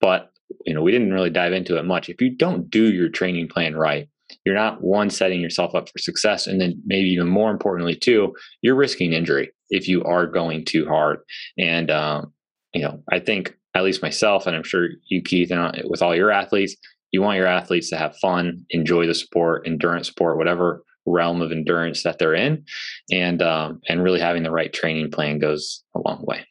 But 0.00 0.30
you 0.66 0.74
know, 0.74 0.82
we 0.82 0.92
didn't 0.92 1.12
really 1.12 1.30
dive 1.30 1.52
into 1.52 1.76
it 1.78 1.84
much. 1.84 2.08
If 2.08 2.20
you 2.20 2.30
don't 2.30 2.70
do 2.70 2.92
your 2.92 3.08
training 3.08 3.48
plan 3.48 3.76
right, 3.76 4.08
you're 4.44 4.54
not 4.54 4.82
one 4.82 5.10
setting 5.10 5.40
yourself 5.40 5.74
up 5.74 5.88
for 5.88 5.98
success, 5.98 6.46
and 6.46 6.60
then 6.60 6.80
maybe 6.84 7.08
even 7.08 7.28
more 7.28 7.50
importantly, 7.50 7.94
too, 7.94 8.34
you're 8.62 8.74
risking 8.74 9.12
injury 9.12 9.50
if 9.74 9.88
you 9.88 10.02
are 10.04 10.26
going 10.26 10.64
too 10.64 10.86
hard. 10.86 11.18
And 11.58 11.90
um, 11.90 12.32
you 12.72 12.82
know, 12.82 13.02
I 13.10 13.20
think 13.20 13.56
at 13.74 13.84
least 13.84 14.02
myself, 14.02 14.46
and 14.46 14.54
I'm 14.54 14.62
sure 14.62 14.88
you, 15.08 15.20
Keith, 15.20 15.50
and 15.50 15.82
with 15.88 16.02
all 16.02 16.14
your 16.14 16.30
athletes, 16.30 16.76
you 17.10 17.22
want 17.22 17.38
your 17.38 17.46
athletes 17.46 17.90
to 17.90 17.96
have 17.96 18.16
fun, 18.18 18.64
enjoy 18.70 19.06
the 19.06 19.14
sport, 19.14 19.66
endurance 19.66 20.08
sport, 20.08 20.38
whatever 20.38 20.82
realm 21.06 21.42
of 21.42 21.52
endurance 21.52 22.02
that 22.02 22.18
they're 22.18 22.34
in, 22.34 22.64
and 23.10 23.42
um, 23.42 23.80
and 23.88 24.02
really 24.02 24.20
having 24.20 24.42
the 24.42 24.50
right 24.50 24.72
training 24.72 25.10
plan 25.10 25.38
goes 25.38 25.82
a 25.94 26.00
long 26.00 26.24
way. 26.24 26.46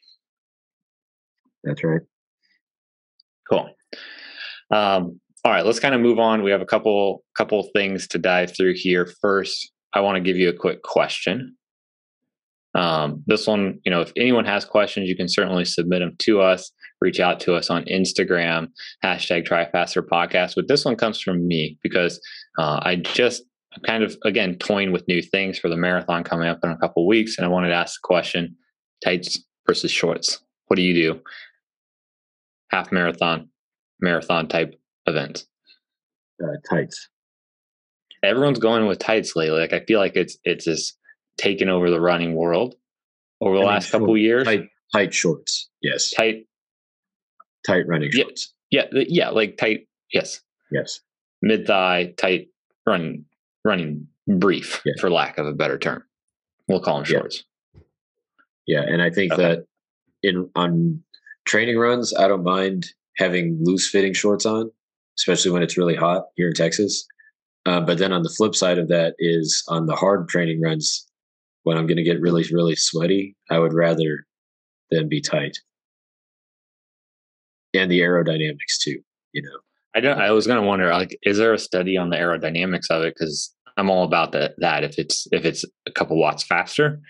That's 1.64 1.82
right. 1.82 2.02
Cool. 3.48 3.70
Um, 4.70 5.20
all 5.44 5.52
right, 5.52 5.64
let's 5.64 5.80
kind 5.80 5.94
of 5.94 6.00
move 6.00 6.18
on. 6.18 6.42
We 6.42 6.50
have 6.50 6.62
a 6.62 6.66
couple 6.66 7.24
couple 7.36 7.68
things 7.74 8.06
to 8.08 8.18
dive 8.18 8.56
through 8.56 8.74
here. 8.76 9.10
First, 9.20 9.70
I 9.92 10.00
want 10.00 10.16
to 10.16 10.20
give 10.20 10.36
you 10.36 10.48
a 10.48 10.54
quick 10.54 10.82
question. 10.82 11.56
Um, 12.74 13.22
this 13.26 13.46
one, 13.46 13.80
you 13.84 13.90
know, 13.90 14.00
if 14.00 14.12
anyone 14.16 14.44
has 14.44 14.64
questions, 14.64 15.08
you 15.08 15.16
can 15.16 15.28
certainly 15.28 15.64
submit 15.64 16.00
them 16.00 16.16
to 16.20 16.40
us. 16.40 16.72
Reach 17.00 17.20
out 17.20 17.38
to 17.40 17.54
us 17.54 17.70
on 17.70 17.84
Instagram, 17.84 18.68
hashtag 19.04 19.44
Tri 19.44 19.68
Faster 19.70 20.02
Podcast. 20.02 20.54
But 20.56 20.68
this 20.68 20.84
one 20.84 20.96
comes 20.96 21.20
from 21.20 21.46
me 21.46 21.78
because 21.82 22.20
uh, 22.58 22.80
I 22.82 22.96
just 22.96 23.42
I'm 23.74 23.82
kind 23.82 24.02
of 24.02 24.16
again 24.24 24.56
toying 24.56 24.92
with 24.92 25.06
new 25.08 25.20
things 25.20 25.58
for 25.58 25.68
the 25.68 25.76
marathon 25.76 26.24
coming 26.24 26.48
up 26.48 26.60
in 26.62 26.70
a 26.70 26.78
couple 26.78 27.06
weeks, 27.06 27.36
and 27.36 27.44
I 27.44 27.48
wanted 27.48 27.68
to 27.68 27.74
ask 27.74 27.94
the 28.00 28.06
question: 28.06 28.56
tights 29.04 29.38
versus 29.66 29.90
shorts. 29.90 30.40
What 30.66 30.76
do 30.76 30.82
you 30.82 30.94
do? 30.94 31.20
Half 32.70 32.90
marathon, 32.90 33.48
marathon 34.00 34.48
type 34.48 34.74
events. 35.06 35.46
Uh, 36.42 36.56
tights. 36.68 37.08
Everyone's 38.22 38.58
going 38.58 38.86
with 38.86 38.98
tights 38.98 39.36
lately. 39.36 39.60
Like 39.60 39.72
I 39.72 39.84
feel 39.84 40.00
like 40.00 40.16
it's 40.16 40.38
it's 40.44 40.64
just 40.64 40.98
taken 41.36 41.68
over 41.68 41.90
the 41.90 42.00
running 42.00 42.34
world 42.34 42.74
over 43.40 43.56
the 43.56 43.64
I 43.64 43.66
last 43.66 43.90
couple 43.90 44.16
years. 44.16 44.44
Tight, 44.44 44.68
tight 44.92 45.14
shorts. 45.14 45.68
Yes. 45.82 46.10
Tight. 46.10 46.46
Tight 47.66 47.86
running 47.86 48.10
shorts. 48.10 48.52
Yeah, 48.70 48.84
yeah, 48.92 49.04
yeah. 49.08 49.28
Like 49.30 49.56
tight. 49.56 49.86
Yes. 50.12 50.40
Yes. 50.70 51.00
Mid 51.42 51.66
thigh 51.66 52.14
tight 52.16 52.48
running 52.86 53.24
running 53.64 54.06
brief, 54.26 54.82
yeah. 54.84 54.94
for 55.00 55.10
lack 55.10 55.38
of 55.38 55.46
a 55.46 55.52
better 55.52 55.78
term. 55.78 56.04
We'll 56.68 56.80
call 56.80 56.96
them 56.96 57.04
shorts. 57.04 57.44
Yeah, 58.66 58.80
yeah. 58.80 58.92
and 58.92 59.02
I 59.02 59.10
think 59.10 59.32
okay. 59.32 59.42
that 59.42 59.66
in 60.22 60.50
on 60.54 61.02
training 61.46 61.78
runs, 61.78 62.14
I 62.14 62.28
don't 62.28 62.44
mind 62.44 62.86
having 63.16 63.58
loose 63.62 63.88
fitting 63.88 64.12
shorts 64.12 64.46
on, 64.46 64.70
especially 65.18 65.50
when 65.50 65.62
it's 65.62 65.78
really 65.78 65.94
hot 65.94 66.24
here 66.36 66.48
in 66.48 66.54
Texas. 66.54 67.06
Uh, 67.66 67.80
but 67.80 67.98
then 67.98 68.12
on 68.12 68.22
the 68.22 68.28
flip 68.28 68.54
side 68.54 68.78
of 68.78 68.88
that 68.88 69.14
is 69.18 69.62
on 69.68 69.86
the 69.86 69.96
hard 69.96 70.28
training 70.28 70.60
runs, 70.60 71.06
when 71.64 71.76
I'm 71.76 71.86
going 71.86 71.96
to 71.96 72.02
get 72.02 72.20
really, 72.20 72.44
really 72.52 72.76
sweaty, 72.76 73.36
I 73.50 73.58
would 73.58 73.74
rather 73.74 74.24
than 74.90 75.08
be 75.08 75.20
tight. 75.20 75.58
And 77.74 77.90
the 77.90 78.00
aerodynamics 78.00 78.78
too, 78.80 79.00
you 79.32 79.42
know. 79.42 79.58
I 79.96 80.00
don't. 80.00 80.18
I 80.18 80.30
was 80.32 80.46
going 80.46 80.60
to 80.60 80.66
wonder, 80.66 80.90
like, 80.90 81.16
is 81.22 81.38
there 81.38 81.52
a 81.52 81.58
study 81.58 81.96
on 81.96 82.10
the 82.10 82.16
aerodynamics 82.16 82.90
of 82.90 83.02
it? 83.02 83.14
Because 83.18 83.54
I'm 83.76 83.90
all 83.90 84.04
about 84.04 84.32
that. 84.32 84.54
That 84.58 84.84
if 84.84 84.98
it's 84.98 85.26
if 85.32 85.44
it's 85.44 85.64
a 85.86 85.90
couple 85.90 86.18
watts 86.18 86.44
faster, 86.44 87.00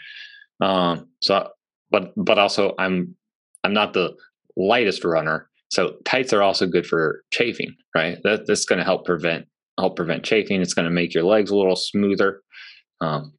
um. 0.61 1.09
So, 1.23 1.49
but 1.91 2.13
but 2.17 2.39
also 2.39 2.75
I'm 2.79 3.15
I'm 3.65 3.73
not 3.73 3.95
the 3.95 4.15
lightest 4.57 5.05
runner, 5.05 5.49
so 5.71 5.97
tights 6.05 6.33
are 6.33 6.43
also 6.43 6.67
good 6.67 6.87
for 6.87 7.23
chafing, 7.31 7.75
right? 7.95 8.19
That 8.23 8.47
that's 8.47 8.67
going 8.67 8.79
to 8.81 8.85
help 8.85 9.07
prevent 9.07 9.47
help 9.79 9.97
prevent 9.97 10.23
chafing. 10.23 10.61
It's 10.61 10.75
going 10.75 10.85
to 10.85 10.91
make 10.91 11.15
your 11.15 11.25
legs 11.25 11.51
a 11.51 11.57
little 11.57 11.77
smoother. 11.77 12.43
Um. 13.01 13.33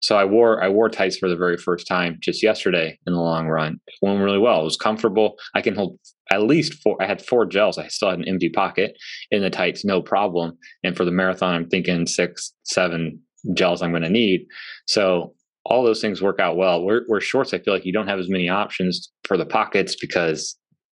So 0.00 0.16
I 0.16 0.24
wore 0.24 0.62
I 0.62 0.68
wore 0.68 0.88
tights 0.88 1.18
for 1.18 1.28
the 1.28 1.36
very 1.36 1.56
first 1.56 1.86
time 1.86 2.16
just 2.20 2.42
yesterday 2.42 2.98
in 3.06 3.12
the 3.12 3.20
long 3.20 3.46
run. 3.48 3.80
It 3.86 3.94
went 4.02 4.20
really 4.20 4.38
well. 4.38 4.60
It 4.60 4.64
was 4.64 4.76
comfortable. 4.76 5.36
I 5.54 5.60
can 5.60 5.74
hold 5.74 5.98
at 6.30 6.42
least 6.42 6.74
four. 6.82 6.96
I 7.00 7.06
had 7.06 7.24
four 7.24 7.44
gels. 7.44 7.76
I 7.76 7.88
still 7.88 8.10
had 8.10 8.18
an 8.18 8.28
empty 8.28 8.48
pocket 8.48 8.96
in 9.30 9.42
the 9.42 9.50
tights, 9.50 9.84
no 9.84 10.00
problem. 10.00 10.56
And 10.82 10.96
for 10.96 11.04
the 11.04 11.10
marathon, 11.10 11.54
I'm 11.54 11.68
thinking 11.68 12.06
six, 12.06 12.52
seven 12.64 13.20
gels 13.54 13.82
I'm 13.82 13.90
going 13.90 14.02
to 14.02 14.10
need. 14.10 14.46
So 14.86 15.34
all 15.66 15.84
those 15.84 16.00
things 16.00 16.22
work 16.22 16.40
out 16.40 16.56
well. 16.56 16.82
Where, 16.82 17.02
where 17.06 17.20
shorts, 17.20 17.52
I 17.52 17.58
feel 17.58 17.74
like 17.74 17.84
you 17.84 17.92
don't 17.92 18.08
have 18.08 18.18
as 18.18 18.28
many 18.28 18.48
options 18.48 19.10
for 19.24 19.36
the 19.36 19.46
pockets 19.46 19.96
because, 20.00 20.56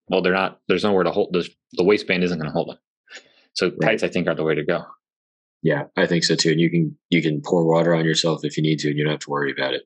well, 0.10 0.22
they're 0.22 0.34
not. 0.34 0.60
There's 0.68 0.84
nowhere 0.84 1.04
to 1.04 1.12
hold. 1.12 1.34
The 1.34 1.84
waistband 1.84 2.24
isn't 2.24 2.38
going 2.38 2.50
to 2.50 2.54
hold 2.54 2.70
them. 2.70 2.78
So 3.54 3.68
right. 3.68 3.82
tights, 3.82 4.04
I 4.04 4.10
think, 4.10 4.28
are 4.28 4.36
the 4.36 4.44
way 4.44 4.56
to 4.56 4.64
go. 4.64 4.84
Yeah, 5.64 5.84
I 5.96 6.08
think 6.08 6.24
so 6.24 6.36
too. 6.36 6.52
And 6.52 6.60
you 6.60 6.70
can 6.70 6.98
you 7.10 7.22
can 7.22 7.42
pour 7.42 7.66
water 7.66 7.94
on 7.94 8.06
yourself 8.06 8.44
if 8.44 8.58
you 8.58 8.64
need 8.64 8.80
to, 8.80 8.90
and 8.90 8.98
you 8.98 9.04
don't 9.04 9.12
have 9.12 9.20
to 9.22 9.30
worry 9.30 9.52
about 9.52 9.74
it. 9.74 9.84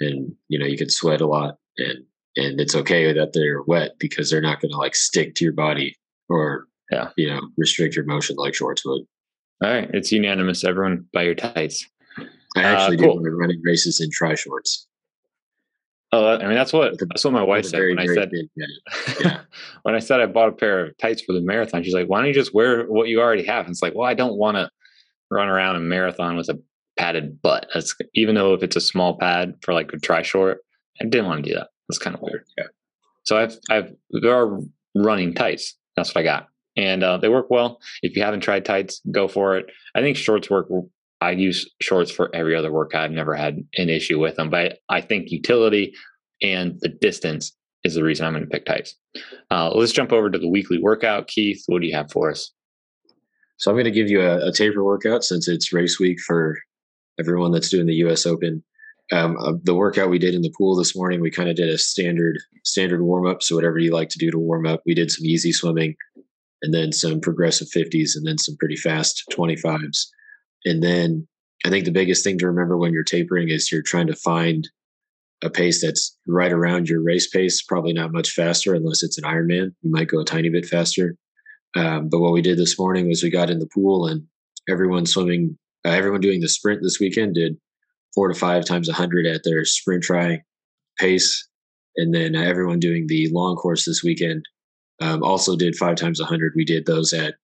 And 0.00 0.34
you 0.48 0.58
know 0.58 0.66
you 0.66 0.76
can 0.76 0.90
sweat 0.90 1.20
a 1.20 1.26
lot, 1.26 1.58
and 1.78 2.04
and 2.36 2.60
it's 2.60 2.74
okay 2.74 3.12
that 3.12 3.32
they're 3.32 3.62
wet 3.62 3.92
because 3.98 4.30
they're 4.30 4.40
not 4.40 4.60
going 4.60 4.72
to 4.72 4.78
like 4.78 4.96
stick 4.96 5.34
to 5.36 5.44
your 5.44 5.52
body 5.52 5.96
or 6.28 6.66
yeah 6.90 7.10
you 7.16 7.28
know 7.28 7.40
restrict 7.56 7.94
your 7.94 8.04
motion 8.04 8.36
like 8.36 8.54
shorts 8.54 8.84
would. 8.84 9.02
All 9.62 9.70
right, 9.70 9.90
it's 9.92 10.10
unanimous. 10.10 10.64
Everyone 10.64 11.06
buy 11.12 11.22
your 11.22 11.34
tights. 11.34 11.86
I 12.56 12.62
actually 12.62 12.98
uh, 12.98 13.02
cool. 13.02 13.18
do 13.20 13.30
running 13.30 13.60
races 13.62 14.00
in 14.00 14.10
tri 14.10 14.34
shorts. 14.34 14.88
Oh, 16.12 16.34
I 16.34 16.46
mean 16.46 16.54
that's 16.54 16.72
what 16.72 16.98
that's 16.98 17.22
what 17.24 17.32
my 17.32 17.44
wife 17.44 17.66
said 17.66 17.76
very, 17.76 17.94
when 17.94 18.10
I 18.10 18.12
said 18.12 18.32
yeah. 19.20 19.40
when 19.82 19.94
I 19.94 20.00
said 20.00 20.20
I 20.20 20.26
bought 20.26 20.48
a 20.48 20.52
pair 20.52 20.86
of 20.86 20.98
tights 20.98 21.22
for 21.22 21.32
the 21.32 21.40
marathon. 21.40 21.84
She's 21.84 21.94
like, 21.94 22.08
"Why 22.08 22.18
don't 22.18 22.26
you 22.26 22.34
just 22.34 22.52
wear 22.52 22.84
what 22.86 23.06
you 23.06 23.20
already 23.20 23.44
have?" 23.44 23.66
And 23.66 23.72
it's 23.72 23.82
like, 23.82 23.94
"Well, 23.94 24.08
I 24.08 24.14
don't 24.14 24.36
want 24.36 24.56
to 24.56 24.68
run 25.30 25.48
around 25.48 25.76
a 25.76 25.80
marathon 25.80 26.36
with 26.36 26.48
a 26.48 26.60
padded 26.96 27.40
butt. 27.40 27.66
That's 27.72 27.94
even 28.14 28.34
though 28.34 28.54
if 28.54 28.62
it's 28.62 28.76
a 28.76 28.80
small 28.80 29.16
pad 29.16 29.54
for 29.62 29.72
like 29.72 29.92
a 29.92 29.98
tri 29.98 30.22
short, 30.22 30.58
I 31.00 31.04
didn't 31.04 31.26
want 31.26 31.44
to 31.44 31.50
do 31.50 31.56
that. 31.56 31.68
That's 31.88 31.98
kind 31.98 32.14
of 32.14 32.22
weird. 32.22 32.44
Yeah. 32.58 32.66
So 33.24 33.36
I've 33.36 33.56
I've 33.70 33.92
there 34.10 34.34
are 34.34 34.58
running 34.94 35.34
tights. 35.34 35.76
That's 35.96 36.14
what 36.14 36.20
I 36.20 36.24
got, 36.24 36.48
and 36.76 37.02
uh, 37.02 37.18
they 37.18 37.28
work 37.28 37.50
well. 37.50 37.80
If 38.02 38.16
you 38.16 38.22
haven't 38.22 38.40
tried 38.40 38.64
tights, 38.64 39.00
go 39.10 39.28
for 39.28 39.56
it. 39.56 39.66
I 39.94 40.00
think 40.00 40.16
shorts 40.16 40.50
work. 40.50 40.68
I 41.20 41.32
use 41.32 41.70
shorts 41.82 42.10
for 42.10 42.34
every 42.34 42.56
other 42.56 42.72
workout. 42.72 43.04
I've 43.04 43.10
never 43.10 43.34
had 43.34 43.58
an 43.76 43.90
issue 43.90 44.18
with 44.18 44.36
them, 44.36 44.48
but 44.48 44.78
I 44.88 45.02
think 45.02 45.30
utility 45.30 45.94
and 46.42 46.78
the 46.80 46.88
distance 46.88 47.54
is 47.84 47.94
the 47.94 48.02
reason 48.02 48.26
I'm 48.26 48.32
going 48.32 48.44
to 48.44 48.50
pick 48.50 48.64
tights. 48.64 48.94
Uh, 49.50 49.70
let's 49.74 49.92
jump 49.92 50.12
over 50.12 50.30
to 50.30 50.38
the 50.38 50.48
weekly 50.48 50.78
workout. 50.78 51.26
Keith, 51.26 51.62
what 51.66 51.82
do 51.82 51.88
you 51.88 51.94
have 51.94 52.10
for 52.10 52.30
us? 52.30 52.52
So 53.60 53.70
I'm 53.70 53.74
going 53.74 53.84
to 53.84 53.90
give 53.90 54.08
you 54.08 54.22
a, 54.22 54.48
a 54.48 54.52
taper 54.52 54.82
workout 54.82 55.22
since 55.22 55.46
it's 55.46 55.72
race 55.72 56.00
week 56.00 56.18
for 56.18 56.58
everyone 57.18 57.52
that's 57.52 57.68
doing 57.68 57.86
the 57.86 57.94
U.S. 57.96 58.24
Open. 58.24 58.64
Um, 59.12 59.36
uh, 59.38 59.52
the 59.62 59.74
workout 59.74 60.08
we 60.08 60.18
did 60.18 60.34
in 60.34 60.40
the 60.40 60.54
pool 60.56 60.74
this 60.76 60.96
morning, 60.96 61.20
we 61.20 61.30
kind 61.30 61.50
of 61.50 61.56
did 61.56 61.68
a 61.68 61.76
standard 61.76 62.38
standard 62.64 63.02
warm 63.02 63.26
up. 63.26 63.42
So 63.42 63.54
whatever 63.54 63.78
you 63.78 63.92
like 63.92 64.08
to 64.10 64.18
do 64.18 64.30
to 64.30 64.38
warm 64.38 64.66
up, 64.66 64.80
we 64.86 64.94
did 64.94 65.10
some 65.10 65.26
easy 65.26 65.52
swimming, 65.52 65.94
and 66.62 66.72
then 66.72 66.90
some 66.92 67.20
progressive 67.20 67.68
50s, 67.68 68.12
and 68.14 68.26
then 68.26 68.38
some 68.38 68.56
pretty 68.58 68.76
fast 68.76 69.24
25s. 69.30 70.06
And 70.64 70.82
then 70.82 71.28
I 71.66 71.68
think 71.68 71.84
the 71.84 71.90
biggest 71.90 72.24
thing 72.24 72.38
to 72.38 72.46
remember 72.46 72.78
when 72.78 72.94
you're 72.94 73.04
tapering 73.04 73.50
is 73.50 73.70
you're 73.70 73.82
trying 73.82 74.06
to 74.06 74.16
find 74.16 74.70
a 75.42 75.50
pace 75.50 75.82
that's 75.82 76.16
right 76.26 76.52
around 76.52 76.88
your 76.88 77.02
race 77.02 77.28
pace. 77.28 77.60
Probably 77.60 77.92
not 77.92 78.12
much 78.12 78.30
faster 78.30 78.74
unless 78.74 79.02
it's 79.02 79.18
an 79.18 79.24
Ironman. 79.24 79.74
You 79.82 79.90
might 79.90 80.08
go 80.08 80.20
a 80.20 80.24
tiny 80.24 80.48
bit 80.48 80.64
faster. 80.64 81.16
Um, 81.76 82.08
but 82.08 82.20
what 82.20 82.32
we 82.32 82.42
did 82.42 82.58
this 82.58 82.78
morning 82.78 83.08
was 83.08 83.22
we 83.22 83.30
got 83.30 83.50
in 83.50 83.58
the 83.58 83.68
pool 83.72 84.06
and 84.06 84.26
everyone 84.68 85.06
swimming, 85.06 85.56
uh, 85.84 85.90
everyone 85.90 86.20
doing 86.20 86.40
the 86.40 86.48
sprint 86.48 86.80
this 86.82 86.98
weekend 87.00 87.34
did 87.34 87.56
four 88.14 88.28
to 88.28 88.34
five 88.34 88.64
times 88.64 88.88
a 88.88 88.92
hundred 88.92 89.26
at 89.26 89.42
their 89.44 89.64
sprint 89.64 90.02
try 90.02 90.42
pace, 90.98 91.48
and 91.96 92.14
then 92.14 92.34
uh, 92.34 92.40
everyone 92.40 92.80
doing 92.80 93.06
the 93.06 93.28
long 93.32 93.56
course 93.56 93.84
this 93.84 94.02
weekend 94.02 94.44
um, 95.00 95.22
also 95.22 95.56
did 95.56 95.76
five 95.76 95.96
times 95.96 96.20
a 96.20 96.24
hundred. 96.24 96.52
We 96.56 96.64
did 96.64 96.86
those 96.86 97.12
at 97.12 97.34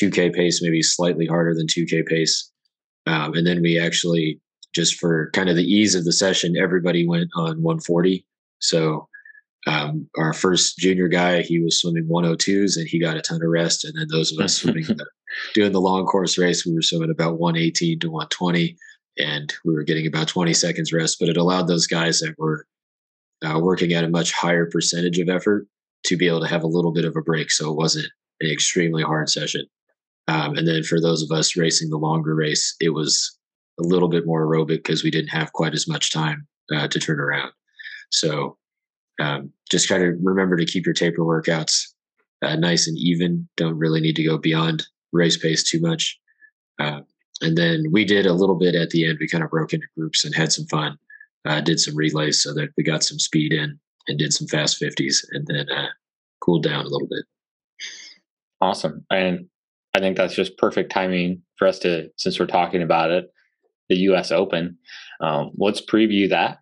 2K 0.00 0.34
pace, 0.34 0.62
maybe 0.62 0.82
slightly 0.82 1.26
harder 1.26 1.54
than 1.54 1.66
2K 1.66 2.06
pace, 2.06 2.50
um, 3.06 3.34
and 3.34 3.46
then 3.46 3.60
we 3.60 3.78
actually 3.78 4.40
just 4.74 4.98
for 4.98 5.30
kind 5.32 5.48
of 5.48 5.56
the 5.56 5.64
ease 5.64 5.94
of 5.94 6.04
the 6.04 6.12
session, 6.12 6.56
everybody 6.56 7.06
went 7.06 7.30
on 7.34 7.62
140. 7.62 8.24
So 8.60 9.08
um, 9.66 10.08
our 10.16 10.32
first 10.32 10.78
junior 10.78 11.08
guy, 11.08 11.42
he 11.42 11.60
was 11.60 11.80
swimming 11.80 12.08
102s 12.08 12.76
and 12.76 12.88
he 12.88 12.98
got 12.98 13.16
a 13.16 13.22
ton 13.22 13.42
of 13.42 13.48
rest. 13.48 13.84
And 13.84 13.94
then 13.96 14.08
those 14.10 14.32
of 14.32 14.38
us 14.40 14.54
swimming, 14.60 14.84
the, 14.84 15.06
doing 15.54 15.72
the 15.72 15.80
long 15.80 16.06
course 16.06 16.38
race, 16.38 16.64
we 16.64 16.74
were 16.74 16.82
swimming 16.82 17.10
about 17.10 17.38
118 17.38 18.00
to 18.00 18.10
120 18.10 18.76
and 19.18 19.52
we 19.64 19.74
were 19.74 19.82
getting 19.82 20.06
about 20.06 20.28
20 20.28 20.54
seconds 20.54 20.92
rest. 20.92 21.18
But 21.20 21.28
it 21.28 21.36
allowed 21.36 21.68
those 21.68 21.86
guys 21.86 22.20
that 22.20 22.38
were 22.38 22.66
uh, 23.44 23.58
working 23.60 23.92
at 23.92 24.04
a 24.04 24.08
much 24.08 24.32
higher 24.32 24.66
percentage 24.66 25.18
of 25.18 25.28
effort 25.28 25.66
to 26.04 26.16
be 26.16 26.26
able 26.26 26.40
to 26.40 26.48
have 26.48 26.62
a 26.62 26.68
little 26.68 26.92
bit 26.92 27.04
of 27.04 27.16
a 27.16 27.22
break. 27.22 27.50
So 27.50 27.70
it 27.70 27.76
wasn't 27.76 28.08
an 28.40 28.50
extremely 28.50 29.02
hard 29.02 29.28
session. 29.28 29.66
Um, 30.28 30.56
and 30.56 30.66
then 30.66 30.82
for 30.82 31.00
those 31.00 31.22
of 31.22 31.36
us 31.36 31.56
racing 31.56 31.90
the 31.90 31.98
longer 31.98 32.34
race, 32.34 32.74
it 32.80 32.90
was 32.90 33.36
a 33.78 33.82
little 33.82 34.08
bit 34.08 34.26
more 34.26 34.46
aerobic 34.46 34.76
because 34.76 35.02
we 35.02 35.10
didn't 35.10 35.30
have 35.30 35.52
quite 35.52 35.74
as 35.74 35.88
much 35.88 36.12
time 36.12 36.46
uh, 36.72 36.88
to 36.88 37.00
turn 37.00 37.18
around. 37.18 37.50
So 38.12 38.56
um, 39.20 39.52
just 39.70 39.88
kind 39.88 40.02
of 40.02 40.14
remember 40.22 40.56
to 40.56 40.64
keep 40.64 40.86
your 40.86 40.94
taper 40.94 41.22
workouts 41.22 41.86
uh, 42.42 42.56
nice 42.56 42.88
and 42.88 42.96
even. 42.98 43.48
Don't 43.56 43.78
really 43.78 44.00
need 44.00 44.16
to 44.16 44.24
go 44.24 44.38
beyond 44.38 44.86
race 45.12 45.36
pace 45.36 45.62
too 45.62 45.80
much. 45.80 46.18
Uh, 46.78 47.00
and 47.42 47.56
then 47.56 47.84
we 47.92 48.04
did 48.04 48.26
a 48.26 48.32
little 48.32 48.54
bit 48.54 48.74
at 48.74 48.90
the 48.90 49.06
end. 49.06 49.18
We 49.20 49.28
kind 49.28 49.44
of 49.44 49.50
broke 49.50 49.72
into 49.72 49.86
groups 49.96 50.24
and 50.24 50.34
had 50.34 50.52
some 50.52 50.66
fun. 50.66 50.98
Uh, 51.44 51.60
did 51.60 51.80
some 51.80 51.96
relays 51.96 52.42
so 52.42 52.52
that 52.54 52.70
we 52.76 52.82
got 52.82 53.02
some 53.02 53.18
speed 53.18 53.52
in 53.52 53.78
and 54.08 54.18
did 54.18 54.32
some 54.32 54.46
fast 54.46 54.80
50s 54.80 55.24
and 55.32 55.46
then 55.46 55.70
uh, 55.70 55.88
cooled 56.40 56.64
down 56.64 56.84
a 56.84 56.88
little 56.88 57.08
bit. 57.08 57.24
Awesome. 58.60 59.04
And 59.10 59.46
I 59.94 60.00
think 60.00 60.16
that's 60.16 60.34
just 60.34 60.58
perfect 60.58 60.92
timing 60.92 61.42
for 61.56 61.66
us 61.66 61.78
to, 61.80 62.10
since 62.16 62.38
we're 62.38 62.46
talking 62.46 62.82
about 62.82 63.10
it, 63.10 63.32
the 63.88 63.96
U.S. 63.96 64.30
Open. 64.30 64.78
Um, 65.20 65.52
let's 65.56 65.80
preview 65.80 66.28
that 66.28 66.59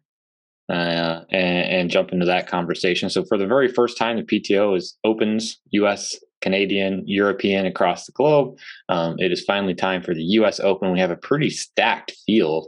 uh, 0.69 1.25
and, 1.31 1.71
and, 1.71 1.91
jump 1.91 2.12
into 2.12 2.27
that 2.27 2.47
conversation. 2.47 3.09
So, 3.09 3.25
for 3.25 3.39
the 3.39 3.47
very 3.47 3.69
first 3.69 3.97
time, 3.97 4.16
the 4.16 4.23
PTO 4.23 4.77
is 4.77 4.97
opens 5.03 5.59
U.S., 5.71 6.16
Canadian, 6.41 7.03
European 7.07 7.66
across 7.66 8.07
the 8.07 8.12
globe. 8.12 8.59
Um, 8.89 9.16
it 9.19 9.33
is 9.33 9.45
finally 9.45 9.75
time 9.75 10.03
for 10.03 10.14
the 10.14 10.23
U.S. 10.23 10.61
Open. 10.61 10.93
We 10.93 11.01
have 11.01 11.11
a 11.11 11.16
pretty 11.16 11.51
stacked 11.51 12.12
field, 12.27 12.66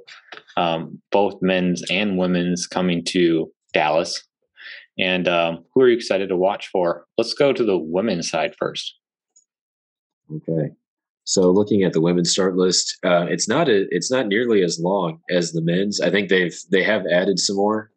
um, 0.57 1.01
both 1.12 1.40
men's 1.42 1.82
and 1.90 2.16
women's, 2.16 2.66
coming 2.66 3.05
to 3.07 3.53
Dallas. 3.72 4.24
And 4.98 5.28
um, 5.28 5.64
who 5.74 5.82
are 5.82 5.88
you 5.88 5.96
excited 5.96 6.28
to 6.30 6.36
watch 6.36 6.68
for? 6.68 7.07
Let's 7.16 7.34
go 7.34 7.53
to 7.53 7.64
the 7.64 7.78
women's 7.78 8.30
side 8.30 8.55
first. 8.59 8.96
Okay. 10.34 10.70
So 11.31 11.53
looking 11.53 11.85
at 11.85 11.93
the 11.93 12.01
women's 12.01 12.33
start 12.33 12.57
list, 12.57 12.99
uh, 13.05 13.26
it's 13.26 13.49
not 13.49 13.68
a, 13.68 13.87
it's 13.91 14.11
not 14.11 14.26
nearly 14.26 14.64
as 14.64 14.81
long 14.81 15.20
as 15.31 15.53
the 15.53 15.62
men's. 15.62 16.01
I 16.01 16.11
think 16.11 16.28
they've 16.28 16.57
they 16.72 16.83
have 16.83 17.07
added 17.07 17.39
some 17.39 17.55
more 17.55 17.93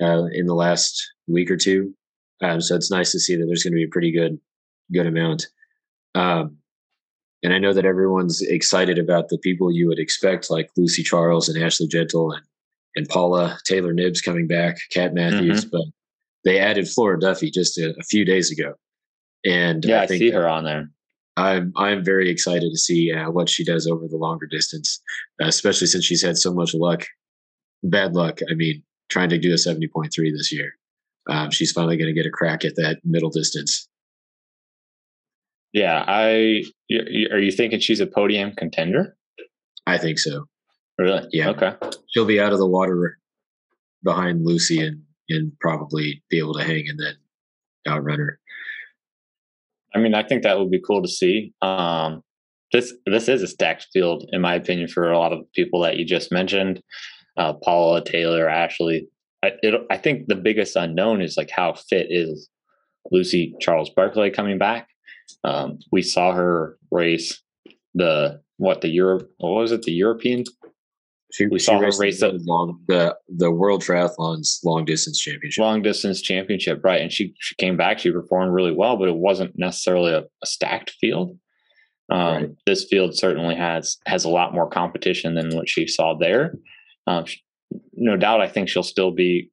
uh, 0.00 0.24
in 0.32 0.46
the 0.46 0.54
last 0.54 1.06
week 1.28 1.50
or 1.50 1.58
two. 1.58 1.94
Um, 2.42 2.62
so 2.62 2.74
it's 2.74 2.90
nice 2.90 3.12
to 3.12 3.20
see 3.20 3.36
that 3.36 3.44
there's 3.44 3.62
going 3.62 3.74
to 3.74 3.76
be 3.76 3.84
a 3.84 3.92
pretty 3.92 4.10
good 4.10 4.40
good 4.90 5.06
amount. 5.06 5.48
Um, 6.14 6.56
and 7.42 7.52
I 7.52 7.58
know 7.58 7.74
that 7.74 7.84
everyone's 7.84 8.40
excited 8.40 8.98
about 8.98 9.28
the 9.28 9.36
people 9.36 9.70
you 9.70 9.86
would 9.86 9.98
expect, 9.98 10.50
like 10.50 10.70
Lucy 10.78 11.02
Charles 11.02 11.50
and 11.50 11.62
Ashley 11.62 11.88
Gentle 11.88 12.32
and 12.32 12.42
and 12.96 13.06
Paula 13.06 13.58
Taylor 13.66 13.92
Knibb's 13.92 14.22
coming 14.22 14.46
back, 14.46 14.78
Kat 14.90 15.12
Matthews, 15.12 15.66
mm-hmm. 15.66 15.76
but 15.76 15.84
they 16.46 16.58
added 16.58 16.88
Flora 16.88 17.20
Duffy 17.20 17.50
just 17.50 17.76
a, 17.76 17.94
a 18.00 18.02
few 18.04 18.24
days 18.24 18.50
ago. 18.50 18.72
And 19.44 19.84
yeah, 19.84 20.00
I, 20.00 20.04
I 20.04 20.06
see 20.06 20.30
her 20.30 20.48
on 20.48 20.64
there. 20.64 20.90
I'm 21.36 21.72
I'm 21.76 22.04
very 22.04 22.30
excited 22.30 22.70
to 22.70 22.78
see 22.78 23.12
uh, 23.12 23.30
what 23.30 23.48
she 23.48 23.64
does 23.64 23.86
over 23.86 24.08
the 24.08 24.16
longer 24.16 24.46
distance, 24.46 25.00
uh, 25.42 25.46
especially 25.46 25.86
since 25.86 26.04
she's 26.04 26.22
had 26.22 26.38
so 26.38 26.52
much 26.52 26.74
luck, 26.74 27.04
bad 27.82 28.14
luck. 28.14 28.40
I 28.50 28.54
mean, 28.54 28.82
trying 29.08 29.28
to 29.30 29.38
do 29.38 29.52
a 29.52 29.56
70.3 29.56 30.10
this 30.32 30.52
year. 30.52 30.72
Um, 31.28 31.50
she's 31.50 31.72
finally 31.72 31.96
going 31.96 32.12
to 32.12 32.14
get 32.14 32.26
a 32.26 32.30
crack 32.30 32.64
at 32.64 32.76
that 32.76 33.00
middle 33.04 33.30
distance. 33.30 33.88
Yeah, 35.72 36.04
I 36.06 36.62
are 37.30 37.38
you 37.38 37.52
thinking 37.52 37.80
she's 37.80 38.00
a 38.00 38.06
podium 38.06 38.52
contender? 38.56 39.16
I 39.86 39.98
think 39.98 40.18
so. 40.18 40.46
Really? 40.98 41.28
Yeah. 41.32 41.50
Okay. 41.50 41.74
She'll 42.08 42.24
be 42.24 42.40
out 42.40 42.52
of 42.52 42.58
the 42.58 42.66
water 42.66 43.18
behind 44.02 44.44
Lucy 44.44 44.80
and 44.80 45.02
and 45.28 45.52
probably 45.60 46.22
be 46.30 46.38
able 46.38 46.54
to 46.54 46.64
hang 46.64 46.88
and 46.88 46.98
then 46.98 47.14
outrun 47.86 48.20
her. 48.20 48.38
I 49.96 49.98
mean, 49.98 50.14
I 50.14 50.22
think 50.22 50.42
that 50.42 50.58
would 50.58 50.70
be 50.70 50.82
cool 50.86 51.02
to 51.02 51.08
see. 51.08 51.54
Um, 51.62 52.22
this 52.72 52.92
this 53.06 53.28
is 53.28 53.42
a 53.42 53.46
stacked 53.46 53.86
field, 53.92 54.28
in 54.30 54.42
my 54.42 54.54
opinion, 54.54 54.88
for 54.88 55.10
a 55.10 55.18
lot 55.18 55.32
of 55.32 55.50
people 55.54 55.80
that 55.80 55.96
you 55.96 56.04
just 56.04 56.30
mentioned, 56.30 56.82
uh, 57.38 57.54
Paula, 57.54 58.04
Taylor, 58.04 58.46
Ashley. 58.46 59.08
I, 59.42 59.52
it, 59.62 59.80
I 59.90 59.96
think 59.96 60.26
the 60.26 60.34
biggest 60.34 60.76
unknown 60.76 61.22
is 61.22 61.36
like 61.38 61.50
how 61.50 61.72
fit 61.72 62.08
is 62.10 62.50
Lucy 63.10 63.54
Charles 63.60 63.88
Barclay 63.88 64.30
coming 64.30 64.58
back. 64.58 64.88
Um, 65.44 65.78
we 65.92 66.02
saw 66.02 66.32
her 66.32 66.76
race 66.90 67.42
the 67.94 68.40
what 68.58 68.82
the 68.82 68.88
Europe 68.88 69.30
what 69.38 69.54
was 69.54 69.72
it 69.72 69.82
the 69.82 69.92
European 69.92 70.44
she, 71.32 71.46
we 71.46 71.58
she 71.58 71.64
saw 71.64 71.78
her 71.78 71.90
race 71.98 72.20
the 72.20 72.38
long 72.44 72.80
the 72.86 73.16
the 73.28 73.50
World 73.50 73.82
Triathlon's 73.82 74.60
long 74.64 74.84
distance 74.84 75.18
championship. 75.18 75.62
Long 75.62 75.82
distance 75.82 76.20
championship, 76.20 76.80
right? 76.84 77.00
And 77.00 77.12
she 77.12 77.34
she 77.40 77.54
came 77.56 77.76
back. 77.76 77.98
She 77.98 78.12
performed 78.12 78.52
really 78.52 78.72
well, 78.72 78.96
but 78.96 79.08
it 79.08 79.16
wasn't 79.16 79.58
necessarily 79.58 80.12
a, 80.12 80.20
a 80.20 80.46
stacked 80.46 80.90
field. 81.00 81.36
Um, 82.10 82.20
right. 82.20 82.50
This 82.66 82.84
field 82.84 83.16
certainly 83.16 83.56
has 83.56 83.96
has 84.06 84.24
a 84.24 84.28
lot 84.28 84.54
more 84.54 84.68
competition 84.68 85.34
than 85.34 85.54
what 85.56 85.68
she 85.68 85.88
saw 85.88 86.16
there. 86.16 86.54
Um, 87.08 87.24
she, 87.26 87.42
no 87.94 88.16
doubt, 88.16 88.40
I 88.40 88.48
think 88.48 88.68
she'll 88.68 88.82
still 88.84 89.10
be 89.10 89.50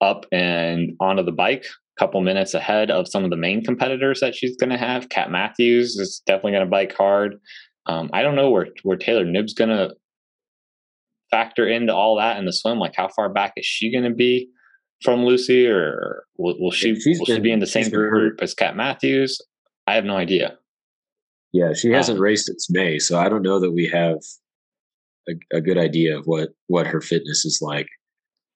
up 0.00 0.26
and 0.32 0.96
onto 1.00 1.22
the 1.22 1.32
bike 1.32 1.64
a 1.64 2.00
couple 2.00 2.20
minutes 2.22 2.54
ahead 2.54 2.90
of 2.90 3.06
some 3.08 3.24
of 3.24 3.30
the 3.30 3.36
main 3.36 3.62
competitors 3.62 4.20
that 4.20 4.34
she's 4.34 4.56
going 4.56 4.70
to 4.70 4.78
have. 4.78 5.10
Kat 5.10 5.30
Matthews 5.30 5.96
is 5.96 6.22
definitely 6.26 6.52
going 6.52 6.64
to 6.64 6.70
bike 6.70 6.94
hard. 6.96 7.38
Um, 7.86 8.10
I 8.12 8.22
don't 8.22 8.36
know 8.36 8.50
where 8.50 8.68
where 8.82 8.96
Taylor 8.96 9.24
Knibb's 9.24 9.54
going 9.54 9.70
to 9.70 9.94
factor 11.32 11.66
into 11.66 11.92
all 11.92 12.16
that 12.18 12.38
in 12.38 12.44
the 12.44 12.52
swim? 12.52 12.78
Like, 12.78 12.94
how 12.94 13.08
far 13.08 13.28
back 13.28 13.54
is 13.56 13.66
she 13.66 13.90
going 13.90 14.04
to 14.04 14.14
be 14.14 14.48
from 15.02 15.24
Lucy, 15.24 15.66
or 15.66 16.24
will, 16.38 16.54
will 16.60 16.70
she 16.70 16.92
will 16.92 17.26
been, 17.26 17.36
she 17.36 17.40
be 17.40 17.50
in 17.50 17.58
the 17.58 17.66
same 17.66 17.90
group 17.90 18.40
as 18.40 18.54
Kat 18.54 18.76
Matthews? 18.76 19.40
I 19.88 19.94
have 19.94 20.04
no 20.04 20.16
idea. 20.16 20.58
Yeah, 21.52 21.72
she 21.74 21.90
hasn't 21.90 22.18
um, 22.18 22.22
raced 22.22 22.46
since 22.46 22.70
May, 22.70 22.98
so 23.00 23.18
I 23.18 23.28
don't 23.28 23.42
know 23.42 23.58
that 23.58 23.72
we 23.72 23.86
have 23.88 24.18
a, 25.28 25.32
a 25.56 25.60
good 25.60 25.78
idea 25.78 26.16
of 26.16 26.26
what 26.26 26.50
what 26.68 26.86
her 26.86 27.00
fitness 27.00 27.44
is 27.44 27.58
like. 27.60 27.88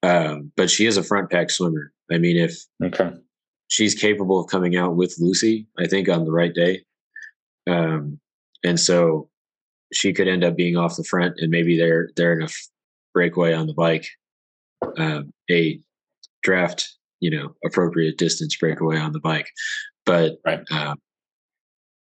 Um, 0.03 0.51
but 0.55 0.69
she 0.69 0.85
is 0.85 0.95
a 0.95 1.03
front 1.03 1.29
pack 1.29 1.49
swimmer. 1.49 1.91
I 2.11 2.17
mean, 2.17 2.37
if 2.37 2.55
okay. 2.83 3.11
she's 3.67 3.93
capable 3.93 4.39
of 4.39 4.47
coming 4.47 4.77
out 4.77 4.95
with 4.95 5.15
Lucy, 5.19 5.67
I 5.77 5.87
think 5.87 6.07
on 6.07 6.23
the 6.23 6.31
right 6.31 6.53
day, 6.53 6.85
um, 7.69 8.19
and 8.63 8.79
so 8.79 9.29
she 9.93 10.13
could 10.13 10.27
end 10.27 10.43
up 10.43 10.55
being 10.55 10.77
off 10.77 10.97
the 10.97 11.03
front, 11.03 11.35
and 11.39 11.49
maybe 11.49 11.77
they're 11.77 12.09
they're 12.15 12.33
in 12.33 12.43
a 12.43 12.49
breakaway 13.13 13.53
on 13.53 13.67
the 13.67 13.73
bike, 13.73 14.07
um, 14.97 15.33
a 15.49 15.79
draft, 16.43 16.95
you 17.19 17.31
know, 17.31 17.55
appropriate 17.65 18.17
distance 18.17 18.55
breakaway 18.57 18.97
on 18.97 19.11
the 19.11 19.19
bike. 19.19 19.49
But 20.05 20.37
right. 20.45 20.61
um, 20.71 20.97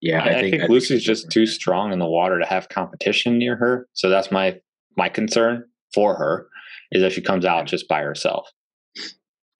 yeah, 0.00 0.22
I, 0.22 0.28
I, 0.28 0.40
think, 0.40 0.54
I 0.54 0.58
think 0.58 0.70
Lucy's 0.70 1.02
just 1.02 1.30
too 1.30 1.46
strong 1.46 1.92
in 1.92 1.98
the 1.98 2.06
water 2.06 2.38
to 2.38 2.46
have 2.46 2.68
competition 2.68 3.38
near 3.38 3.56
her. 3.56 3.88
So 3.94 4.08
that's 4.08 4.30
my 4.30 4.58
my 4.96 5.08
concern 5.08 5.64
for 5.94 6.14
her 6.16 6.48
is 6.92 7.02
that 7.02 7.12
she 7.12 7.20
comes 7.20 7.44
out 7.44 7.66
just 7.66 7.88
by 7.88 8.02
herself. 8.02 8.50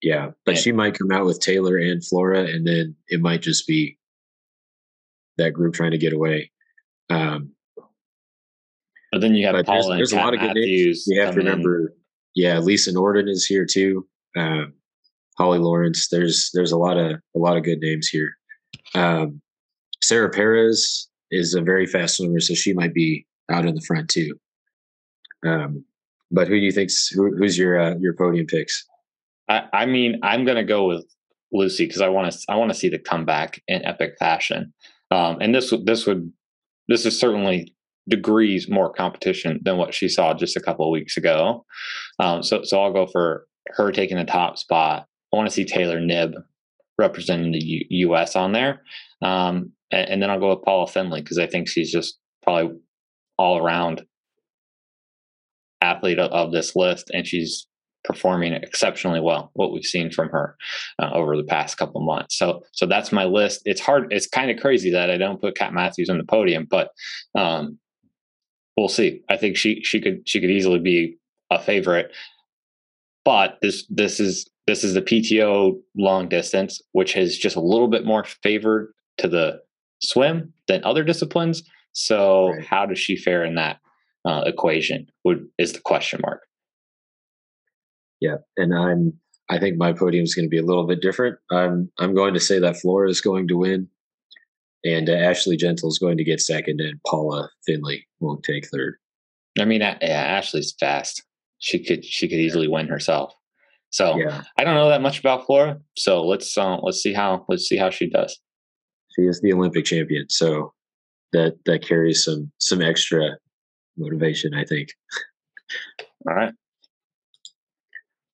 Yeah, 0.01 0.31
but 0.45 0.55
and, 0.55 0.57
she 0.57 0.71
might 0.71 0.97
come 0.97 1.11
out 1.11 1.25
with 1.25 1.41
Taylor 1.41 1.77
and 1.77 2.05
Flora, 2.05 2.43
and 2.43 2.65
then 2.65 2.95
it 3.09 3.21
might 3.21 3.41
just 3.41 3.67
be 3.67 3.97
that 5.37 5.51
group 5.51 5.73
trying 5.73 5.91
to 5.91 5.97
get 5.97 6.13
away. 6.13 6.51
Um, 7.09 7.51
but 9.11 9.21
then 9.21 9.35
you 9.35 9.45
have 9.45 9.65
Paula 9.65 9.97
there's, 9.97 10.11
there's 10.11 10.13
a 10.13 10.17
lot 10.17 10.33
of 10.33 10.39
good 10.39 10.55
names. 10.55 11.05
You 11.07 11.21
have 11.21 11.33
to 11.33 11.39
remember, 11.39 11.79
in. 11.79 11.93
yeah, 12.35 12.59
Lisa 12.59 12.91
Norden 12.91 13.27
is 13.27 13.45
here 13.45 13.65
too. 13.65 14.07
Um, 14.37 14.73
Holly 15.37 15.59
Lawrence. 15.59 16.09
There's 16.09 16.51
there's 16.53 16.71
a 16.71 16.77
lot 16.77 16.97
of 16.97 17.13
a 17.35 17.39
lot 17.39 17.57
of 17.57 17.63
good 17.63 17.79
names 17.79 18.07
here. 18.07 18.31
Um, 18.93 19.41
Sarah 20.01 20.29
Perez 20.29 21.07
is 21.31 21.53
a 21.53 21.61
very 21.61 21.85
fast 21.85 22.17
swimmer, 22.17 22.39
so 22.39 22.53
she 22.53 22.73
might 22.73 22.93
be 22.93 23.25
out 23.49 23.65
in 23.65 23.75
the 23.75 23.81
front 23.81 24.09
too. 24.09 24.35
Um, 25.45 25.85
but 26.31 26.47
who 26.47 26.59
do 26.59 26.65
you 26.65 26.71
think's 26.71 27.07
who, 27.07 27.35
who's 27.35 27.57
your 27.57 27.79
uh, 27.79 27.95
your 27.99 28.13
podium 28.13 28.45
picks? 28.45 28.85
I, 29.47 29.63
I 29.73 29.85
mean, 29.85 30.19
I'm 30.21 30.45
going 30.45 30.57
to 30.57 30.63
go 30.63 30.87
with 30.87 31.05
Lucy 31.51 31.85
because 31.85 32.01
I 32.01 32.09
want 32.09 32.31
to 32.31 32.39
I 32.49 32.55
want 32.55 32.71
to 32.71 32.77
see 32.77 32.89
the 32.89 32.99
comeback 32.99 33.61
in 33.67 33.83
epic 33.85 34.15
fashion. 34.19 34.73
Um, 35.11 35.37
and 35.41 35.55
this 35.55 35.73
this 35.85 36.05
would 36.05 36.31
this 36.87 37.05
is 37.05 37.19
certainly 37.19 37.73
degrees 38.09 38.69
more 38.69 38.91
competition 38.91 39.59
than 39.63 39.77
what 39.77 39.93
she 39.93 40.09
saw 40.09 40.33
just 40.33 40.57
a 40.57 40.61
couple 40.61 40.85
of 40.85 40.91
weeks 40.91 41.17
ago. 41.17 41.65
Um, 42.19 42.43
so 42.43 42.63
so 42.63 42.81
I'll 42.81 42.93
go 42.93 43.07
for 43.07 43.45
her 43.67 43.91
taking 43.91 44.17
the 44.17 44.25
top 44.25 44.57
spot. 44.57 45.07
I 45.31 45.37
want 45.37 45.47
to 45.47 45.53
see 45.53 45.65
Taylor 45.65 45.99
Knibb 45.99 46.33
representing 46.97 47.51
the 47.51 47.63
U- 47.63 47.85
U.S. 48.07 48.35
on 48.35 48.51
there, 48.51 48.81
um, 49.21 49.71
and, 49.91 50.09
and, 50.09 50.21
then 50.21 50.29
I'll 50.29 50.39
go 50.39 50.49
with 50.49 50.65
Paula 50.65 50.87
Findlay 50.87 51.21
because 51.21 51.37
I 51.37 51.47
think 51.47 51.67
she's 51.67 51.91
just 51.91 52.17
probably 52.43 52.77
all 53.37 53.57
around 53.57 54.05
athlete 55.81 56.19
of, 56.19 56.51
this 56.51 56.75
list, 56.75 57.09
and 57.13 57.25
she's 57.25 57.67
performing 58.03 58.53
exceptionally 58.53 59.19
well. 59.19 59.51
What 59.53 59.71
we've 59.71 59.85
seen 59.85 60.11
from 60.11 60.29
her 60.29 60.55
uh, 61.01 61.11
over 61.13 61.37
the 61.37 61.43
past 61.43 61.77
couple 61.77 62.01
months. 62.01 62.37
So, 62.37 62.63
so 62.73 62.85
that's 62.85 63.11
my 63.11 63.25
list. 63.25 63.61
It's 63.65 63.81
hard. 63.81 64.11
It's 64.11 64.27
kind 64.27 64.51
of 64.51 64.59
crazy 64.59 64.91
that 64.91 65.09
I 65.09 65.17
don't 65.17 65.41
put 65.41 65.57
Kat 65.57 65.73
Matthews 65.73 66.09
on 66.09 66.17
the 66.17 66.23
podium, 66.23 66.67
but 66.69 66.89
um, 67.35 67.77
we'll 68.79 68.89
see. 68.89 69.21
I 69.29 69.37
think 69.37 69.57
she 69.57 69.81
she 69.83 69.99
could 69.99 70.27
she 70.27 70.39
could 70.39 70.49
easily 70.49 70.79
be 70.79 71.17
a 71.51 71.59
favorite. 71.59 72.11
But 73.25 73.57
this 73.61 73.85
this 73.89 74.19
is 74.19 74.49
this 74.65 74.83
is 74.83 74.93
the 74.93 75.01
PTO 75.01 75.79
long 75.97 76.29
distance, 76.29 76.81
which 76.93 77.15
is 77.17 77.37
just 77.37 77.55
a 77.55 77.61
little 77.61 77.89
bit 77.89 78.05
more 78.05 78.23
favored 78.23 78.93
to 79.17 79.27
the 79.27 79.59
swim 79.99 80.53
than 80.67 80.83
other 80.83 81.03
disciplines. 81.03 81.63
So, 81.91 82.51
right. 82.51 82.65
how 82.65 82.85
does 82.85 82.99
she 82.99 83.17
fare 83.17 83.43
in 83.43 83.55
that 83.55 83.79
uh, 84.25 84.43
equation? 84.45 85.07
Would 85.25 85.47
is 85.57 85.73
the 85.73 85.81
question 85.81 86.21
mark? 86.23 86.41
Yeah, 88.21 88.37
and 88.57 88.73
I'm. 88.73 89.13
I 89.51 89.57
think 89.57 89.77
my 89.77 89.93
podium 89.93 90.23
is 90.23 90.35
going 90.35 90.45
to 90.45 90.49
be 90.49 90.59
a 90.59 90.65
little 90.65 90.87
bit 90.87 91.01
different. 91.01 91.37
I'm. 91.51 91.91
I'm 91.99 92.13
going 92.13 92.33
to 92.33 92.39
say 92.39 92.59
that 92.59 92.77
Flora 92.77 93.09
is 93.09 93.21
going 93.21 93.47
to 93.49 93.57
win, 93.57 93.89
and 94.83 95.09
uh, 95.09 95.13
Ashley 95.13 95.57
Gentle 95.57 95.89
is 95.89 95.99
going 95.99 96.17
to 96.17 96.23
get 96.23 96.41
second, 96.41 96.81
and 96.81 96.99
Paula 97.05 97.49
Findlay 97.65 98.05
won't 98.19 98.43
take 98.43 98.67
third. 98.67 98.95
I 99.59 99.65
mean, 99.65 99.81
yeah, 99.81 99.97
Ashley's 100.01 100.73
fast. 100.79 101.23
She 101.59 101.83
could. 101.83 102.05
She 102.05 102.27
could 102.27 102.39
easily 102.39 102.67
win 102.67 102.87
herself. 102.87 103.33
So 103.91 104.17
yeah. 104.17 104.43
I 104.57 104.63
don't 104.63 104.75
know 104.75 104.89
that 104.89 105.01
much 105.01 105.19
about 105.19 105.45
Flora. 105.45 105.79
So 105.97 106.23
let's 106.25 106.57
uh, 106.57 106.77
let's 106.81 107.01
see 107.01 107.13
how 107.13 107.45
let's 107.49 107.67
see 107.67 107.77
how 107.77 107.89
she 107.89 108.09
does. 108.09 108.39
She 109.15 109.23
is 109.23 109.41
the 109.41 109.53
Olympic 109.53 109.85
champion, 109.85 110.29
so 110.29 110.73
that 111.33 111.57
that 111.65 111.85
carries 111.85 112.23
some 112.23 112.51
some 112.59 112.81
extra 112.81 113.37
motivation, 113.97 114.53
I 114.53 114.63
think. 114.63 114.89
All 116.27 116.35
right. 116.35 116.53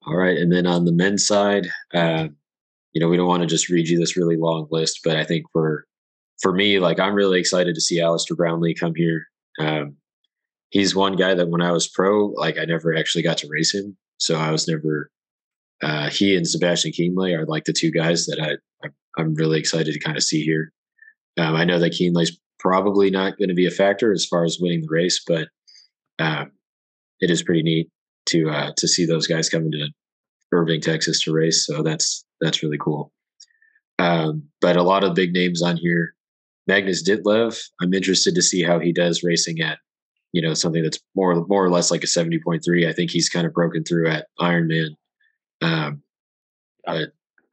All 0.07 0.15
right. 0.15 0.37
And 0.37 0.51
then 0.51 0.67
on 0.67 0.85
the 0.85 0.91
men's 0.91 1.25
side, 1.25 1.67
uh, 1.93 2.27
you 2.93 3.01
know, 3.01 3.09
we 3.09 3.17
don't 3.17 3.27
want 3.27 3.41
to 3.41 3.47
just 3.47 3.69
read 3.69 3.87
you 3.87 3.97
this 3.97 4.15
really 4.15 4.37
long 4.37 4.67
list, 4.69 4.99
but 5.03 5.17
I 5.17 5.23
think 5.23 5.45
for 5.51 5.85
for 6.41 6.53
me, 6.53 6.79
like 6.79 6.99
I'm 6.99 7.15
really 7.15 7.39
excited 7.39 7.75
to 7.75 7.81
see 7.81 8.01
Alistair 8.01 8.35
Brownlee 8.35 8.75
come 8.75 8.93
here. 8.95 9.25
Um, 9.59 9.95
he's 10.69 10.95
one 10.95 11.15
guy 11.15 11.33
that 11.33 11.49
when 11.49 11.61
I 11.61 11.71
was 11.71 11.87
pro, 11.87 12.27
like 12.27 12.57
I 12.57 12.65
never 12.65 12.95
actually 12.95 13.23
got 13.23 13.37
to 13.39 13.47
race 13.49 13.73
him, 13.73 13.97
so 14.17 14.37
I 14.37 14.51
was 14.51 14.67
never. 14.67 15.09
Uh, 15.83 16.09
he 16.09 16.35
and 16.35 16.47
Sebastian 16.47 16.91
Kienle 16.91 17.37
are 17.37 17.45
like 17.45 17.65
the 17.65 17.73
two 17.73 17.91
guys 17.91 18.25
that 18.27 18.39
I 18.41 18.55
I'm 19.17 19.33
really 19.35 19.59
excited 19.59 19.93
to 19.93 19.99
kind 19.99 20.17
of 20.17 20.23
see 20.23 20.43
here. 20.43 20.71
Um, 21.37 21.55
I 21.55 21.65
know 21.65 21.79
that 21.79 21.93
Kienle's 21.93 22.37
probably 22.59 23.09
not 23.09 23.37
going 23.37 23.49
to 23.49 23.55
be 23.55 23.67
a 23.67 23.71
factor 23.71 24.11
as 24.11 24.25
far 24.25 24.43
as 24.43 24.57
winning 24.59 24.81
the 24.81 24.87
race, 24.89 25.21
but 25.25 25.47
uh, 26.19 26.45
it 27.19 27.29
is 27.29 27.43
pretty 27.43 27.63
neat 27.63 27.89
to 28.27 28.49
uh, 28.49 28.71
to 28.77 28.87
see 28.87 29.05
those 29.05 29.27
guys 29.27 29.49
coming 29.49 29.71
to 29.71 29.87
Irving, 30.51 30.81
Texas 30.81 31.21
to 31.21 31.33
race. 31.33 31.65
So 31.65 31.83
that's 31.83 32.25
that's 32.41 32.63
really 32.63 32.77
cool. 32.77 33.11
Um, 33.99 34.43
but 34.61 34.77
a 34.77 34.83
lot 34.83 35.03
of 35.03 35.15
big 35.15 35.33
names 35.33 35.61
on 35.61 35.77
here. 35.77 36.14
Magnus 36.67 37.07
Ditlev, 37.07 37.61
I'm 37.81 37.93
interested 37.93 38.35
to 38.35 38.41
see 38.41 38.63
how 38.63 38.79
he 38.79 38.91
does 38.91 39.23
racing 39.23 39.59
at, 39.61 39.77
you 40.31 40.41
know, 40.41 40.53
something 40.53 40.83
that's 40.83 40.99
more 41.15 41.45
more 41.47 41.63
or 41.63 41.69
less 41.69 41.91
like 41.91 42.03
a 42.03 42.07
70.3. 42.07 42.87
I 42.87 42.93
think 42.93 43.11
he's 43.11 43.29
kind 43.29 43.45
of 43.45 43.53
broken 43.53 43.83
through 43.83 44.09
at 44.09 44.27
Ironman. 44.39 44.95
Um, 45.61 46.01
but 46.85 47.09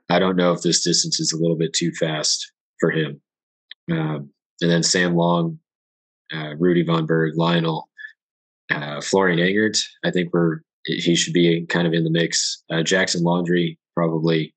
I 0.09 0.19
don't 0.19 0.37
know 0.37 0.53
if 0.53 0.63
this 0.63 0.83
distance 0.83 1.21
is 1.21 1.33
a 1.33 1.39
little 1.39 1.57
bit 1.57 1.73
too 1.73 1.93
fast 1.93 2.53
for 2.81 2.91
him. 2.91 3.21
Um, 3.91 4.31
and 4.61 4.71
then 4.71 4.83
Sam 4.83 5.15
Long, 5.15 5.59
uh, 6.33 6.55
Rudy 6.59 6.83
Von 6.83 7.07
Berg, 7.07 7.35
Lionel, 7.37 7.89
uh, 8.71 9.01
Florian 9.01 9.39
Angert, 9.39 9.79
I 10.05 10.11
think 10.11 10.33
we're 10.33 10.61
he 10.85 11.15
should 11.15 11.33
be 11.33 11.65
kind 11.67 11.87
of 11.87 11.93
in 11.93 12.05
the 12.05 12.11
mix. 12.11 12.63
Uh, 12.71 12.83
Jackson 12.83 13.23
Laundry, 13.23 13.79
probably 13.95 14.53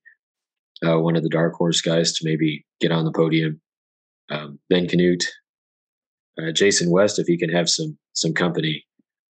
uh, 0.84 0.98
one 0.98 1.16
of 1.16 1.22
the 1.22 1.28
dark 1.28 1.54
horse 1.54 1.80
guys 1.80 2.12
to 2.14 2.24
maybe 2.24 2.64
get 2.80 2.92
on 2.92 3.04
the 3.04 3.12
podium. 3.12 3.60
Um, 4.30 4.58
ben 4.68 4.86
Kanute, 4.86 5.24
uh, 6.40 6.52
Jason 6.52 6.90
West, 6.90 7.18
if 7.18 7.26
he 7.26 7.38
can 7.38 7.50
have 7.50 7.68
some 7.68 7.96
some 8.12 8.32
company, 8.32 8.84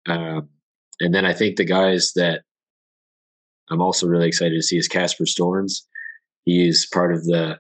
um, 0.09 0.49
and 1.01 1.15
then 1.15 1.25
I 1.25 1.33
think 1.33 1.57
the 1.57 1.65
guys 1.65 2.13
that 2.17 2.43
I'm 3.71 3.81
also 3.81 4.07
really 4.07 4.29
excited 4.29 4.57
to 4.57 4.63
see 4.63 4.77
is 4.77 4.89
Casper 4.89 5.25
Stornes. 5.25 5.83
He 6.45 6.67
is 6.67 6.89
part 6.93 7.13
of 7.13 7.25
the 7.25 7.59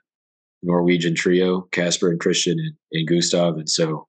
Norwegian 0.62 1.14
trio, 1.14 1.62
Casper 1.72 2.10
and 2.10 2.18
Christian 2.18 2.58
and, 2.58 2.74
and 2.92 3.08
Gustav, 3.08 3.56
and 3.56 3.68
so 3.68 4.06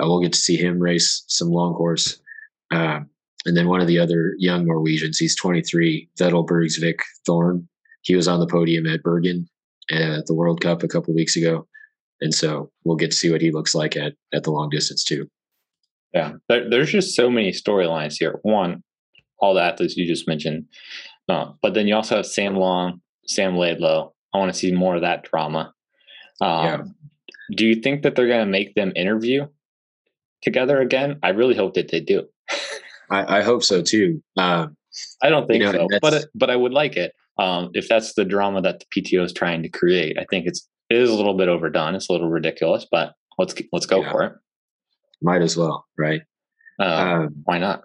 uh, 0.00 0.06
we'll 0.06 0.20
get 0.20 0.32
to 0.32 0.38
see 0.38 0.56
him 0.56 0.78
race 0.78 1.24
some 1.28 1.48
long 1.48 1.74
course. 1.74 2.20
Uh, 2.70 3.00
and 3.46 3.56
then 3.56 3.68
one 3.68 3.80
of 3.80 3.86
the 3.86 3.98
other 3.98 4.34
young 4.38 4.66
Norwegians, 4.66 5.18
he's 5.18 5.36
23, 5.36 6.08
Vetle 6.18 6.46
Bergsvik 6.46 7.00
Thorn. 7.26 7.68
He 8.02 8.14
was 8.14 8.28
on 8.28 8.40
the 8.40 8.46
podium 8.46 8.86
at 8.86 9.02
Bergen 9.02 9.48
at 9.90 10.26
the 10.26 10.34
World 10.34 10.60
Cup 10.60 10.82
a 10.82 10.88
couple 10.88 11.14
weeks 11.14 11.36
ago. 11.36 11.66
And 12.20 12.34
so 12.34 12.70
we'll 12.84 12.96
get 12.96 13.10
to 13.12 13.16
see 13.16 13.30
what 13.30 13.40
he 13.40 13.50
looks 13.50 13.74
like 13.74 13.96
at, 13.96 14.14
at 14.32 14.44
the 14.44 14.50
long 14.50 14.68
distance 14.68 15.04
too. 15.04 15.28
Yeah, 16.12 16.32
there, 16.48 16.68
there's 16.68 16.90
just 16.90 17.14
so 17.14 17.30
many 17.30 17.52
storylines 17.52 18.16
here. 18.18 18.40
One, 18.42 18.82
all 19.38 19.54
the 19.54 19.62
athletes 19.62 19.96
you 19.96 20.06
just 20.06 20.26
mentioned, 20.26 20.66
uh, 21.28 21.52
but 21.62 21.74
then 21.74 21.86
you 21.86 21.94
also 21.94 22.16
have 22.16 22.26
Sam 22.26 22.56
Long, 22.56 23.00
Sam 23.26 23.54
Laidlow. 23.54 24.12
I 24.34 24.38
want 24.38 24.52
to 24.52 24.58
see 24.58 24.72
more 24.72 24.96
of 24.96 25.02
that 25.02 25.22
drama. 25.24 25.72
Um, 26.40 26.64
yeah. 26.64 26.82
Do 27.56 27.66
you 27.66 27.76
think 27.76 28.02
that 28.02 28.16
they're 28.16 28.28
going 28.28 28.44
to 28.44 28.50
make 28.50 28.74
them 28.74 28.92
interview 28.96 29.46
together 30.42 30.80
again? 30.80 31.18
I 31.22 31.30
really 31.30 31.54
hope 31.54 31.74
that 31.74 31.90
they 31.90 32.00
do. 32.00 32.26
I, 33.10 33.38
I 33.38 33.42
hope 33.42 33.62
so 33.62 33.82
too. 33.82 34.22
Um, 34.36 34.76
I 35.22 35.28
don't 35.28 35.46
think 35.46 35.62
you 35.62 35.72
know, 35.72 35.88
so, 35.90 35.98
but 36.00 36.26
but 36.34 36.50
I 36.50 36.56
would 36.56 36.72
like 36.72 36.96
it 36.96 37.12
um, 37.38 37.70
if 37.74 37.88
that's 37.88 38.14
the 38.14 38.24
drama 38.24 38.60
that 38.62 38.80
the 38.80 39.02
PTO 39.02 39.24
is 39.24 39.32
trying 39.32 39.62
to 39.62 39.68
create. 39.68 40.18
I 40.18 40.26
think 40.30 40.46
it's 40.46 40.68
it 40.90 40.96
is 40.96 41.08
a 41.08 41.14
little 41.14 41.34
bit 41.34 41.48
overdone. 41.48 41.94
It's 41.94 42.08
a 42.08 42.12
little 42.12 42.28
ridiculous, 42.28 42.86
but 42.90 43.14
let's 43.38 43.54
let's 43.72 43.86
go 43.86 44.02
yeah. 44.02 44.10
for 44.10 44.22
it. 44.24 44.32
Might 45.22 45.42
as 45.42 45.56
well, 45.56 45.86
right? 45.96 46.22
Uh, 46.80 46.84
um, 46.84 47.42
why 47.44 47.58
not? 47.58 47.82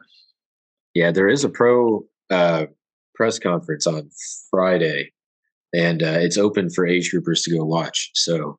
Yeah, 0.94 1.12
there 1.12 1.28
is 1.28 1.44
a 1.44 1.50
pro 1.50 2.06
uh, 2.30 2.66
press 3.14 3.40
conference 3.40 3.86
on 3.86 4.10
Friday, 4.50 5.12
and 5.74 6.02
uh, 6.02 6.18
it's 6.20 6.38
open 6.38 6.70
for 6.70 6.86
age 6.86 7.12
groupers 7.14 7.44
to 7.44 7.56
go 7.56 7.64
watch. 7.64 8.12
So 8.16 8.58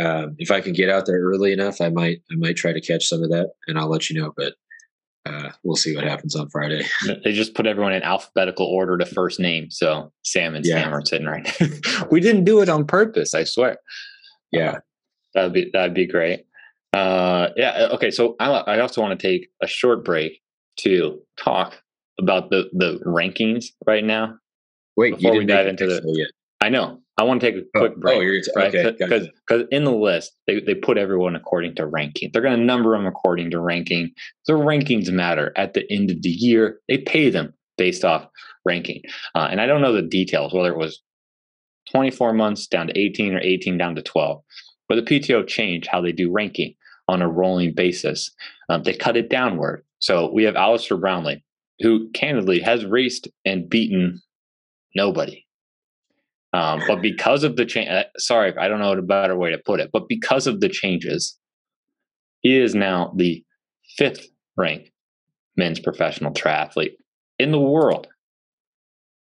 um, 0.00 0.36
if 0.38 0.50
I 0.50 0.60
can 0.60 0.72
get 0.72 0.90
out 0.90 1.06
there 1.06 1.20
early 1.20 1.52
enough, 1.52 1.80
I 1.80 1.88
might 1.88 2.22
I 2.30 2.36
might 2.36 2.56
try 2.56 2.72
to 2.72 2.80
catch 2.80 3.06
some 3.06 3.22
of 3.22 3.30
that, 3.30 3.50
and 3.66 3.78
I'll 3.78 3.90
let 3.90 4.08
you 4.08 4.20
know. 4.20 4.32
But 4.36 4.54
uh, 5.24 5.50
we'll 5.62 5.76
see 5.76 5.94
what 5.94 6.04
happens 6.04 6.34
on 6.34 6.48
Friday. 6.48 6.84
They 7.24 7.32
just 7.32 7.54
put 7.54 7.66
everyone 7.66 7.92
in 7.92 8.02
alphabetical 8.02 8.66
order 8.66 8.96
to 8.98 9.06
first 9.06 9.38
name. 9.38 9.70
So 9.70 10.12
Sam 10.24 10.54
and 10.54 10.64
yeah. 10.64 10.82
Sam 10.82 10.94
are 10.94 11.04
sitting 11.04 11.26
right. 11.26 11.58
we 12.10 12.20
didn't 12.20 12.44
do 12.44 12.60
it 12.60 12.68
on 12.68 12.86
purpose, 12.86 13.34
I 13.34 13.44
swear. 13.44 13.78
Yeah, 14.50 14.70
uh, 14.70 14.80
that'd 15.34 15.52
be 15.52 15.70
that'd 15.72 15.94
be 15.94 16.06
great. 16.06 16.44
Uh, 16.92 17.48
yeah. 17.56 17.88
Okay. 17.92 18.10
So 18.10 18.36
I, 18.38 18.50
I 18.50 18.80
also 18.80 19.00
want 19.00 19.18
to 19.18 19.26
take 19.26 19.48
a 19.62 19.66
short 19.66 20.04
break 20.04 20.40
to 20.80 21.20
talk 21.36 21.82
about 22.18 22.50
the 22.50 22.68
the 22.72 23.00
rankings 23.06 23.66
right 23.86 24.04
now. 24.04 24.36
Wait, 24.96 25.16
before 25.16 25.38
we 25.38 25.46
dive 25.46 25.68
into 25.68 25.86
the. 25.86 26.02
Yet. 26.04 26.28
I 26.60 26.68
know. 26.68 27.01
I 27.18 27.24
want 27.24 27.40
to 27.40 27.52
take 27.52 27.62
a 27.62 27.66
oh, 27.76 27.80
quick 27.80 27.92
oh, 27.96 28.00
break. 28.00 28.16
Oh, 28.16 28.20
you're 28.20 28.40
right? 28.56 28.74
okay. 28.74 28.96
Because 28.98 29.28
because 29.46 29.66
in 29.70 29.84
the 29.84 29.92
list 29.92 30.32
they, 30.46 30.60
they 30.60 30.74
put 30.74 30.98
everyone 30.98 31.36
according 31.36 31.74
to 31.76 31.86
ranking. 31.86 32.30
They're 32.32 32.42
going 32.42 32.58
to 32.58 32.64
number 32.64 32.96
them 32.96 33.06
according 33.06 33.50
to 33.50 33.60
ranking. 33.60 34.12
The 34.46 34.54
rankings 34.54 35.10
matter 35.10 35.52
at 35.56 35.74
the 35.74 35.84
end 35.92 36.10
of 36.10 36.22
the 36.22 36.30
year. 36.30 36.80
They 36.88 36.98
pay 36.98 37.30
them 37.30 37.54
based 37.76 38.04
off 38.04 38.26
ranking. 38.64 39.02
Uh, 39.34 39.48
and 39.50 39.60
I 39.60 39.66
don't 39.66 39.82
know 39.82 39.92
the 39.92 40.02
details 40.02 40.54
whether 40.54 40.72
it 40.72 40.78
was 40.78 41.02
24 41.90 42.32
months 42.32 42.66
down 42.66 42.86
to 42.86 42.98
18 42.98 43.34
or 43.34 43.40
18 43.40 43.76
down 43.76 43.94
to 43.96 44.02
12. 44.02 44.42
But 44.88 44.96
the 44.96 45.20
PTO 45.20 45.46
changed 45.46 45.88
how 45.90 46.00
they 46.00 46.12
do 46.12 46.30
ranking 46.30 46.74
on 47.08 47.22
a 47.22 47.28
rolling 47.28 47.74
basis. 47.74 48.30
Um, 48.68 48.82
they 48.82 48.94
cut 48.94 49.16
it 49.16 49.28
downward. 49.28 49.84
So 49.98 50.30
we 50.32 50.44
have 50.44 50.56
Alistair 50.56 50.96
Brownlee, 50.96 51.44
who 51.80 52.10
candidly 52.10 52.60
has 52.60 52.84
raced 52.84 53.28
and 53.44 53.68
beaten 53.68 54.20
nobody. 54.94 55.41
Um, 56.52 56.82
but 56.86 57.00
because 57.00 57.44
of 57.44 57.56
the 57.56 57.64
change, 57.64 57.88
uh, 57.88 58.04
sorry, 58.18 58.54
I 58.58 58.68
don't 58.68 58.78
know 58.78 58.92
a 58.92 59.02
better 59.02 59.36
way 59.36 59.50
to 59.50 59.58
put 59.58 59.80
it, 59.80 59.90
but 59.92 60.08
because 60.08 60.46
of 60.46 60.60
the 60.60 60.68
changes, 60.68 61.38
he 62.40 62.60
is 62.60 62.74
now 62.74 63.12
the 63.16 63.42
fifth 63.96 64.28
ranked 64.56 64.90
men's 65.56 65.80
professional 65.80 66.32
triathlete 66.32 66.96
in 67.38 67.52
the 67.52 67.60
world. 67.60 68.06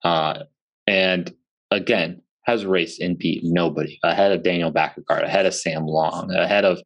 Uh, 0.02 0.44
and 0.86 1.32
again, 1.70 2.22
has 2.44 2.64
raced 2.64 3.00
and 3.00 3.18
beat 3.18 3.42
nobody 3.44 3.98
ahead 4.02 4.32
of 4.32 4.42
Daniel 4.42 4.72
Bækkegård, 4.72 5.22
ahead 5.24 5.46
of 5.46 5.54
Sam 5.54 5.86
Long, 5.86 6.32
ahead 6.32 6.64
of 6.64 6.80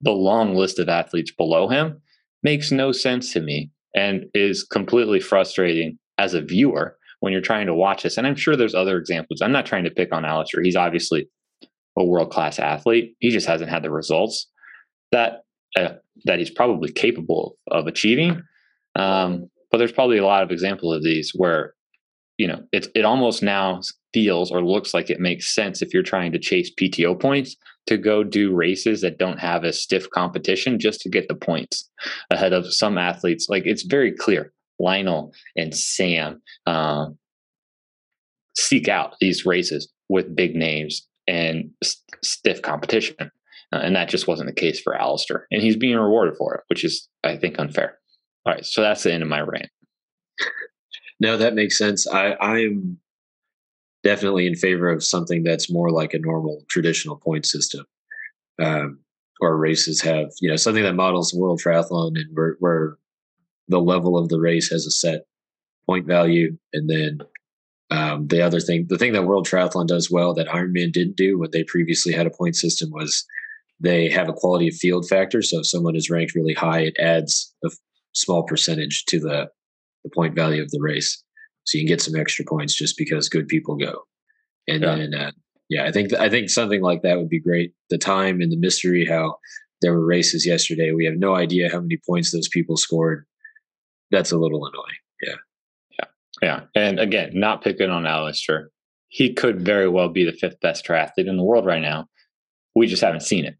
the 0.00 0.12
long 0.12 0.54
list 0.54 0.78
of 0.78 0.88
athletes 0.88 1.32
below 1.32 1.68
him. 1.68 2.00
Makes 2.42 2.70
no 2.70 2.92
sense 2.92 3.32
to 3.32 3.40
me 3.40 3.70
and 3.96 4.26
is 4.34 4.64
completely 4.64 5.20
frustrating 5.20 5.98
as 6.18 6.34
a 6.34 6.42
viewer 6.42 6.96
when 7.22 7.32
you're 7.32 7.40
trying 7.40 7.68
to 7.68 7.74
watch 7.74 8.02
this. 8.02 8.18
And 8.18 8.26
I'm 8.26 8.34
sure 8.34 8.56
there's 8.56 8.74
other 8.74 8.98
examples. 8.98 9.40
I'm 9.40 9.52
not 9.52 9.64
trying 9.64 9.84
to 9.84 9.92
pick 9.92 10.12
on 10.12 10.24
Alistair. 10.24 10.60
He's 10.60 10.74
obviously 10.74 11.28
a 11.96 12.04
world 12.04 12.32
class 12.32 12.58
athlete. 12.58 13.14
He 13.20 13.30
just 13.30 13.46
hasn't 13.46 13.70
had 13.70 13.84
the 13.84 13.92
results 13.92 14.50
that 15.12 15.44
uh, 15.76 15.90
that 16.24 16.40
he's 16.40 16.50
probably 16.50 16.90
capable 16.90 17.56
of 17.70 17.86
achieving. 17.86 18.42
Um, 18.96 19.48
but 19.70 19.78
there's 19.78 19.92
probably 19.92 20.18
a 20.18 20.26
lot 20.26 20.42
of 20.42 20.50
examples 20.50 20.96
of 20.96 21.04
these 21.04 21.30
where 21.36 21.74
you 22.38 22.48
know 22.48 22.64
it 22.72 22.88
it 22.96 23.04
almost 23.04 23.40
now 23.40 23.80
feels 24.12 24.50
or 24.50 24.60
looks 24.60 24.92
like 24.92 25.08
it 25.08 25.20
makes 25.20 25.54
sense 25.54 25.80
if 25.80 25.94
you're 25.94 26.02
trying 26.02 26.32
to 26.32 26.40
chase 26.40 26.72
PTO 26.74 27.18
points 27.20 27.56
to 27.86 27.96
go 27.96 28.24
do 28.24 28.52
races 28.52 29.00
that 29.02 29.18
don't 29.18 29.38
have 29.38 29.62
a 29.62 29.72
stiff 29.72 30.10
competition 30.10 30.80
just 30.80 31.00
to 31.02 31.08
get 31.08 31.28
the 31.28 31.36
points 31.36 31.88
ahead 32.32 32.52
of 32.52 32.74
some 32.74 32.98
athletes. 32.98 33.46
Like 33.48 33.62
it's 33.64 33.84
very 33.84 34.10
clear 34.10 34.52
Lionel 34.82 35.32
and 35.56 35.74
Sam 35.74 36.42
uh, 36.66 37.06
seek 38.56 38.88
out 38.88 39.14
these 39.20 39.46
races 39.46 39.90
with 40.08 40.36
big 40.36 40.54
names 40.54 41.06
and 41.26 41.70
st- 41.82 42.24
stiff 42.24 42.60
competition. 42.62 43.16
Uh, 43.20 43.76
and 43.76 43.96
that 43.96 44.08
just 44.08 44.28
wasn't 44.28 44.48
the 44.48 44.54
case 44.54 44.80
for 44.80 44.94
Alistair. 44.94 45.46
And 45.50 45.62
he's 45.62 45.76
being 45.76 45.96
rewarded 45.96 46.36
for 46.36 46.54
it, 46.54 46.60
which 46.66 46.84
is, 46.84 47.08
I 47.24 47.36
think, 47.36 47.58
unfair. 47.58 47.98
All 48.44 48.52
right. 48.52 48.66
So 48.66 48.82
that's 48.82 49.04
the 49.04 49.12
end 49.12 49.22
of 49.22 49.28
my 49.28 49.40
rant. 49.40 49.70
No, 51.20 51.36
that 51.36 51.54
makes 51.54 51.78
sense. 51.78 52.06
I, 52.06 52.34
I'm 52.40 52.98
definitely 54.02 54.46
in 54.46 54.56
favor 54.56 54.90
of 54.90 55.04
something 55.04 55.44
that's 55.44 55.70
more 55.70 55.90
like 55.90 56.12
a 56.12 56.18
normal 56.18 56.64
traditional 56.68 57.16
point 57.16 57.46
system. 57.46 57.86
Um, 58.60 58.98
or 59.40 59.56
races 59.56 60.00
have, 60.02 60.28
you 60.40 60.48
know, 60.48 60.56
something 60.56 60.84
that 60.84 60.94
models 60.94 61.32
world 61.34 61.60
triathlon 61.64 62.16
and 62.16 62.56
where 62.60 62.96
the 63.68 63.80
level 63.80 64.18
of 64.18 64.28
the 64.28 64.40
race 64.40 64.68
has 64.70 64.86
a 64.86 64.90
set 64.90 65.22
point 65.86 66.06
value. 66.06 66.56
And 66.72 66.88
then 66.88 67.18
um, 67.90 68.26
the 68.28 68.42
other 68.42 68.60
thing, 68.60 68.86
the 68.88 68.98
thing 68.98 69.12
that 69.12 69.24
World 69.24 69.46
Triathlon 69.46 69.86
does 69.86 70.10
well 70.10 70.34
that 70.34 70.48
Ironman 70.48 70.92
didn't 70.92 71.16
do 71.16 71.38
when 71.38 71.50
they 71.50 71.64
previously 71.64 72.12
had 72.12 72.26
a 72.26 72.30
point 72.30 72.56
system 72.56 72.90
was 72.90 73.24
they 73.80 74.08
have 74.08 74.28
a 74.28 74.32
quality 74.32 74.68
of 74.68 74.74
field 74.74 75.08
factor. 75.08 75.42
So 75.42 75.60
if 75.60 75.66
someone 75.66 75.96
is 75.96 76.10
ranked 76.10 76.34
really 76.34 76.54
high, 76.54 76.80
it 76.80 76.96
adds 76.98 77.52
a 77.64 77.70
small 78.12 78.44
percentage 78.44 79.04
to 79.06 79.18
the, 79.18 79.48
the 80.04 80.10
point 80.10 80.34
value 80.34 80.62
of 80.62 80.70
the 80.70 80.80
race. 80.80 81.22
So 81.64 81.78
you 81.78 81.84
can 81.84 81.88
get 81.88 82.00
some 82.00 82.18
extra 82.18 82.44
points 82.44 82.74
just 82.74 82.96
because 82.96 83.28
good 83.28 83.48
people 83.48 83.76
go. 83.76 84.02
And 84.68 84.82
yeah. 84.82 84.94
then, 84.94 85.14
uh, 85.14 85.30
yeah, 85.68 85.84
I 85.84 85.92
think 85.92 86.12
I 86.12 86.28
think 86.28 86.50
something 86.50 86.82
like 86.82 87.02
that 87.02 87.18
would 87.18 87.28
be 87.28 87.40
great. 87.40 87.72
The 87.88 87.98
time 87.98 88.40
and 88.40 88.52
the 88.52 88.58
mystery, 88.58 89.06
how 89.06 89.38
there 89.80 89.92
were 89.92 90.04
races 90.04 90.46
yesterday. 90.46 90.92
We 90.92 91.04
have 91.06 91.16
no 91.16 91.34
idea 91.34 91.70
how 91.70 91.80
many 91.80 91.98
points 92.06 92.30
those 92.30 92.48
people 92.48 92.76
scored 92.76 93.26
that's 94.12 94.30
a 94.30 94.38
little 94.38 94.64
annoying. 94.64 94.84
Yeah. 95.22 95.34
Yeah. 95.98 96.06
Yeah. 96.42 96.60
And 96.76 97.00
again, 97.00 97.30
not 97.34 97.62
picking 97.62 97.90
on 97.90 98.06
Alistair. 98.06 98.70
He 99.08 99.34
could 99.34 99.62
very 99.62 99.88
well 99.88 100.08
be 100.08 100.24
the 100.24 100.32
fifth 100.32 100.60
best 100.60 100.86
triathlete 100.86 101.28
in 101.28 101.36
the 101.36 101.42
world 101.42 101.66
right 101.66 101.82
now. 101.82 102.06
We 102.74 102.86
just 102.86 103.02
haven't 103.02 103.22
seen 103.22 103.44
it. 103.44 103.56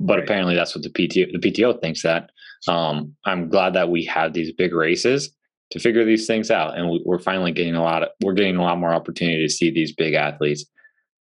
But 0.00 0.14
right. 0.14 0.24
apparently 0.24 0.54
that's 0.54 0.74
what 0.74 0.84
the 0.84 0.90
PTO 0.90 1.32
the 1.32 1.38
PTO 1.38 1.80
thinks 1.80 2.02
that. 2.02 2.30
Um, 2.68 3.14
I'm 3.24 3.48
glad 3.48 3.74
that 3.74 3.90
we 3.90 4.04
have 4.04 4.32
these 4.32 4.52
big 4.52 4.72
races 4.72 5.32
to 5.70 5.78
figure 5.78 6.04
these 6.04 6.26
things 6.26 6.50
out. 6.50 6.78
And 6.78 6.88
we, 6.88 7.04
are 7.10 7.18
finally 7.18 7.52
getting 7.52 7.74
a 7.74 7.82
lot 7.82 8.02
of 8.02 8.10
we're 8.22 8.34
getting 8.34 8.56
a 8.56 8.62
lot 8.62 8.78
more 8.78 8.94
opportunity 8.94 9.44
to 9.44 9.52
see 9.52 9.70
these 9.70 9.92
big 9.92 10.14
athletes 10.14 10.64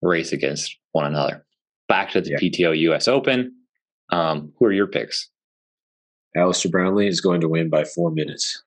race 0.02 0.32
against 0.32 0.76
one 0.92 1.06
another. 1.06 1.46
Back 1.88 2.12
to 2.12 2.22
the 2.22 2.32
yeah. 2.32 2.38
PTO 2.38 2.78
US 2.92 3.08
Open. 3.08 3.54
Um, 4.10 4.52
who 4.58 4.66
are 4.66 4.74
your 4.74 4.88
picks? 4.88 5.30
Alistair 6.36 6.72
Brownlee 6.72 7.08
is 7.08 7.22
going 7.22 7.42
to 7.42 7.50
win 7.50 7.70
by 7.70 7.84
four 7.84 8.12
minutes. 8.12 8.62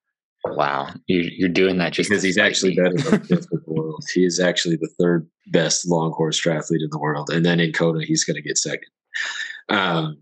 Wow, 0.45 0.91
you're, 1.07 1.49
doing 1.49 1.79
that 1.79 1.93
just 1.93 2.09
because 2.09 2.23
he's 2.23 2.39
actually 2.39 2.77
better 2.77 2.97
than 2.97 3.21
fifth 3.25 3.49
in 3.51 3.61
the 3.64 3.73
world. 3.73 4.05
He 4.14 4.25
is 4.25 4.39
actually 4.39 4.77
the 4.77 4.91
third 5.01 5.29
best 5.49 5.89
long 5.89 6.12
course 6.12 6.41
triathlete 6.41 6.83
in 6.83 6.91
the 6.91 7.01
world, 7.01 7.31
and 7.31 7.45
then 7.45 7.59
in 7.59 7.73
Kona 7.73 8.05
he's 8.05 8.23
going 8.23 8.37
to 8.37 8.43
get 8.43 8.57
second. 8.57 8.89
Um, 9.69 10.19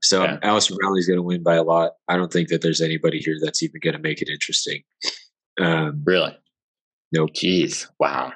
so 0.00 0.24
yeah. 0.24 0.38
Alistair 0.42 0.76
Brownlee 0.78 1.00
is 1.00 1.06
going 1.06 1.18
to 1.18 1.22
win 1.22 1.42
by 1.42 1.56
a 1.56 1.62
lot. 1.62 1.92
I 2.08 2.16
don't 2.16 2.32
think 2.32 2.48
that 2.48 2.62
there's 2.62 2.80
anybody 2.80 3.18
here 3.18 3.36
that's 3.42 3.62
even 3.62 3.80
going 3.82 3.94
to 3.94 4.00
make 4.00 4.22
it 4.22 4.28
interesting. 4.28 4.82
Um, 5.60 6.02
really? 6.04 6.36
Nope. 7.12 7.30
Jeez. 7.34 7.86
Wow. 8.00 8.32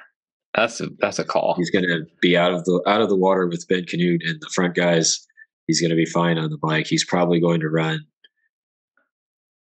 That's 0.55 0.81
a 0.81 0.89
that's 0.99 1.19
a 1.19 1.23
call. 1.23 1.55
He's 1.55 1.69
going 1.69 1.85
to 1.85 2.05
be 2.21 2.35
out 2.35 2.53
of 2.53 2.65
the 2.65 2.81
out 2.87 3.01
of 3.01 3.09
the 3.09 3.15
water 3.15 3.47
with 3.47 3.67
Ben 3.67 3.83
Kanute 3.83 4.27
and 4.27 4.41
the 4.41 4.49
front 4.53 4.75
guys. 4.75 5.25
He's 5.67 5.79
going 5.79 5.91
to 5.91 5.95
be 5.95 6.05
fine 6.05 6.37
on 6.37 6.49
the 6.49 6.57
bike. 6.57 6.87
He's 6.87 7.05
probably 7.05 7.39
going 7.39 7.59
to 7.59 7.69
run 7.69 8.05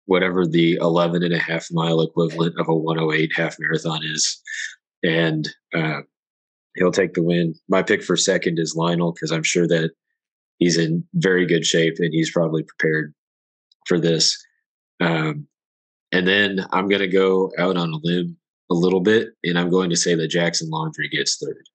whatever 0.09 0.47
the 0.47 0.73
11 0.81 1.21
and 1.21 1.35
a 1.35 1.37
half 1.37 1.67
mile 1.71 2.01
equivalent 2.01 2.59
of 2.59 2.67
a 2.67 2.73
108 2.73 3.31
half 3.35 3.55
marathon 3.59 4.01
is. 4.03 4.41
And 5.03 5.47
uh, 5.75 6.01
he'll 6.75 6.91
take 6.91 7.13
the 7.13 7.21
win. 7.21 7.53
My 7.69 7.83
pick 7.83 8.03
for 8.03 8.17
second 8.17 8.57
is 8.57 8.75
Lionel 8.75 9.11
because 9.11 9.31
I'm 9.31 9.43
sure 9.43 9.67
that 9.67 9.91
he's 10.57 10.79
in 10.79 11.03
very 11.13 11.45
good 11.45 11.63
shape 11.63 11.97
and 11.99 12.11
he's 12.11 12.31
probably 12.31 12.63
prepared 12.63 13.13
for 13.85 13.99
this. 13.99 14.35
Um, 14.99 15.47
and 16.11 16.27
then 16.27 16.65
I'm 16.71 16.89
going 16.89 17.01
to 17.01 17.07
go 17.07 17.51
out 17.59 17.77
on 17.77 17.93
a 17.93 17.99
limb 18.01 18.35
a 18.71 18.73
little 18.73 19.01
bit, 19.01 19.29
and 19.43 19.59
I'm 19.59 19.69
going 19.69 19.91
to 19.91 19.95
say 19.95 20.15
that 20.15 20.27
Jackson 20.29 20.71
Laundry 20.71 21.07
gets 21.09 21.37
third. 21.37 21.67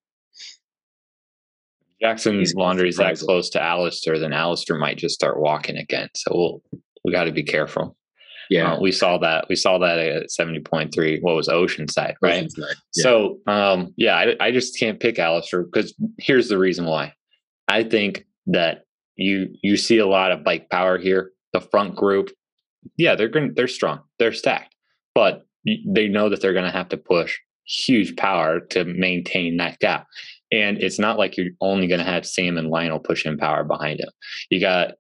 Jackson 2.01 2.45
Laundry 2.57 2.89
is 2.89 2.97
that 2.97 3.17
close 3.19 3.49
to 3.51 3.63
Alistair, 3.63 4.19
then 4.19 4.33
Alistair 4.33 4.77
might 4.77 4.99
just 4.99 5.15
start 5.15 5.41
walking 5.41 5.77
again. 5.77 6.09
So 6.17 6.33
we'll 6.35 6.81
we 7.05 7.13
got 7.13 7.25
to 7.25 7.33
be 7.33 7.45
careful. 7.45 7.97
Yeah, 8.51 8.75
uh, 8.75 8.81
we 8.81 8.93
saw 8.93 9.19
that. 9.19 9.47
We 9.49 9.57
saw 9.57 9.79
that 9.79 9.99
at 9.99 10.31
seventy 10.31 10.61
point 10.61 10.93
three. 10.95 11.21
What 11.21 11.37
was 11.37 11.49
Oceanside, 11.49 12.15
right? 12.23 12.45
Oceanside, 12.45 12.75
yeah. 12.95 13.03
So, 13.03 13.39
um, 13.47 13.95
yeah, 13.97 14.17
I, 14.17 14.37
I 14.41 14.51
just 14.51 14.79
can't 14.79 15.01
pick 15.01 15.19
Alistair 15.19 15.65
because 15.65 15.95
here's 16.19 16.49
the 16.49 16.59
reason 16.59 16.85
why. 16.87 17.13
I 17.69 17.83
think 17.85 18.27
that 18.47 18.85
you 19.17 19.49
you 19.63 19.77
see 19.77 19.99
a 19.99 20.07
lot 20.07 20.33
of 20.33 20.45
bike 20.45 20.69
power 20.71 20.99
here. 20.99 21.31
The 21.53 21.61
front 21.61 21.97
group, 21.97 22.31
yeah, 22.97 23.15
they're 23.15 23.29
going 23.29 23.53
they're 23.55 23.69
strong, 23.69 24.01
they're 24.19 24.33
stacked, 24.33 24.75
but 25.15 25.47
they 25.87 26.09
know 26.09 26.29
that 26.29 26.41
they're 26.41 26.53
going 26.53 26.65
to 26.65 26.71
have 26.71 26.89
to 26.91 26.97
push 26.97 27.39
huge 27.67 28.17
power 28.17 28.61
to 28.61 28.85
maintain 28.85 29.57
that 29.57 29.79
gap. 29.79 30.07
And 30.53 30.79
it's 30.79 30.99
not 30.99 31.19
like 31.19 31.37
you're 31.37 31.51
only 31.61 31.87
going 31.87 32.01
to 32.01 32.05
have 32.05 32.27
Sam 32.27 32.59
and 32.59 32.69
Lionel 32.69 32.99
pushing 32.99 33.39
power 33.39 33.65
behind 33.65 34.01
him. 34.01 34.11
You 34.51 34.61
got 34.61 34.93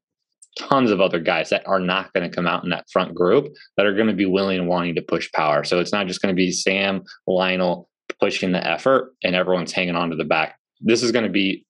tons 0.57 0.90
of 0.90 1.00
other 1.00 1.20
guys 1.20 1.50
that 1.50 1.66
are 1.66 1.80
not 1.80 2.12
going 2.12 2.28
to 2.28 2.34
come 2.34 2.46
out 2.46 2.64
in 2.64 2.70
that 2.70 2.86
front 2.92 3.14
group 3.14 3.52
that 3.76 3.86
are 3.86 3.94
going 3.94 4.07
to 4.07 4.14
be 4.14 4.26
willing 4.26 4.59
and 4.59 4.68
wanting 4.68 4.94
to 4.94 5.02
push 5.02 5.30
power. 5.32 5.64
So 5.64 5.80
it's 5.80 5.92
not 5.92 6.07
just 6.07 6.22
going 6.22 6.34
to 6.34 6.36
be 6.36 6.52
Sam, 6.52 7.02
Lionel 7.26 7.88
pushing 8.20 8.52
the 8.52 8.66
effort 8.66 9.12
and 9.22 9.34
everyone's 9.34 9.72
hanging 9.72 9.96
on 9.96 10.11
to 10.11 10.16
the 10.16 10.24
back. 10.24 10.59
This 10.80 11.02
is 11.02 11.12
going 11.12 11.24
to 11.24 11.30
be 11.30 11.66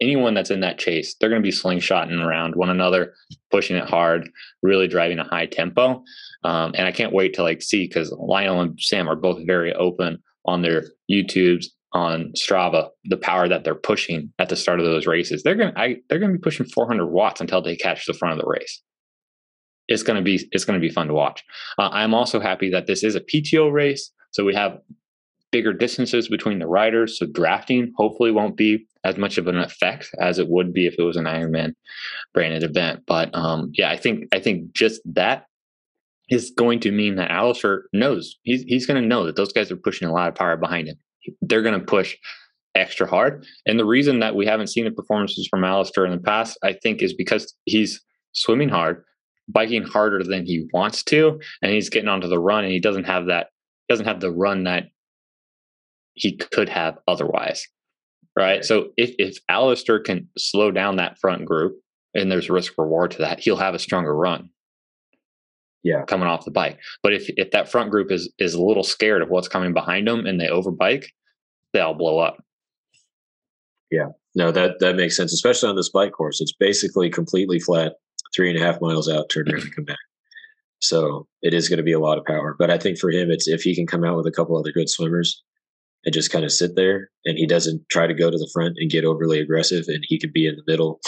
anyone 0.00 0.34
that's 0.34 0.50
in 0.50 0.60
that 0.60 0.78
chase, 0.78 1.14
they're 1.14 1.28
going 1.28 1.42
to 1.42 1.46
be 1.46 1.54
slingshotting 1.54 2.24
around 2.24 2.56
one 2.56 2.70
another, 2.70 3.14
pushing 3.50 3.76
it 3.76 3.88
hard, 3.88 4.30
really 4.62 4.88
driving 4.88 5.18
a 5.18 5.24
high 5.24 5.46
tempo. 5.46 6.02
Um, 6.42 6.72
and 6.74 6.86
I 6.86 6.92
can't 6.92 7.12
wait 7.12 7.34
to 7.34 7.42
like 7.42 7.62
see 7.62 7.86
because 7.86 8.12
Lionel 8.18 8.62
and 8.62 8.80
Sam 8.80 9.08
are 9.08 9.16
both 9.16 9.46
very 9.46 9.74
open 9.74 10.22
on 10.46 10.62
their 10.62 10.84
YouTubes 11.10 11.66
on 11.92 12.32
Strava 12.36 12.88
the 13.04 13.16
power 13.16 13.48
that 13.48 13.64
they're 13.64 13.74
pushing 13.74 14.32
at 14.38 14.48
the 14.48 14.56
start 14.56 14.80
of 14.80 14.86
those 14.86 15.06
races. 15.06 15.42
They're 15.42 15.56
gonna 15.56 15.72
I, 15.76 15.96
they're 16.08 16.18
gonna 16.18 16.34
be 16.34 16.38
pushing 16.38 16.66
400 16.66 17.06
watts 17.06 17.40
until 17.40 17.62
they 17.62 17.76
catch 17.76 18.06
the 18.06 18.14
front 18.14 18.38
of 18.38 18.40
the 18.40 18.48
race. 18.48 18.82
It's 19.88 20.02
gonna 20.02 20.22
be 20.22 20.48
it's 20.52 20.64
gonna 20.64 20.80
be 20.80 20.90
fun 20.90 21.08
to 21.08 21.14
watch. 21.14 21.44
Uh, 21.78 21.88
I'm 21.92 22.14
also 22.14 22.40
happy 22.40 22.70
that 22.70 22.86
this 22.86 23.02
is 23.02 23.14
a 23.16 23.20
PTO 23.20 23.72
race, 23.72 24.12
so 24.30 24.44
we 24.44 24.54
have 24.54 24.78
bigger 25.50 25.72
distances 25.72 26.28
between 26.28 26.60
the 26.60 26.66
riders. 26.68 27.18
So 27.18 27.26
drafting 27.26 27.92
hopefully 27.96 28.30
won't 28.30 28.56
be 28.56 28.86
as 29.02 29.16
much 29.16 29.36
of 29.36 29.48
an 29.48 29.58
effect 29.58 30.10
as 30.20 30.38
it 30.38 30.48
would 30.48 30.72
be 30.72 30.86
if 30.86 30.94
it 30.96 31.02
was 31.02 31.16
an 31.16 31.24
Ironman 31.24 31.74
branded 32.32 32.62
event. 32.62 33.00
But 33.06 33.34
um, 33.34 33.72
yeah, 33.74 33.90
I 33.90 33.96
think 33.96 34.26
I 34.32 34.38
think 34.38 34.72
just 34.74 35.00
that 35.06 35.46
is 36.28 36.52
going 36.56 36.78
to 36.80 36.92
mean 36.92 37.16
that 37.16 37.32
Alistair 37.32 37.84
knows 37.92 38.36
he's 38.44 38.62
he's 38.62 38.86
going 38.86 39.02
to 39.02 39.08
know 39.08 39.26
that 39.26 39.34
those 39.34 39.52
guys 39.52 39.72
are 39.72 39.76
pushing 39.76 40.06
a 40.06 40.12
lot 40.12 40.28
of 40.28 40.36
power 40.36 40.56
behind 40.56 40.86
him 40.86 40.96
they're 41.42 41.62
going 41.62 41.78
to 41.78 41.84
push 41.86 42.16
extra 42.74 43.06
hard. 43.06 43.44
And 43.66 43.78
the 43.78 43.84
reason 43.84 44.20
that 44.20 44.34
we 44.34 44.46
haven't 44.46 44.68
seen 44.68 44.84
the 44.84 44.90
performances 44.90 45.46
from 45.48 45.64
Alistair 45.64 46.06
in 46.06 46.12
the 46.12 46.18
past, 46.18 46.58
I 46.62 46.72
think, 46.72 47.02
is 47.02 47.14
because 47.14 47.54
he's 47.64 48.00
swimming 48.32 48.68
hard, 48.68 49.04
biking 49.48 49.82
harder 49.82 50.22
than 50.22 50.46
he 50.46 50.68
wants 50.72 51.02
to, 51.04 51.40
and 51.62 51.72
he's 51.72 51.90
getting 51.90 52.08
onto 52.08 52.28
the 52.28 52.38
run, 52.38 52.64
and 52.64 52.72
he 52.72 52.80
doesn't 52.80 53.04
have 53.04 53.26
that 53.26 53.48
doesn't 53.88 54.06
have 54.06 54.20
the 54.20 54.30
run 54.30 54.64
that 54.64 54.84
he 56.14 56.36
could 56.36 56.68
have 56.68 56.96
otherwise. 57.08 57.66
Right. 58.36 58.64
So 58.64 58.90
if 58.96 59.14
if 59.18 59.38
Alistair 59.48 59.98
can 60.00 60.28
slow 60.38 60.70
down 60.70 60.96
that 60.96 61.18
front 61.18 61.44
group, 61.44 61.80
and 62.14 62.30
there's 62.30 62.48
risk 62.48 62.74
reward 62.78 63.10
to 63.12 63.18
that, 63.18 63.40
he'll 63.40 63.56
have 63.56 63.74
a 63.74 63.80
stronger 63.80 64.14
run 64.14 64.50
yeah. 65.82 66.04
coming 66.04 66.28
off 66.28 66.44
the 66.44 66.50
bike. 66.50 66.78
But 67.02 67.12
if 67.12 67.28
if 67.36 67.50
that 67.52 67.70
front 67.70 67.90
group 67.90 68.10
is 68.10 68.30
is 68.38 68.54
a 68.54 68.62
little 68.62 68.82
scared 68.82 69.22
of 69.22 69.30
what's 69.30 69.48
coming 69.48 69.72
behind 69.72 70.08
them 70.08 70.26
and 70.26 70.40
they 70.40 70.46
overbike 70.46 71.06
they'll 71.72 71.94
blow 71.94 72.18
up. 72.18 72.42
Yeah. 73.90 74.08
No 74.34 74.50
that 74.52 74.80
that 74.80 74.96
makes 74.96 75.16
sense 75.16 75.32
especially 75.32 75.68
on 75.68 75.76
this 75.76 75.90
bike 75.90 76.12
course. 76.12 76.40
It's 76.40 76.54
basically 76.58 77.10
completely 77.10 77.60
flat 77.60 77.94
three 78.34 78.50
and 78.50 78.60
a 78.60 78.64
half 78.64 78.80
miles 78.80 79.08
out 79.08 79.28
turn 79.28 79.50
around 79.50 79.62
and 79.62 79.74
come 79.74 79.84
back. 79.84 79.98
So 80.80 81.26
it 81.42 81.52
is 81.52 81.68
going 81.68 81.78
to 81.78 81.82
be 81.82 81.92
a 81.92 82.00
lot 82.00 82.18
of 82.18 82.24
power. 82.24 82.56
But 82.58 82.70
i 82.70 82.78
think 82.78 82.98
for 82.98 83.10
him 83.10 83.30
it's 83.30 83.48
if 83.48 83.62
he 83.62 83.74
can 83.74 83.86
come 83.86 84.04
out 84.04 84.16
with 84.16 84.26
a 84.26 84.32
couple 84.32 84.56
other 84.56 84.72
good 84.72 84.88
swimmers 84.88 85.42
and 86.04 86.14
just 86.14 86.32
kind 86.32 86.44
of 86.44 86.52
sit 86.52 86.76
there 86.76 87.10
and 87.24 87.36
he 87.36 87.46
doesn't 87.46 87.82
try 87.90 88.06
to 88.06 88.14
go 88.14 88.30
to 88.30 88.38
the 88.38 88.50
front 88.52 88.76
and 88.78 88.90
get 88.90 89.04
overly 89.04 89.40
aggressive 89.40 89.84
and 89.88 90.04
he 90.08 90.18
could 90.18 90.32
be 90.32 90.46
in 90.46 90.56
the 90.56 90.62
middle 90.66 91.00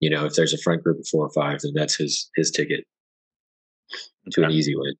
you 0.00 0.10
know 0.10 0.24
if 0.24 0.34
there's 0.34 0.52
a 0.52 0.58
front 0.58 0.82
group 0.82 0.98
of 0.98 1.06
four 1.06 1.26
or 1.26 1.30
five 1.30 1.60
then 1.62 1.72
that's 1.74 1.96
his 1.96 2.30
his 2.36 2.50
ticket 2.50 2.84
to 4.32 4.44
an 4.44 4.50
easy 4.50 4.74
win. 4.74 4.94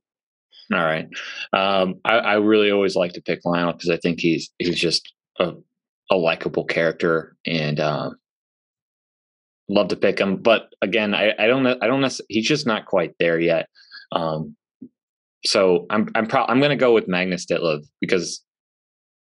All 0.73 0.85
right. 0.85 1.09
Um, 1.53 1.97
I, 2.05 2.19
I, 2.19 2.35
really 2.35 2.71
always 2.71 2.95
like 2.95 3.13
to 3.15 3.23
pick 3.23 3.41
Lionel 3.45 3.73
because 3.73 3.91
I 3.91 3.97
think 3.97 4.21
he's 4.21 4.51
he's 4.59 4.79
just 4.79 5.13
a, 5.41 5.55
a 6.13 6.17
likable 6.17 6.65
character 6.65 7.37
and 7.45 7.81
uh, 7.81 8.11
love 9.69 9.89
to 9.89 9.97
pick 9.97 10.21
him. 10.21 10.37
But 10.37 10.69
again, 10.81 11.13
I, 11.13 11.33
I 11.39 11.49
don't 11.49 11.67
I 11.67 11.87
don't 11.87 12.01
necessarily, 12.01 12.27
he's 12.29 12.47
just 12.47 12.67
not 12.67 12.87
quite 12.87 13.15
there 13.19 13.41
yet. 13.41 13.69
Um, 14.13 14.57
so 15.45 15.87
I'm 15.91 16.09
I'm 16.15 16.27
pro- 16.27 16.45
I'm 16.45 16.61
going 16.61 16.71
to 16.71 16.77
go 16.77 16.95
with 16.95 17.09
Magnus 17.09 17.47
Ditlev 17.47 17.81
because 18.01 18.45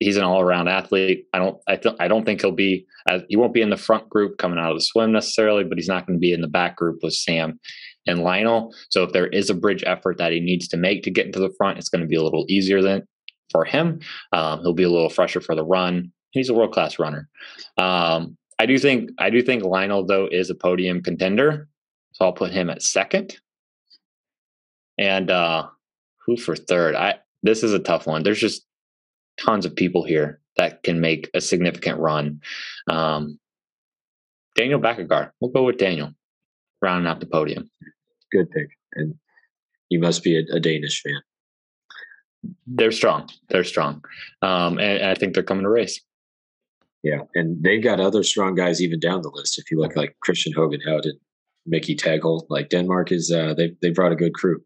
he's 0.01 0.17
an 0.17 0.25
all 0.25 0.41
around 0.41 0.69
athlete. 0.69 1.27
I 1.33 1.39
don't 1.39 1.59
I 1.69 1.77
th- 1.77 1.97
I 2.01 2.09
don't 2.09 2.25
think 2.25 2.41
he'll 2.41 2.53
be 2.53 2.87
as, 3.09 3.23
he 3.29 3.37
won't 3.37 3.55
be 3.55 3.63
in 3.63 3.71
the 3.71 3.77
front 3.77 4.09
group 4.09 4.39
coming 4.39 4.59
out 4.59 4.73
of 4.73 4.79
the 4.79 4.83
swim 4.83 5.13
necessarily, 5.13 5.63
but 5.65 5.79
he's 5.79 5.89
not 5.89 6.07
going 6.07 6.19
to 6.19 6.21
be 6.21 6.33
in 6.33 6.41
the 6.41 6.49
back 6.49 6.77
group 6.77 7.01
with 7.03 7.13
Sam 7.13 7.61
and 8.07 8.23
Lionel. 8.23 8.75
So 8.91 9.03
if 9.03 9.13
there 9.13 9.27
is 9.27 9.51
a 9.51 9.55
bridge 9.55 9.83
effort 9.87 10.19
that 10.19 10.33
he 10.33 10.41
needs 10.41 10.69
to 10.69 10.77
make 10.77 11.03
to 11.03 11.11
get 11.11 11.27
into 11.27 11.41
the 11.41 11.53
front, 11.57 11.79
it's 11.79 11.89
going 11.89 12.03
to 12.03 12.07
be 12.07 12.17
a 12.17 12.23
little 12.23 12.47
easier 12.49 12.83
than 12.83 13.07
for 13.51 13.65
him. 13.65 14.01
Um, 14.33 14.61
he'll 14.61 14.73
be 14.73 14.83
a 14.83 14.91
little 14.91 15.11
fresher 15.11 15.41
for 15.41 15.55
the 15.55 15.65
run. 15.65 16.13
He's 16.31 16.49
a 16.49 16.55
world 16.55 16.73
class 16.73 16.99
runner. 16.99 17.29
Um, 17.77 18.37
I 18.59 18.67
do 18.67 18.79
think 18.79 19.11
I 19.19 19.31
do 19.31 19.43
think 19.43 19.65
Lionel 19.65 20.07
though 20.07 20.29
is 20.31 20.51
a 20.51 20.55
podium 20.55 21.03
contender, 21.03 21.69
so 22.13 22.25
I'll 22.25 22.33
put 22.33 22.53
him 22.53 22.71
at 22.71 22.83
second. 22.83 23.37
And 24.99 25.31
uh, 25.31 25.67
who 26.25 26.37
for 26.37 26.57
third? 26.57 26.95
I 26.95 27.17
this 27.43 27.63
is 27.63 27.73
a 27.73 27.79
tough 27.79 28.07
one. 28.07 28.23
There's 28.23 28.41
just 28.41 28.65
tons 29.39 29.67
of 29.67 29.77
people 29.77 30.05
here 30.05 30.41
that 30.57 30.83
can 30.83 31.01
make 31.01 31.31
a 31.35 31.41
significant 31.41 31.99
run. 32.01 32.41
Um, 32.89 33.39
Daniel 34.55 34.81
Bækkegård. 34.81 35.33
We'll 35.41 35.51
go 35.51 35.65
with 35.65 35.77
Daniel 35.77 36.13
rounding 36.81 37.11
out 37.11 37.21
the 37.21 37.27
podium 37.27 37.71
good 38.37 38.51
pick. 38.51 38.69
And 38.95 39.15
you 39.89 40.01
must 40.01 40.23
be 40.23 40.37
a, 40.37 40.57
a 40.57 40.61
Danish 40.61 41.03
fan. 41.03 41.21
They're 42.67 42.93
strong. 42.93 43.29
They're 43.49 43.65
strong. 43.65 44.05
Um, 44.43 44.79
and, 44.79 44.99
and 44.99 45.11
I 45.11 45.15
think 45.15 45.35
they're 45.35 45.43
coming 45.43 45.65
to 45.65 45.71
race. 45.71 46.01
Yeah, 47.03 47.21
and 47.35 47.63
they've 47.63 47.83
got 47.83 48.01
other 48.01 48.23
strong 48.23 48.55
guys 48.55 48.83
even 48.83 48.99
down 48.99 49.23
the 49.23 49.31
list. 49.31 49.59
If 49.59 49.71
you 49.71 49.79
look 49.79 49.95
like 49.95 50.17
Christian 50.23 50.53
Hogan 50.53 50.81
Houghton, 50.81 51.19
Miki 51.65 51.95
Taagholt, 51.95 52.47
like 52.49 52.69
Denmark 52.69 53.13
is 53.13 53.31
uh, 53.31 53.55
they 53.55 53.73
they 53.81 53.91
brought 53.91 54.13
a 54.13 54.17
good 54.17 54.35
crew. 54.35 54.61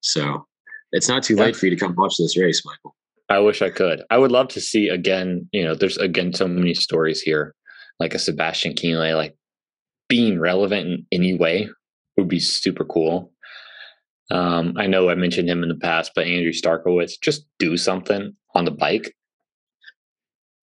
So 0.00 0.46
it's 0.90 1.08
not 1.08 1.22
too 1.22 1.36
late 1.36 1.54
for 1.54 1.66
you 1.66 1.70
to 1.70 1.76
come 1.76 1.94
watch 1.96 2.16
this 2.18 2.36
race, 2.36 2.62
Michael. 2.64 2.96
I 3.28 3.38
wish 3.38 3.62
I 3.62 3.70
could. 3.70 4.02
I 4.10 4.18
would 4.18 4.32
love 4.32 4.48
to 4.48 4.60
see 4.60 4.88
again. 4.88 5.48
You 5.52 5.64
know, 5.64 5.74
there's 5.74 5.98
again 5.98 6.32
so 6.32 6.48
many 6.48 6.74
stories 6.74 7.20
here, 7.20 7.54
like 8.00 8.14
a 8.14 8.18
Sebastian 8.18 8.74
Kienle, 8.74 9.14
like 9.14 9.36
being 10.08 10.40
relevant 10.40 10.86
in 10.88 11.06
any 11.12 11.34
way 11.34 11.68
would 12.16 12.28
be 12.28 12.40
super 12.40 12.84
cool. 12.84 13.32
Um, 14.30 14.74
I 14.76 14.86
know 14.86 15.08
I 15.08 15.14
mentioned 15.14 15.48
him 15.48 15.62
in 15.62 15.68
the 15.68 15.76
past, 15.76 16.12
but 16.14 16.26
Andrew 16.26 16.52
Starykowicz, 16.52 17.20
just 17.20 17.46
do 17.58 17.76
something 17.76 18.34
on 18.54 18.64
the 18.64 18.70
bike. 18.70 19.14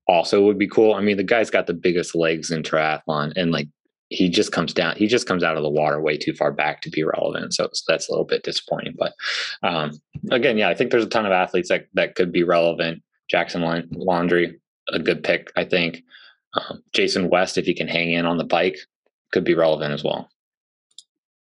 Also, 0.07 0.41
would 0.43 0.57
be 0.57 0.67
cool. 0.67 0.93
I 0.93 1.01
mean, 1.01 1.15
the 1.15 1.23
guy's 1.23 1.49
got 1.49 1.67
the 1.67 1.73
biggest 1.73 2.13
legs 2.13 2.51
in 2.51 2.61
triathlon, 2.61 3.31
and 3.37 3.51
like 3.51 3.69
he 4.09 4.29
just 4.29 4.51
comes 4.51 4.73
down, 4.73 4.95
he 4.97 5.07
just 5.07 5.27
comes 5.27 5.43
out 5.43 5.55
of 5.55 5.63
the 5.63 5.69
water 5.69 6.01
way 6.01 6.17
too 6.17 6.33
far 6.33 6.51
back 6.51 6.81
to 6.81 6.89
be 6.89 7.03
relevant. 7.03 7.53
So, 7.53 7.69
so 7.71 7.83
that's 7.87 8.09
a 8.09 8.11
little 8.11 8.25
bit 8.25 8.43
disappointing. 8.43 8.95
But 8.97 9.13
um, 9.63 9.91
again, 10.29 10.57
yeah, 10.57 10.69
I 10.69 10.75
think 10.75 10.91
there's 10.91 11.05
a 11.05 11.09
ton 11.09 11.25
of 11.25 11.31
athletes 11.31 11.69
that 11.69 11.87
that 11.93 12.15
could 12.15 12.31
be 12.31 12.43
relevant. 12.43 13.01
Jackson 13.29 13.61
Laundry, 13.91 14.59
a 14.91 14.99
good 14.99 15.23
pick, 15.23 15.51
I 15.55 15.63
think. 15.63 16.03
Um, 16.55 16.83
Jason 16.93 17.29
West, 17.29 17.57
if 17.57 17.65
he 17.65 17.73
can 17.73 17.87
hang 17.87 18.11
in 18.11 18.25
on 18.25 18.37
the 18.37 18.43
bike, 18.43 18.77
could 19.31 19.45
be 19.45 19.55
relevant 19.55 19.93
as 19.93 20.03
well. 20.03 20.29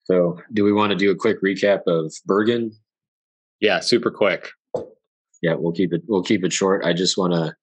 So, 0.10 0.42
do 0.54 0.64
we 0.64 0.74
want 0.74 0.90
to 0.90 0.96
do 0.96 1.12
a 1.12 1.16
quick 1.16 1.42
recap 1.44 1.82
of 1.86 2.12
Bergen? 2.26 2.72
Yeah, 3.60 3.80
super 3.80 4.10
quick. 4.10 4.50
Yeah, 5.42 5.54
we'll 5.54 5.72
keep 5.72 5.94
it 5.94 6.02
we'll 6.08 6.24
keep 6.24 6.44
it 6.44 6.52
short. 6.52 6.84
I 6.84 6.94
just 6.94 7.18
want 7.18 7.34
to 7.34 7.56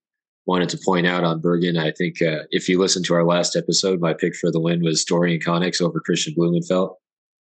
wanted 0.47 0.69
to 0.69 0.79
point 0.85 1.07
out 1.07 1.25
on 1.25 1.41
Bergen. 1.41 1.77
I 1.77 1.91
think 1.91 2.23
uh, 2.23 2.45
if 2.51 2.69
you 2.69 2.79
listen 2.79 3.03
to 3.05 3.15
our 3.15 3.25
last 3.25 3.57
episode, 3.57 4.01
my 4.01 4.15
pick 4.15 4.37
for 4.37 4.53
the 4.53 4.61
win 4.61 4.83
was 4.83 5.05
Dorian 5.05 5.41
Coninx 5.41 5.83
over 5.83 6.01
Kristian 6.09 6.37
Blummenfelt 6.37 6.95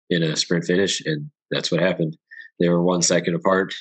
in 0.09 0.23
a 0.23 0.35
sprint 0.35 0.65
finish, 0.65 1.05
and 1.05 1.29
that's 1.51 1.71
what 1.71 1.79
happened. 1.79 2.17
They 2.59 2.69
were 2.69 2.81
one 2.81 3.03
second 3.03 3.35
apart. 3.35 3.75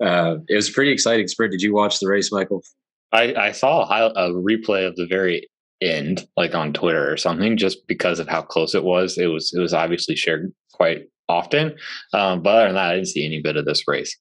Uh, 0.00 0.36
it 0.48 0.54
was 0.54 0.68
a 0.68 0.72
pretty 0.72 0.92
exciting 0.92 1.26
sprint. 1.26 1.50
Did 1.50 1.62
you 1.62 1.74
watch 1.74 1.98
the 1.98 2.06
race, 2.06 2.30
Michael? 2.30 2.62
I, 3.10 3.34
I 3.34 3.52
saw 3.52 3.82
a, 3.82 4.10
a 4.10 4.30
replay 4.30 4.86
of 4.86 4.94
the 4.94 5.06
very 5.06 5.48
end, 5.80 6.28
like 6.36 6.54
on 6.54 6.72
Twitter 6.72 7.10
or 7.10 7.16
something, 7.16 7.56
just 7.56 7.86
because 7.88 8.20
of 8.20 8.28
how 8.28 8.42
close 8.42 8.74
it 8.76 8.84
was. 8.84 9.18
It 9.18 9.26
was 9.26 9.52
it 9.52 9.58
was 9.58 9.74
obviously 9.74 10.14
shared 10.14 10.52
quite 10.72 11.08
often, 11.28 11.76
um, 12.12 12.42
but 12.42 12.54
other 12.54 12.66
than 12.66 12.74
that, 12.74 12.90
I 12.90 12.94
didn't 12.94 13.08
see 13.08 13.24
any 13.24 13.40
bit 13.40 13.56
of 13.56 13.64
this 13.64 13.84
race. 13.86 14.16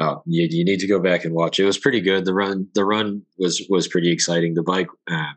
Oh, 0.00 0.22
you, 0.26 0.48
you 0.50 0.64
need 0.64 0.80
to 0.80 0.88
go 0.88 0.98
back 0.98 1.24
and 1.24 1.34
watch. 1.34 1.60
It 1.60 1.64
was 1.64 1.78
pretty 1.78 2.00
good. 2.00 2.24
The 2.24 2.34
run 2.34 2.68
the 2.74 2.84
run 2.84 3.22
was 3.38 3.64
was 3.68 3.86
pretty 3.86 4.10
exciting. 4.10 4.54
The 4.54 4.62
bike, 4.62 4.88
uh, 5.10 5.32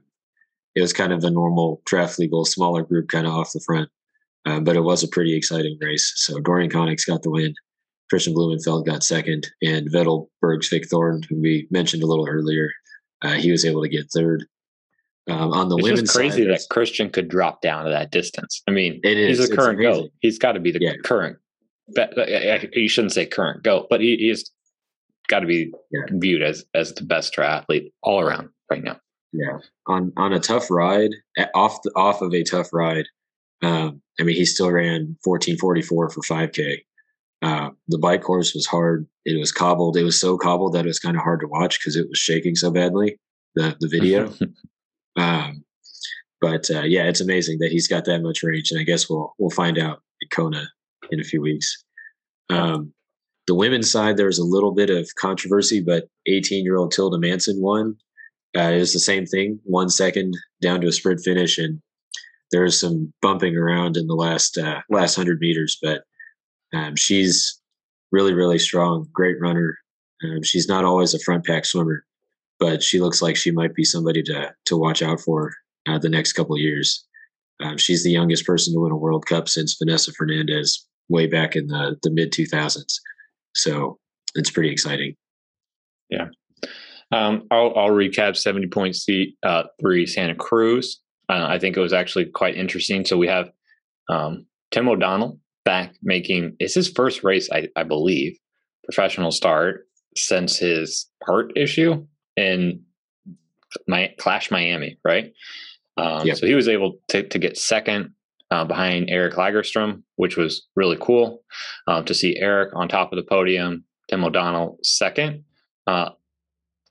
it 0.76 0.82
was 0.82 0.94
kind 0.94 1.14
of 1.14 1.24
a 1.24 1.30
normal 1.30 1.82
draft 1.86 2.18
legal 2.18 2.44
smaller 2.46 2.84
group, 2.84 3.10
kind 3.10 3.28
of 3.28 3.34
off 3.34 3.54
the 3.54 3.62
front, 3.66 3.90
uh, 4.46 4.60
but 4.60 4.76
it 4.76 4.84
was 4.84 5.04
a 5.04 5.08
pretty 5.08 5.36
exciting 5.36 5.78
race. 5.82 6.12
So 6.16 6.40
Dorian 6.40 6.72
Coninx 6.72 7.06
got 7.08 7.22
the 7.22 7.30
win. 7.30 7.54
Kristian 8.12 8.34
Blummenfelt 8.34 8.86
got 8.86 9.04
second, 9.04 9.48
and 9.62 9.92
Vetle 9.92 10.30
Bergsvik 10.44 10.88
Thorn, 10.88 11.24
who 11.30 11.40
we 11.42 11.68
mentioned 11.72 12.04
a 12.04 12.08
little 12.08 12.28
earlier, 12.28 12.72
uh, 13.22 13.34
he 13.34 13.52
was 13.52 13.66
able 13.66 13.84
to 13.84 13.90
get 13.90 14.10
third. 14.12 14.46
Um, 15.30 15.52
on 15.52 15.68
the 15.68 15.76
it's 15.78 15.84
women's 15.84 16.12
crazy 16.12 16.44
side, 16.44 16.54
that 16.54 16.62
Christian 16.70 17.10
could 17.10 17.28
drop 17.28 17.62
down 17.62 17.84
to 17.84 17.92
that 17.92 18.12
distance. 18.12 18.64
I 18.68 18.72
mean, 18.72 19.02
it 19.04 19.18
is, 19.18 19.40
he's 19.40 19.50
a 19.50 19.56
current 19.56 19.82
goat. 19.82 20.10
He's 20.22 20.40
got 20.40 20.54
to 20.54 20.60
be 20.60 20.72
the 20.72 20.80
yeah. 20.82 20.94
current. 21.04 21.38
You 22.74 22.88
shouldn't 22.88 23.14
say 23.14 23.26
current 23.26 23.64
goat, 23.64 23.88
but 23.90 24.00
he, 24.00 24.16
he's 24.18 24.50
got 25.28 25.42
to 25.42 25.46
be 25.46 25.74
yeah. 25.92 26.02
viewed 26.12 26.42
as 26.42 26.66
as 26.74 26.94
the 26.94 27.04
best 27.04 27.36
triathlete 27.36 27.92
all 28.04 28.22
around 28.22 28.50
right 28.72 28.84
now. 28.84 29.00
Yeah, 29.34 29.58
on 29.86 30.14
on 30.16 30.34
a 30.34 30.40
tough 30.40 30.72
ride, 30.72 31.12
off 31.54 31.82
the, 31.84 31.92
off 31.96 32.22
of 32.22 32.34
a 32.34 32.44
tough 32.44 32.72
ride. 32.72 33.06
Um, 33.62 34.02
I 34.20 34.24
mean, 34.24 34.36
he 34.36 34.46
still 34.46 34.72
ran 34.72 35.18
fourteen 35.24 35.58
forty 35.58 35.82
four 35.82 36.10
for 36.10 36.22
five 36.24 36.54
k. 36.54 36.84
Uh, 37.42 37.70
the 37.88 38.00
bike 38.00 38.22
course 38.22 38.54
was 38.56 38.66
hard. 38.66 39.08
It 39.26 39.38
was 39.38 39.52
cobbled. 39.52 39.98
It 39.98 40.04
was 40.04 40.20
so 40.20 40.38
cobbled 40.38 40.74
that 40.74 40.86
it 40.86 40.88
was 40.88 41.00
kind 41.00 41.18
of 41.18 41.24
hard 41.24 41.42
to 41.42 41.48
watch 41.48 41.80
because 41.80 41.96
it 41.96 42.08
was 42.08 42.18
shaking 42.18 42.56
so 42.56 42.72
badly. 42.72 43.20
The 43.56 43.76
the 43.80 43.90
video. 43.90 44.34
Um, 45.18 45.64
But 46.42 46.70
uh, 46.70 46.84
yeah, 46.84 47.06
it's 47.06 47.22
amazing 47.22 47.60
that 47.60 47.72
he's 47.72 47.88
got 47.88 48.06
that 48.06 48.22
much 48.22 48.44
range, 48.44 48.72
and 48.72 48.80
I 48.80 48.84
guess 48.84 49.10
we'll 49.10 49.34
we'll 49.40 49.50
find 49.50 49.78
out 49.80 50.02
at 50.24 50.30
Kona 50.32 50.68
in 51.12 51.20
a 51.20 51.24
few 51.24 51.42
weeks. 51.42 51.84
Um, 52.50 52.94
the 53.48 53.56
women's 53.56 53.90
side, 53.90 54.18
there 54.18 54.28
was 54.28 54.40
a 54.40 54.44
little 54.44 54.74
bit 54.74 54.90
of 54.90 55.10
controversy, 55.16 55.82
but 55.82 56.10
18 56.28 56.64
year 56.66 56.78
old 56.78 56.92
Tilda 56.92 57.18
Månsson 57.18 57.60
won. 57.62 57.96
Uh, 58.56 58.72
it 58.76 58.80
was 58.80 58.94
the 58.94 59.00
same 59.00 59.26
thing, 59.26 59.60
one 59.64 59.90
second 59.90 60.34
down 60.62 60.82
to 60.82 60.88
a 60.88 60.92
sprint 60.92 61.22
finish, 61.22 61.58
and 61.58 61.82
there 62.52 62.64
was 62.64 62.80
some 62.80 63.14
bumping 63.22 63.56
around 63.58 63.98
in 63.98 64.08
the 64.08 64.16
last 64.16 64.58
uh, 64.58 64.82
last 64.90 65.16
hundred 65.16 65.40
meters, 65.40 65.78
but 65.82 66.04
um, 66.74 66.96
she's 66.96 67.60
really 68.12 68.34
really 68.34 68.60
strong, 68.60 69.08
great 69.14 69.38
runner. 69.42 69.78
Um, 70.24 70.44
she's 70.44 70.68
not 70.68 70.86
always 70.86 71.14
a 71.14 71.20
front 71.20 71.46
pack 71.46 71.66
swimmer, 71.66 72.06
but 72.60 72.82
she 72.84 73.00
looks 73.00 73.22
like 73.22 73.36
she 73.36 73.52
might 73.52 73.74
be 73.74 73.84
somebody 73.84 74.24
to 74.24 74.54
to 74.66 74.78
watch 74.78 75.02
out 75.02 75.20
for 75.20 75.54
uh, 75.88 76.00
the 76.00 76.10
next 76.10 76.34
couple 76.34 76.56
of 76.56 76.62
years. 76.62 77.06
Um, 77.64 77.78
she's 77.78 78.04
the 78.04 78.12
youngest 78.12 78.46
person 78.46 78.74
to 78.74 78.80
win 78.80 78.92
a 78.92 78.98
World 78.98 79.26
Cup 79.26 79.50
since 79.50 79.78
Vanessa 79.78 80.12
Fernandes 80.12 80.80
way 81.10 81.28
back 81.28 81.56
in 81.56 81.68
the 81.68 81.98
the 82.04 82.12
mid 82.12 82.32
2000s. 82.32 82.94
So 83.56 83.98
it's 84.36 84.52
pretty 84.52 84.72
exciting. 84.72 85.16
Yeah. 86.10 86.28
Um, 87.12 87.48
I'll, 87.52 87.74
I'll 87.76 87.90
recap 87.90 88.36
70 88.36 88.68
point 88.68 88.96
seat 88.96 89.38
uh, 89.44 89.64
three 89.80 90.06
Santa 90.06 90.36
Cruz. 90.36 91.00
Uh, 91.30 91.46
I 91.48 91.60
think 91.60 91.76
it 91.76 91.82
was 91.82 91.94
actually 91.94 92.26
quite 92.26 92.56
interesting. 92.56 93.06
So 93.06 93.18
we 93.18 93.28
have 93.28 93.50
um, 94.10 94.46
Tim 94.72 94.88
O'Donnell 94.88 95.40
back 95.66 95.96
making 96.02 96.56
it's 96.60 96.74
his 96.74 96.90
first 96.90 97.24
race, 97.24 97.50
I, 97.52 97.68
I 97.76 97.84
believe, 97.84 98.38
professional 98.84 99.32
start 99.32 99.88
since 100.16 100.58
his 100.58 101.08
heart 101.24 101.52
issue 101.56 102.06
in 102.38 102.84
my 103.88 104.14
Clash 104.18 104.50
Miami, 104.50 104.98
right? 105.04 105.34
Um, 105.98 106.26
yep. 106.26 106.38
So 106.38 106.48
he 106.48 106.56
was 106.56 106.70
able 106.70 107.00
to, 107.10 107.24
to 107.24 107.40
get 107.40 107.58
second 107.58 108.14
uh, 108.52 108.64
behind 108.64 109.10
Eric 109.10 109.34
Lagerstrom, 109.34 110.04
which 110.16 110.38
was 110.38 110.66
really 110.76 110.98
cool 111.02 111.44
um, 111.88 112.06
to 112.06 112.14
see 112.14 112.38
Eric 112.38 112.70
on 112.76 112.88
top 112.88 113.12
of 113.12 113.18
the 113.18 113.24
podium, 113.24 113.84
Tim 114.10 114.24
O'Donnell 114.24 114.78
second. 114.84 115.44
Uh, 115.86 116.12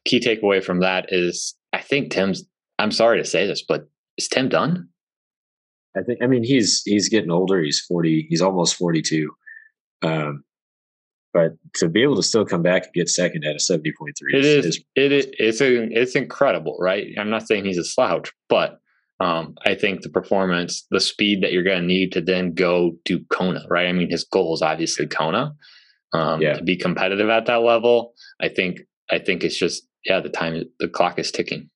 key 0.05 0.21
takeaway 0.21 0.63
from 0.63 0.81
that 0.81 1.07
is 1.11 1.55
I 1.73 1.81
think 1.81 2.11
Tim's. 2.11 2.45
I'm 2.79 2.91
sorry 2.91 3.19
to 3.19 3.25
say 3.25 3.47
this, 3.47 3.63
but 3.67 3.89
is 4.19 4.29
Tim 4.29 4.49
done? 4.49 4.89
I 5.97 6.03
think. 6.03 6.19
I 6.23 6.27
mean, 6.27 6.45
he's 6.45 6.83
he's 6.85 7.09
getting 7.09 7.31
older. 7.31 7.63
He's 7.63 7.81
forty. 7.81 8.27
He's 8.29 8.43
almost 8.43 8.75
forty 8.75 9.03
two. 9.03 9.31
Um, 10.03 10.45
but 11.33 11.53
to 11.77 11.89
be 11.89 12.03
able 12.03 12.17
to 12.17 12.23
still 12.23 12.45
come 12.45 12.63
back 12.63 12.85
and 12.85 12.95
get 12.95 13.09
second 13.09 13.45
at 13.45 13.57
a 13.57 13.61
seventy 13.61 13.93
point 13.99 14.17
three, 14.19 14.39
it 14.39 14.45
is, 14.45 14.67
is 14.67 14.85
it 14.95 15.13
is 15.13 15.27
it's 15.39 15.61
a, 15.61 15.85
it's 15.91 16.17
incredible, 16.17 16.77
right? 16.81 17.07
I'm 17.19 17.31
not 17.31 17.47
saying 17.47 17.65
he's 17.65 17.79
a 17.79 17.85
slouch, 17.85 18.33
but 18.49 18.79
um, 19.21 19.55
I 19.65 19.75
think 19.75 20.03
the 20.03 20.11
performance, 20.11 20.87
the 20.91 21.01
speed 21.01 21.43
that 21.43 21.53
you're 21.53 21.63
going 21.63 21.81
to 21.81 21.87
need 21.87 22.13
to 22.13 22.21
then 22.21 22.53
go 22.53 22.93
to 23.07 23.25
Kona, 23.31 23.63
right? 23.69 23.89
I 23.89 23.93
mean, 23.93 24.11
his 24.11 24.25
goal 24.25 24.55
is 24.55 24.63
obviously 24.63 25.07
Kona. 25.07 25.55
Um, 26.13 26.41
yeah. 26.41 26.55
To 26.55 26.63
be 26.63 26.77
competitive 26.77 27.29
at 27.29 27.47
that 27.47 27.63
level, 27.63 28.15
I 28.41 28.49
think 28.49 28.81
I 29.11 29.19
think 29.19 29.43
it's 29.43 29.57
just 29.57 29.87
yeah, 30.05 30.21
the 30.21 30.29
time 30.29 30.63
the 30.79 30.89
clock 30.89 31.19
is 31.19 31.33
ticking. 31.33 31.69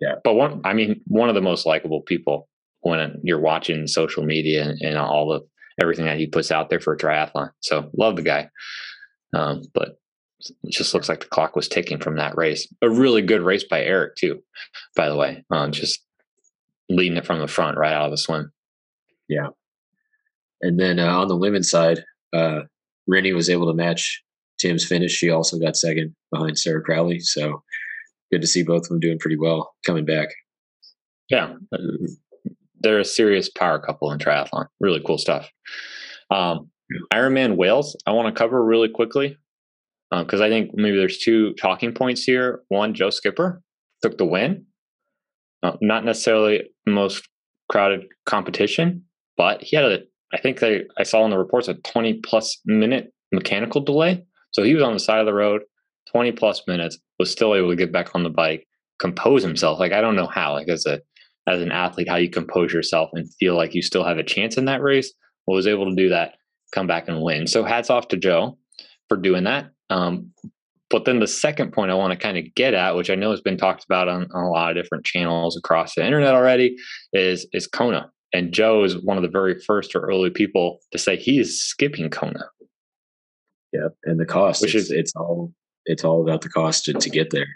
Yeah. 0.00 0.16
But 0.24 0.34
one, 0.34 0.60
I 0.64 0.74
mean, 0.74 1.00
one 1.06 1.28
of 1.28 1.34
the 1.34 1.40
most 1.40 1.64
likable 1.66 2.02
people 2.02 2.48
when 2.80 3.20
you're 3.22 3.40
watching 3.40 3.86
social 3.86 4.24
media 4.24 4.68
and, 4.68 4.80
and 4.82 4.98
all 4.98 5.28
the 5.28 5.40
everything 5.80 6.06
that 6.06 6.18
he 6.18 6.26
puts 6.26 6.50
out 6.50 6.70
there 6.70 6.80
for 6.80 6.94
a 6.94 6.98
triathlon. 6.98 7.50
So 7.60 7.90
love 7.96 8.16
the 8.16 8.22
guy. 8.22 8.48
Um, 9.34 9.62
but 9.74 9.98
it 10.40 10.72
just 10.72 10.94
looks 10.94 11.08
like 11.08 11.20
the 11.20 11.26
clock 11.26 11.56
was 11.56 11.68
ticking 11.68 11.98
from 11.98 12.16
that 12.16 12.36
race. 12.36 12.68
A 12.82 12.90
really 12.90 13.22
good 13.22 13.42
race 13.42 13.64
by 13.64 13.82
Eric 13.82 14.16
too, 14.16 14.42
by 14.94 15.08
the 15.08 15.16
way. 15.16 15.44
Um, 15.50 15.72
just 15.72 16.00
leading 16.88 17.16
it 17.16 17.26
from 17.26 17.38
the 17.38 17.48
front 17.48 17.78
right 17.78 17.92
out 17.92 18.06
of 18.06 18.10
the 18.10 18.18
swim. 18.18 18.52
Yeah. 19.28 19.48
And 20.60 20.78
then 20.78 20.98
uh, 20.98 21.18
on 21.18 21.28
the 21.28 21.36
women's 21.36 21.70
side, 21.70 22.04
uh, 22.32 22.60
Rinny 23.10 23.34
was 23.34 23.50
able 23.50 23.66
to 23.66 23.74
match 23.74 24.22
Tim's 24.58 24.84
finish. 24.84 25.12
She 25.12 25.30
also 25.30 25.58
got 25.58 25.76
second 25.76 26.14
behind 26.30 26.58
Sarah 26.58 26.82
Crowley. 26.82 27.20
So 27.20 27.62
good 28.30 28.40
to 28.40 28.46
see 28.46 28.62
both 28.62 28.82
of 28.82 28.88
them 28.88 29.00
doing 29.00 29.18
pretty 29.18 29.36
well 29.36 29.74
coming 29.84 30.04
back. 30.04 30.28
Yeah. 31.28 31.54
They're 32.84 33.00
a 33.00 33.04
serious 33.04 33.48
power 33.48 33.78
couple 33.78 34.12
in 34.12 34.18
triathlon. 34.18 34.66
Really 34.78 35.02
cool 35.04 35.18
stuff. 35.18 35.50
Um, 36.30 36.70
Ironman 37.12 37.56
Wales, 37.56 37.96
I 38.06 38.12
want 38.12 38.32
to 38.32 38.38
cover 38.38 38.64
really 38.64 38.88
quickly 38.88 39.36
because 40.10 40.40
uh, 40.40 40.44
I 40.44 40.48
think 40.48 40.70
maybe 40.74 40.96
there's 40.96 41.18
two 41.18 41.54
talking 41.54 41.92
points 41.92 42.22
here. 42.22 42.62
One, 42.68 42.94
Joe 42.94 43.10
Skipper 43.10 43.62
took 44.02 44.18
the 44.18 44.26
win. 44.26 44.66
Uh, 45.62 45.76
not 45.80 46.04
necessarily 46.04 46.68
the 46.84 46.92
most 46.92 47.26
crowded 47.70 48.04
competition, 48.26 49.02
but 49.36 49.62
he 49.62 49.76
had 49.76 49.84
a, 49.86 50.00
I 50.32 50.40
think 50.40 50.60
they, 50.60 50.84
I 50.98 51.04
saw 51.04 51.24
in 51.24 51.30
the 51.30 51.38
reports 51.38 51.68
a 51.68 51.74
20 51.74 52.20
plus 52.20 52.60
minute 52.66 53.12
mechanical 53.32 53.80
delay. 53.80 54.24
So 54.52 54.62
he 54.62 54.74
was 54.74 54.82
on 54.82 54.92
the 54.92 55.00
side 55.00 55.20
of 55.20 55.26
the 55.26 55.34
road, 55.34 55.62
20 56.12 56.32
plus 56.32 56.62
minutes, 56.68 56.98
was 57.18 57.30
still 57.30 57.54
able 57.54 57.70
to 57.70 57.76
get 57.76 57.92
back 57.92 58.14
on 58.14 58.22
the 58.22 58.30
bike, 58.30 58.66
compose 58.98 59.42
himself. 59.42 59.80
Like 59.80 59.92
I 59.92 60.00
don't 60.00 60.16
know 60.16 60.26
how, 60.26 60.52
like 60.52 60.68
as 60.68 60.86
a 60.86 61.00
as 61.46 61.60
an 61.60 61.72
athlete, 61.72 62.08
how 62.08 62.16
you 62.16 62.30
compose 62.30 62.72
yourself 62.72 63.10
and 63.12 63.32
feel 63.34 63.56
like 63.56 63.74
you 63.74 63.82
still 63.82 64.04
have 64.04 64.18
a 64.18 64.24
chance 64.24 64.56
in 64.56 64.64
that 64.66 64.82
race. 64.82 65.12
Well, 65.46 65.56
was 65.56 65.66
able 65.66 65.88
to 65.88 65.96
do 65.96 66.08
that, 66.08 66.34
come 66.72 66.86
back 66.86 67.08
and 67.08 67.22
win. 67.22 67.46
So 67.46 67.64
hats 67.64 67.90
off 67.90 68.08
to 68.08 68.16
Joe 68.16 68.58
for 69.08 69.16
doing 69.16 69.44
that. 69.44 69.70
Um, 69.90 70.32
but 70.90 71.04
then 71.04 71.20
the 71.20 71.26
second 71.26 71.72
point 71.72 71.90
I 71.90 71.94
want 71.94 72.12
to 72.12 72.18
kind 72.18 72.38
of 72.38 72.54
get 72.54 72.72
at, 72.72 72.94
which 72.94 73.10
I 73.10 73.14
know 73.14 73.30
has 73.30 73.40
been 73.40 73.56
talked 73.56 73.84
about 73.84 74.08
on, 74.08 74.28
on 74.32 74.44
a 74.44 74.50
lot 74.50 74.70
of 74.70 74.82
different 74.82 75.04
channels 75.04 75.56
across 75.56 75.94
the 75.94 76.04
internet 76.04 76.34
already, 76.34 76.76
is 77.12 77.46
is 77.52 77.66
Kona. 77.66 78.10
And 78.32 78.52
Joe 78.52 78.84
is 78.84 79.02
one 79.02 79.16
of 79.16 79.22
the 79.22 79.28
very 79.28 79.58
first 79.60 79.94
or 79.94 80.00
early 80.00 80.30
people 80.30 80.78
to 80.92 80.98
say 80.98 81.16
he 81.16 81.38
is 81.38 81.62
skipping 81.62 82.10
Kona. 82.10 82.44
Yeah, 83.72 83.88
and 84.04 84.20
the 84.20 84.26
cost, 84.26 84.62
which 84.62 84.74
is 84.74 84.90
it's 84.90 85.12
all 85.16 85.52
it's 85.84 86.04
all 86.04 86.22
about 86.22 86.42
the 86.42 86.48
cost 86.48 86.84
to, 86.84 86.92
to 86.92 87.10
get 87.10 87.30
there. 87.30 87.46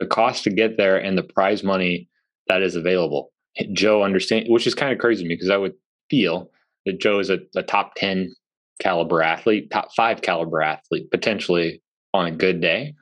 The 0.00 0.06
cost 0.06 0.44
to 0.44 0.50
get 0.50 0.76
there 0.76 0.98
and 0.98 1.16
the 1.16 1.22
prize 1.22 1.62
money 1.62 2.08
that 2.48 2.62
is 2.62 2.76
available. 2.76 3.32
Joe 3.72 4.02
understand, 4.02 4.46
which 4.48 4.66
is 4.66 4.74
kind 4.74 4.92
of 4.92 4.98
crazy 4.98 5.22
to 5.22 5.28
me 5.28 5.34
because 5.34 5.50
I 5.50 5.56
would 5.56 5.74
feel 6.10 6.50
that 6.84 7.00
Joe 7.00 7.18
is 7.18 7.30
a, 7.30 7.38
a 7.54 7.62
top 7.62 7.94
ten 7.96 8.34
caliber 8.80 9.22
athlete, 9.22 9.70
top 9.70 9.88
five 9.96 10.22
caliber 10.22 10.60
athlete, 10.60 11.10
potentially 11.10 11.82
on 12.12 12.26
a 12.26 12.30
good 12.30 12.60
day. 12.60 12.94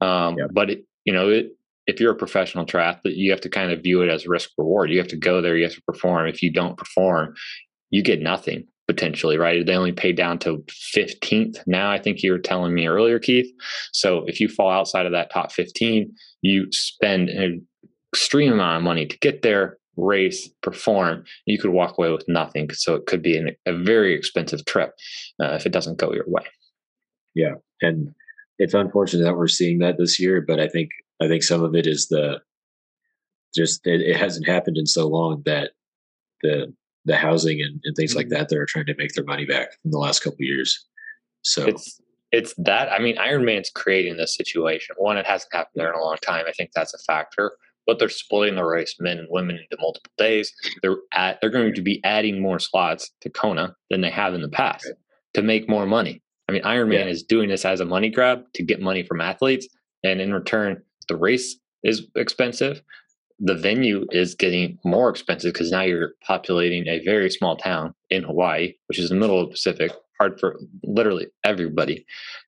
Um, 0.00 0.36
yeah. 0.38 0.46
But 0.52 0.70
it, 0.70 0.84
you 1.04 1.12
know, 1.12 1.28
it, 1.28 1.48
if 1.86 2.00
you're 2.00 2.12
a 2.12 2.16
professional 2.16 2.66
triathlete, 2.66 3.16
you 3.16 3.30
have 3.30 3.40
to 3.42 3.48
kind 3.48 3.72
of 3.72 3.82
view 3.82 4.02
it 4.02 4.08
as 4.08 4.26
risk 4.26 4.50
reward. 4.58 4.90
You 4.90 4.98
have 4.98 5.08
to 5.08 5.16
go 5.16 5.40
there, 5.40 5.56
you 5.56 5.64
have 5.64 5.74
to 5.74 5.82
perform. 5.82 6.26
If 6.26 6.42
you 6.42 6.52
don't 6.52 6.76
perform, 6.76 7.34
you 7.90 8.02
get 8.02 8.20
nothing 8.20 8.66
potentially, 8.88 9.36
right? 9.36 9.64
They 9.64 9.74
only 9.74 9.92
pay 9.92 10.12
down 10.12 10.38
to 10.40 10.64
15th 10.96 11.58
now, 11.66 11.90
I 11.90 11.98
think 11.98 12.22
you 12.22 12.32
were 12.32 12.38
telling 12.38 12.74
me 12.74 12.86
earlier, 12.86 13.18
Keith. 13.18 13.50
So 13.92 14.24
if 14.26 14.40
you 14.40 14.48
fall 14.48 14.70
outside 14.70 15.06
of 15.06 15.12
that 15.12 15.32
top 15.32 15.52
15, 15.52 16.12
you 16.42 16.66
spend 16.70 17.28
an 17.28 17.66
extreme 18.16 18.54
amount 18.54 18.78
of 18.78 18.82
money 18.82 19.04
to 19.04 19.18
get 19.18 19.42
there, 19.42 19.76
race, 19.98 20.48
perform. 20.62 21.22
You 21.44 21.58
could 21.58 21.70
walk 21.70 21.98
away 21.98 22.10
with 22.10 22.24
nothing. 22.28 22.70
So 22.72 22.94
it 22.94 23.04
could 23.04 23.20
be 23.20 23.36
an, 23.36 23.54
a 23.66 23.74
very 23.74 24.14
expensive 24.14 24.64
trip 24.64 24.94
uh, 25.42 25.52
if 25.52 25.66
it 25.66 25.72
doesn't 25.72 25.98
go 25.98 26.14
your 26.14 26.24
way. 26.26 26.44
Yeah. 27.34 27.56
And 27.82 28.14
it's 28.58 28.72
unfortunate 28.72 29.24
that 29.24 29.36
we're 29.36 29.48
seeing 29.48 29.80
that 29.80 29.98
this 29.98 30.18
year, 30.18 30.40
but 30.40 30.58
I 30.58 30.66
think 30.66 30.88
I 31.22 31.28
think 31.28 31.42
some 31.42 31.62
of 31.62 31.74
it 31.74 31.86
is 31.86 32.08
the 32.08 32.40
just 33.54 33.86
it, 33.86 34.00
it 34.00 34.16
hasn't 34.16 34.48
happened 34.48 34.78
in 34.78 34.86
so 34.86 35.06
long 35.08 35.42
that 35.44 35.72
the 36.42 36.72
the 37.04 37.16
housing 37.16 37.60
and, 37.60 37.80
and 37.84 37.94
things 37.94 38.16
like 38.16 38.28
mm-hmm. 38.28 38.38
that 38.38 38.48
they're 38.48 38.64
trying 38.64 38.86
to 38.86 38.94
make 38.96 39.12
their 39.12 39.24
money 39.24 39.44
back 39.44 39.68
in 39.84 39.90
the 39.90 39.98
last 39.98 40.20
couple 40.20 40.38
years. 40.40 40.86
So 41.42 41.66
it's 41.66 42.00
it's 42.32 42.54
that 42.56 42.90
I 42.90 42.98
mean 42.98 43.16
Ironman's 43.16 43.70
creating 43.74 44.16
this 44.16 44.34
situation. 44.34 44.96
One, 44.98 45.18
it 45.18 45.26
hasn't 45.26 45.52
happened 45.52 45.74
there 45.74 45.92
in 45.92 45.98
a 45.98 46.02
long 46.02 46.16
time. 46.22 46.46
I 46.48 46.52
think 46.52 46.70
that's 46.74 46.94
a 46.94 46.98
factor. 47.06 47.52
But 47.86 47.98
they're 47.98 48.08
splitting 48.08 48.56
the 48.56 48.64
race, 48.64 48.96
men 48.98 49.18
and 49.18 49.28
women, 49.30 49.56
into 49.56 49.80
multiple 49.80 50.12
days. 50.18 50.52
They're 50.82 50.96
at 51.12 51.38
they're 51.40 51.50
going 51.50 51.74
to 51.74 51.82
be 51.82 52.00
adding 52.04 52.42
more 52.42 52.58
slots 52.58 53.10
to 53.20 53.30
Kona 53.30 53.74
than 53.90 54.00
they 54.00 54.10
have 54.10 54.34
in 54.34 54.42
the 54.42 54.48
past 54.48 54.90
to 55.34 55.42
make 55.42 55.68
more 55.68 55.86
money. 55.86 56.22
I 56.48 56.52
mean, 56.52 56.62
Ironman 56.62 57.04
yeah. 57.04 57.06
is 57.06 57.22
doing 57.22 57.48
this 57.48 57.64
as 57.64 57.80
a 57.80 57.84
money 57.84 58.10
grab 58.10 58.44
to 58.54 58.62
get 58.64 58.80
money 58.80 59.02
from 59.02 59.20
athletes, 59.20 59.68
and 60.02 60.20
in 60.20 60.32
return, 60.32 60.82
the 61.08 61.16
race 61.16 61.56
is 61.82 62.06
expensive. 62.14 62.82
The 63.38 63.54
venue 63.54 64.06
is 64.10 64.34
getting 64.34 64.78
more 64.84 65.10
expensive 65.10 65.52
because 65.52 65.70
now 65.70 65.82
you're 65.82 66.12
populating 66.26 66.86
a 66.88 67.04
very 67.04 67.30
small 67.30 67.56
town 67.56 67.94
in 68.10 68.22
Hawaii, 68.22 68.74
which 68.86 68.98
is 68.98 69.10
in 69.10 69.18
the 69.18 69.20
middle 69.20 69.40
of 69.40 69.48
the 69.48 69.52
Pacific, 69.52 69.92
hard 70.18 70.38
for 70.40 70.58
literally 70.82 71.26
everybody 71.44 72.04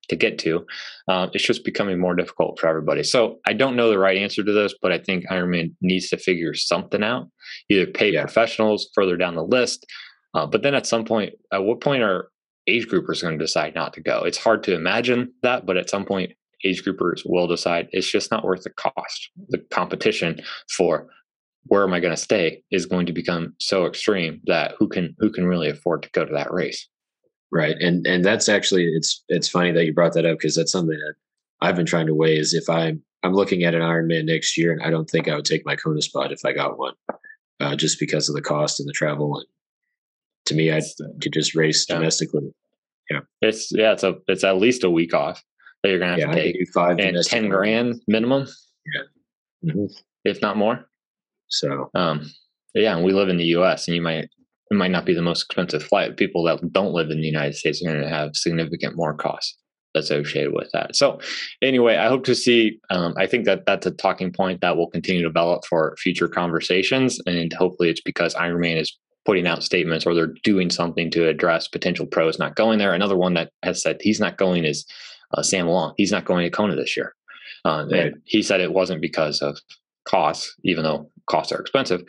to 0.09 0.15
get 0.15 0.39
to. 0.39 0.65
Um, 1.07 1.31
it's 1.33 1.43
just 1.43 1.63
becoming 1.65 1.99
more 1.99 2.15
difficult 2.15 2.59
for 2.59 2.67
everybody. 2.67 3.03
So 3.03 3.39
I 3.45 3.53
don't 3.53 3.75
know 3.75 3.89
the 3.89 3.99
right 3.99 4.17
answer 4.17 4.43
to 4.43 4.51
this, 4.51 4.73
but 4.81 4.91
I 4.91 4.97
think 4.97 5.27
Ironman 5.27 5.73
needs 5.81 6.09
to 6.09 6.17
figure 6.17 6.53
something 6.53 7.03
out. 7.03 7.27
Either 7.69 7.85
pay 7.85 8.11
yeah. 8.11 8.21
professionals 8.21 8.89
further 8.93 9.17
down 9.17 9.35
the 9.35 9.43
list, 9.43 9.85
uh, 10.33 10.45
but 10.45 10.63
then 10.63 10.75
at 10.75 10.87
some 10.87 11.05
point, 11.05 11.33
at 11.51 11.63
what 11.63 11.81
point 11.81 12.03
are 12.03 12.29
age 12.67 12.87
groupers 12.87 13.21
going 13.21 13.37
to 13.37 13.43
decide 13.43 13.73
not 13.75 13.93
to 13.93 14.01
go. 14.01 14.23
It's 14.23 14.37
hard 14.37 14.63
to 14.63 14.75
imagine 14.75 15.33
that, 15.41 15.65
but 15.65 15.77
at 15.77 15.89
some 15.89 16.05
point, 16.05 16.33
age 16.63 16.83
groupers 16.83 17.21
will 17.25 17.47
decide 17.47 17.87
it's 17.91 18.11
just 18.11 18.31
not 18.31 18.43
worth 18.43 18.63
the 18.63 18.69
cost, 18.71 19.29
the 19.49 19.59
competition 19.71 20.39
for 20.75 21.07
where 21.65 21.83
am 21.83 21.93
I 21.93 21.99
going 21.99 22.15
to 22.15 22.21
stay 22.21 22.63
is 22.71 22.85
going 22.85 23.05
to 23.05 23.13
become 23.13 23.53
so 23.59 23.85
extreme 23.85 24.41
that 24.45 24.75
who 24.77 24.87
can 24.87 25.15
who 25.19 25.31
can 25.31 25.45
really 25.45 25.69
afford 25.69 26.03
to 26.03 26.09
go 26.11 26.25
to 26.25 26.33
that 26.33 26.51
race. 26.51 26.87
Right, 27.51 27.75
and 27.79 28.05
and 28.05 28.23
that's 28.23 28.47
actually 28.47 28.85
it's 28.85 29.23
it's 29.27 29.49
funny 29.49 29.71
that 29.71 29.85
you 29.85 29.93
brought 29.93 30.13
that 30.13 30.25
up 30.25 30.37
because 30.37 30.55
that's 30.55 30.71
something 30.71 30.97
that 30.97 31.15
I've 31.61 31.75
been 31.75 31.85
trying 31.85 32.05
to 32.07 32.13
weigh. 32.13 32.37
Is 32.37 32.53
if 32.53 32.69
I'm 32.69 33.01
I'm 33.23 33.33
looking 33.33 33.63
at 33.63 33.73
an 33.73 33.81
Ironman 33.81 34.25
next 34.25 34.57
year, 34.57 34.71
and 34.71 34.83
I 34.83 34.91
don't 34.91 35.09
think 35.09 35.27
I 35.27 35.35
would 35.35 35.45
take 35.45 35.65
my 35.65 35.75
Kona 35.75 36.01
spot 36.01 36.31
if 36.31 36.45
I 36.45 36.53
got 36.53 36.77
one, 36.77 36.93
uh, 37.59 37.75
just 37.75 37.99
because 37.99 38.29
of 38.29 38.35
the 38.35 38.41
cost 38.41 38.79
and 38.79 38.87
the 38.87 38.93
travel. 38.93 39.37
And 39.37 39.47
to 40.45 40.53
me, 40.53 40.71
I 40.71 40.81
could 41.21 41.33
just 41.33 41.55
race 41.55 41.87
yeah. 41.89 41.95
domestically. 41.95 42.53
Yeah, 43.09 43.21
it's 43.41 43.71
yeah, 43.71 43.93
it's 43.93 44.03
a 44.03 44.15
it's 44.27 44.43
at 44.43 44.57
least 44.57 44.83
a 44.83 44.89
week 44.91 45.15
off 45.15 45.43
that 45.81 45.89
you're 45.89 45.99
gonna 45.99 46.11
have 46.11 46.19
yeah, 46.19 46.27
to 46.27 46.33
take. 46.33 46.73
five 46.73 46.99
and 46.99 47.17
ten 47.23 47.49
grand 47.49 48.01
minimum. 48.07 48.47
Yeah, 48.93 49.71
mm-hmm. 49.71 49.85
if 50.23 50.41
not 50.41 50.55
more. 50.55 50.87
So, 51.47 51.89
um, 51.95 52.31
yeah, 52.75 52.95
and 52.95 53.03
we 53.03 53.11
live 53.11 53.29
in 53.29 53.37
the 53.37 53.45
U.S. 53.45 53.87
and 53.87 53.95
you 53.95 54.01
might 54.01 54.29
it 54.71 54.75
might 54.75 54.91
not 54.91 55.05
be 55.05 55.13
the 55.13 55.21
most 55.21 55.43
expensive 55.43 55.83
flight. 55.83 56.17
People 56.17 56.43
that 56.43 56.59
don't 56.71 56.93
live 56.93 57.09
in 57.09 57.21
the 57.21 57.27
United 57.27 57.55
States 57.55 57.81
are 57.81 57.89
going 57.89 58.01
to 58.01 58.09
have 58.09 58.35
significant 58.35 58.95
more 58.95 59.13
costs 59.13 59.57
associated 59.95 60.53
with 60.53 60.69
that. 60.73 60.95
So, 60.95 61.19
anyway, 61.61 61.97
I 61.97 62.07
hope 62.07 62.23
to 62.25 62.35
see. 62.35 62.79
Um, 62.89 63.13
I 63.17 63.25
think 63.25 63.45
that 63.45 63.65
that's 63.65 63.87
a 63.87 63.91
talking 63.91 64.31
point 64.31 64.61
that 64.61 64.77
will 64.77 64.89
continue 64.89 65.23
to 65.23 65.29
develop 65.29 65.65
for 65.65 65.95
future 65.97 66.27
conversations, 66.27 67.19
and 67.25 67.51
hopefully, 67.53 67.89
it's 67.89 68.01
because 68.01 68.35
Ironman 68.35 68.79
is 68.79 68.97
putting 69.25 69.47
out 69.47 69.63
statements 69.63 70.05
or 70.05 70.15
they're 70.15 70.33
doing 70.43 70.69
something 70.69 71.11
to 71.11 71.27
address 71.27 71.67
potential 71.67 72.05
pros 72.05 72.39
not 72.39 72.55
going 72.55 72.79
there. 72.79 72.93
Another 72.93 73.17
one 73.17 73.33
that 73.33 73.51
has 73.63 73.81
said 73.81 73.97
he's 74.01 74.19
not 74.19 74.37
going 74.37 74.63
is 74.63 74.85
uh, 75.35 75.43
Sam 75.43 75.67
Long. 75.67 75.93
He's 75.97 76.11
not 76.11 76.25
going 76.25 76.45
to 76.45 76.49
Kona 76.49 76.75
this 76.75 76.95
year. 76.95 77.13
Uh, 77.65 77.85
right. 77.91 78.13
he 78.23 78.41
said 78.41 78.61
it 78.61 78.73
wasn't 78.73 79.01
because 79.01 79.41
of 79.41 79.59
costs, 80.05 80.53
even 80.63 80.83
though 80.83 81.09
costs 81.29 81.51
are 81.51 81.59
expensive. 81.59 82.01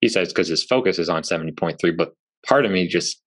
He 0.00 0.08
says 0.08 0.28
because 0.28 0.48
his 0.48 0.64
focus 0.64 0.98
is 0.98 1.08
on 1.08 1.22
70.3. 1.22 1.96
But 1.96 2.12
part 2.46 2.64
of 2.64 2.70
me 2.70 2.86
just, 2.86 3.20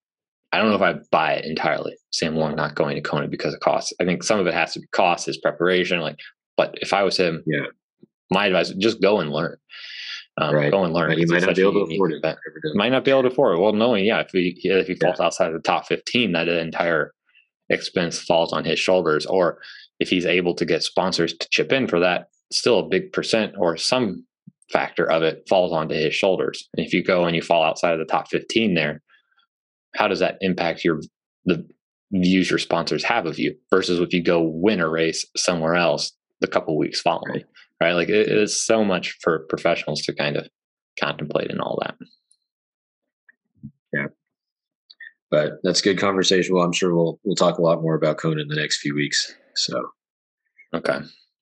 I 0.52 0.58
don't 0.58 0.70
know 0.70 0.76
if 0.76 0.82
I 0.82 1.00
buy 1.12 1.34
it 1.34 1.46
entirely. 1.46 1.96
Sam 2.12 2.36
Long 2.36 2.56
not 2.56 2.76
going 2.76 2.96
to 2.96 3.02
Kona 3.02 3.28
because 3.28 3.54
of 3.54 3.60
costs. 3.60 3.94
I 4.00 4.06
think 4.06 4.24
some 4.24 4.40
of 4.40 4.48
it 4.48 4.54
has 4.54 4.74
to 4.74 4.80
be 4.80 4.88
cost, 4.92 5.26
his 5.26 5.38
preparation. 5.38 6.00
Like, 6.00 6.18
but 6.58 6.76
if 6.82 6.94
I 6.94 7.04
was 7.04 7.18
him, 7.18 7.44
yeah, 7.46 7.68
my 8.30 8.48
advice 8.48 8.70
just 8.70 9.02
go 9.02 9.20
and 9.20 9.32
learn. 9.32 9.58
Um, 10.38 10.56
right. 10.56 10.72
Go 10.72 10.86
and 10.86 10.94
learn. 10.94 11.18
He 11.18 11.26
might 11.26 11.44
not 11.44 11.56
be 11.56 11.62
able 11.62 11.86
to 11.86 11.94
afford 11.94 12.14
it. 12.14 12.38
Might 12.74 12.92
not 12.92 13.04
be 13.04 13.12
able 13.12 13.24
to 13.24 13.28
afford 13.28 13.58
it. 13.58 13.62
Well, 13.62 13.74
knowing, 13.74 14.06
yeah, 14.06 14.22
if 14.22 14.32
he 14.32 14.58
if 14.64 14.88
he 14.88 14.96
falls 14.96 15.18
yeah. 15.20 15.26
outside 15.26 15.48
of 15.48 15.54
the 15.54 15.60
top 15.60 15.88
15, 15.88 16.32
that 16.32 16.48
entire 16.48 17.14
expense 17.70 18.20
falls 18.20 18.54
on 18.54 18.64
his 18.64 18.80
shoulders. 18.80 19.26
Or 19.26 19.60
if 20.00 20.10
he's 20.10 20.26
able 20.26 20.56
to 20.56 20.66
get 20.66 20.84
sponsors 20.84 21.34
to 21.38 21.48
chip 21.52 21.72
in 21.72 21.88
for 21.88 22.00
that, 22.00 22.28
still 22.58 22.80
a 22.80 22.88
big 22.88 23.12
percent 23.14 23.54
or 23.58 23.78
some 23.78 24.26
factor 24.72 25.10
of 25.10 25.24
it 25.24 25.44
falls 25.50 25.72
onto 25.72 25.96
his 25.96 26.16
shoulders. 26.16 26.68
And 26.76 26.86
if 26.86 26.94
you 26.94 27.04
go 27.04 27.26
and 27.26 27.36
you 27.36 27.42
fall 27.42 27.64
outside 27.64 27.94
of 27.94 28.00
the 28.00 28.06
top 28.06 28.30
15 28.30 28.74
there, 28.74 29.02
how 29.96 30.08
does 30.08 30.20
that 30.20 30.38
impact 30.42 30.84
your 30.84 31.02
the 31.46 31.68
views 32.14 32.50
your 32.50 32.60
sponsors 32.60 33.04
have 33.04 33.26
of 33.26 33.40
you 33.40 33.56
versus 33.70 34.00
if 34.00 34.14
you 34.14 34.22
go 34.22 34.42
win 34.42 34.80
a 34.80 34.90
race 34.90 35.26
somewhere 35.36 35.76
else 35.76 36.12
the 36.42 36.48
couple 36.48 36.78
weeks 36.78 37.02
following, 37.02 37.44
right? 37.80 37.94
Like 37.94 38.10
it 38.10 38.30
is 38.30 38.60
so 38.60 38.84
much 38.84 39.18
for 39.22 39.46
professionals 39.50 40.02
to 40.04 40.14
kind 40.14 40.36
of 40.36 40.48
contemplate 41.00 41.52
and 41.52 41.62
all 41.62 41.80
that. 41.82 41.96
Yeah. 43.94 44.08
But 45.30 45.54
that's 45.64 45.82
good 45.82 45.98
conversation. 45.98 46.54
Well, 46.54 46.66
I'm 46.66 46.74
sure 46.74 46.94
we'll 46.94 47.20
we'll 47.24 47.36
talk 47.36 47.58
a 47.58 47.62
lot 47.62 47.82
more 47.82 47.96
about 47.96 48.18
Kona 48.18 48.42
in 48.42 48.48
the 48.48 48.56
next 48.56 48.80
few 48.80 48.94
weeks. 48.94 49.34
So 49.56 49.90
okay. 50.74 51.00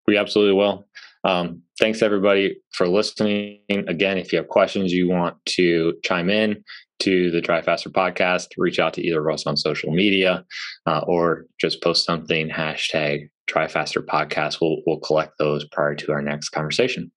We 0.09 0.17
absolutely 0.17 0.55
will. 0.55 0.87
Um, 1.23 1.61
thanks 1.79 2.01
everybody 2.01 2.57
for 2.71 2.87
listening. 2.87 3.59
Again, 3.69 4.17
if 4.17 4.33
you 4.33 4.39
have 4.39 4.47
questions 4.47 4.91
you 4.91 5.07
want 5.07 5.35
to 5.57 5.93
chime 6.03 6.31
in 6.31 6.63
to 7.01 7.29
the 7.29 7.41
Tri 7.41 7.61
Faster 7.61 7.91
podcast, 7.91 8.47
reach 8.57 8.79
out 8.79 8.95
to 8.95 9.05
either 9.05 9.19
of 9.19 9.31
us 9.31 9.45
on 9.45 9.55
social 9.55 9.91
media 9.91 10.43
uh, 10.87 11.01
or 11.05 11.45
just 11.61 11.83
post 11.83 12.05
something 12.05 12.49
hashtag 12.49 13.29
Tri 13.45 13.67
Faster 13.67 14.01
podcast. 14.01 14.57
We'll 14.59 14.77
we'll 14.87 14.99
collect 14.99 15.33
those 15.37 15.63
prior 15.65 15.93
to 15.93 16.11
our 16.11 16.23
next 16.23 16.49
conversation. 16.49 17.11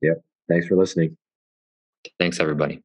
Yep. 0.00 0.16
Thanks 0.48 0.66
for 0.66 0.76
listening. 0.76 1.16
Thanks 2.18 2.40
everybody. 2.40 2.82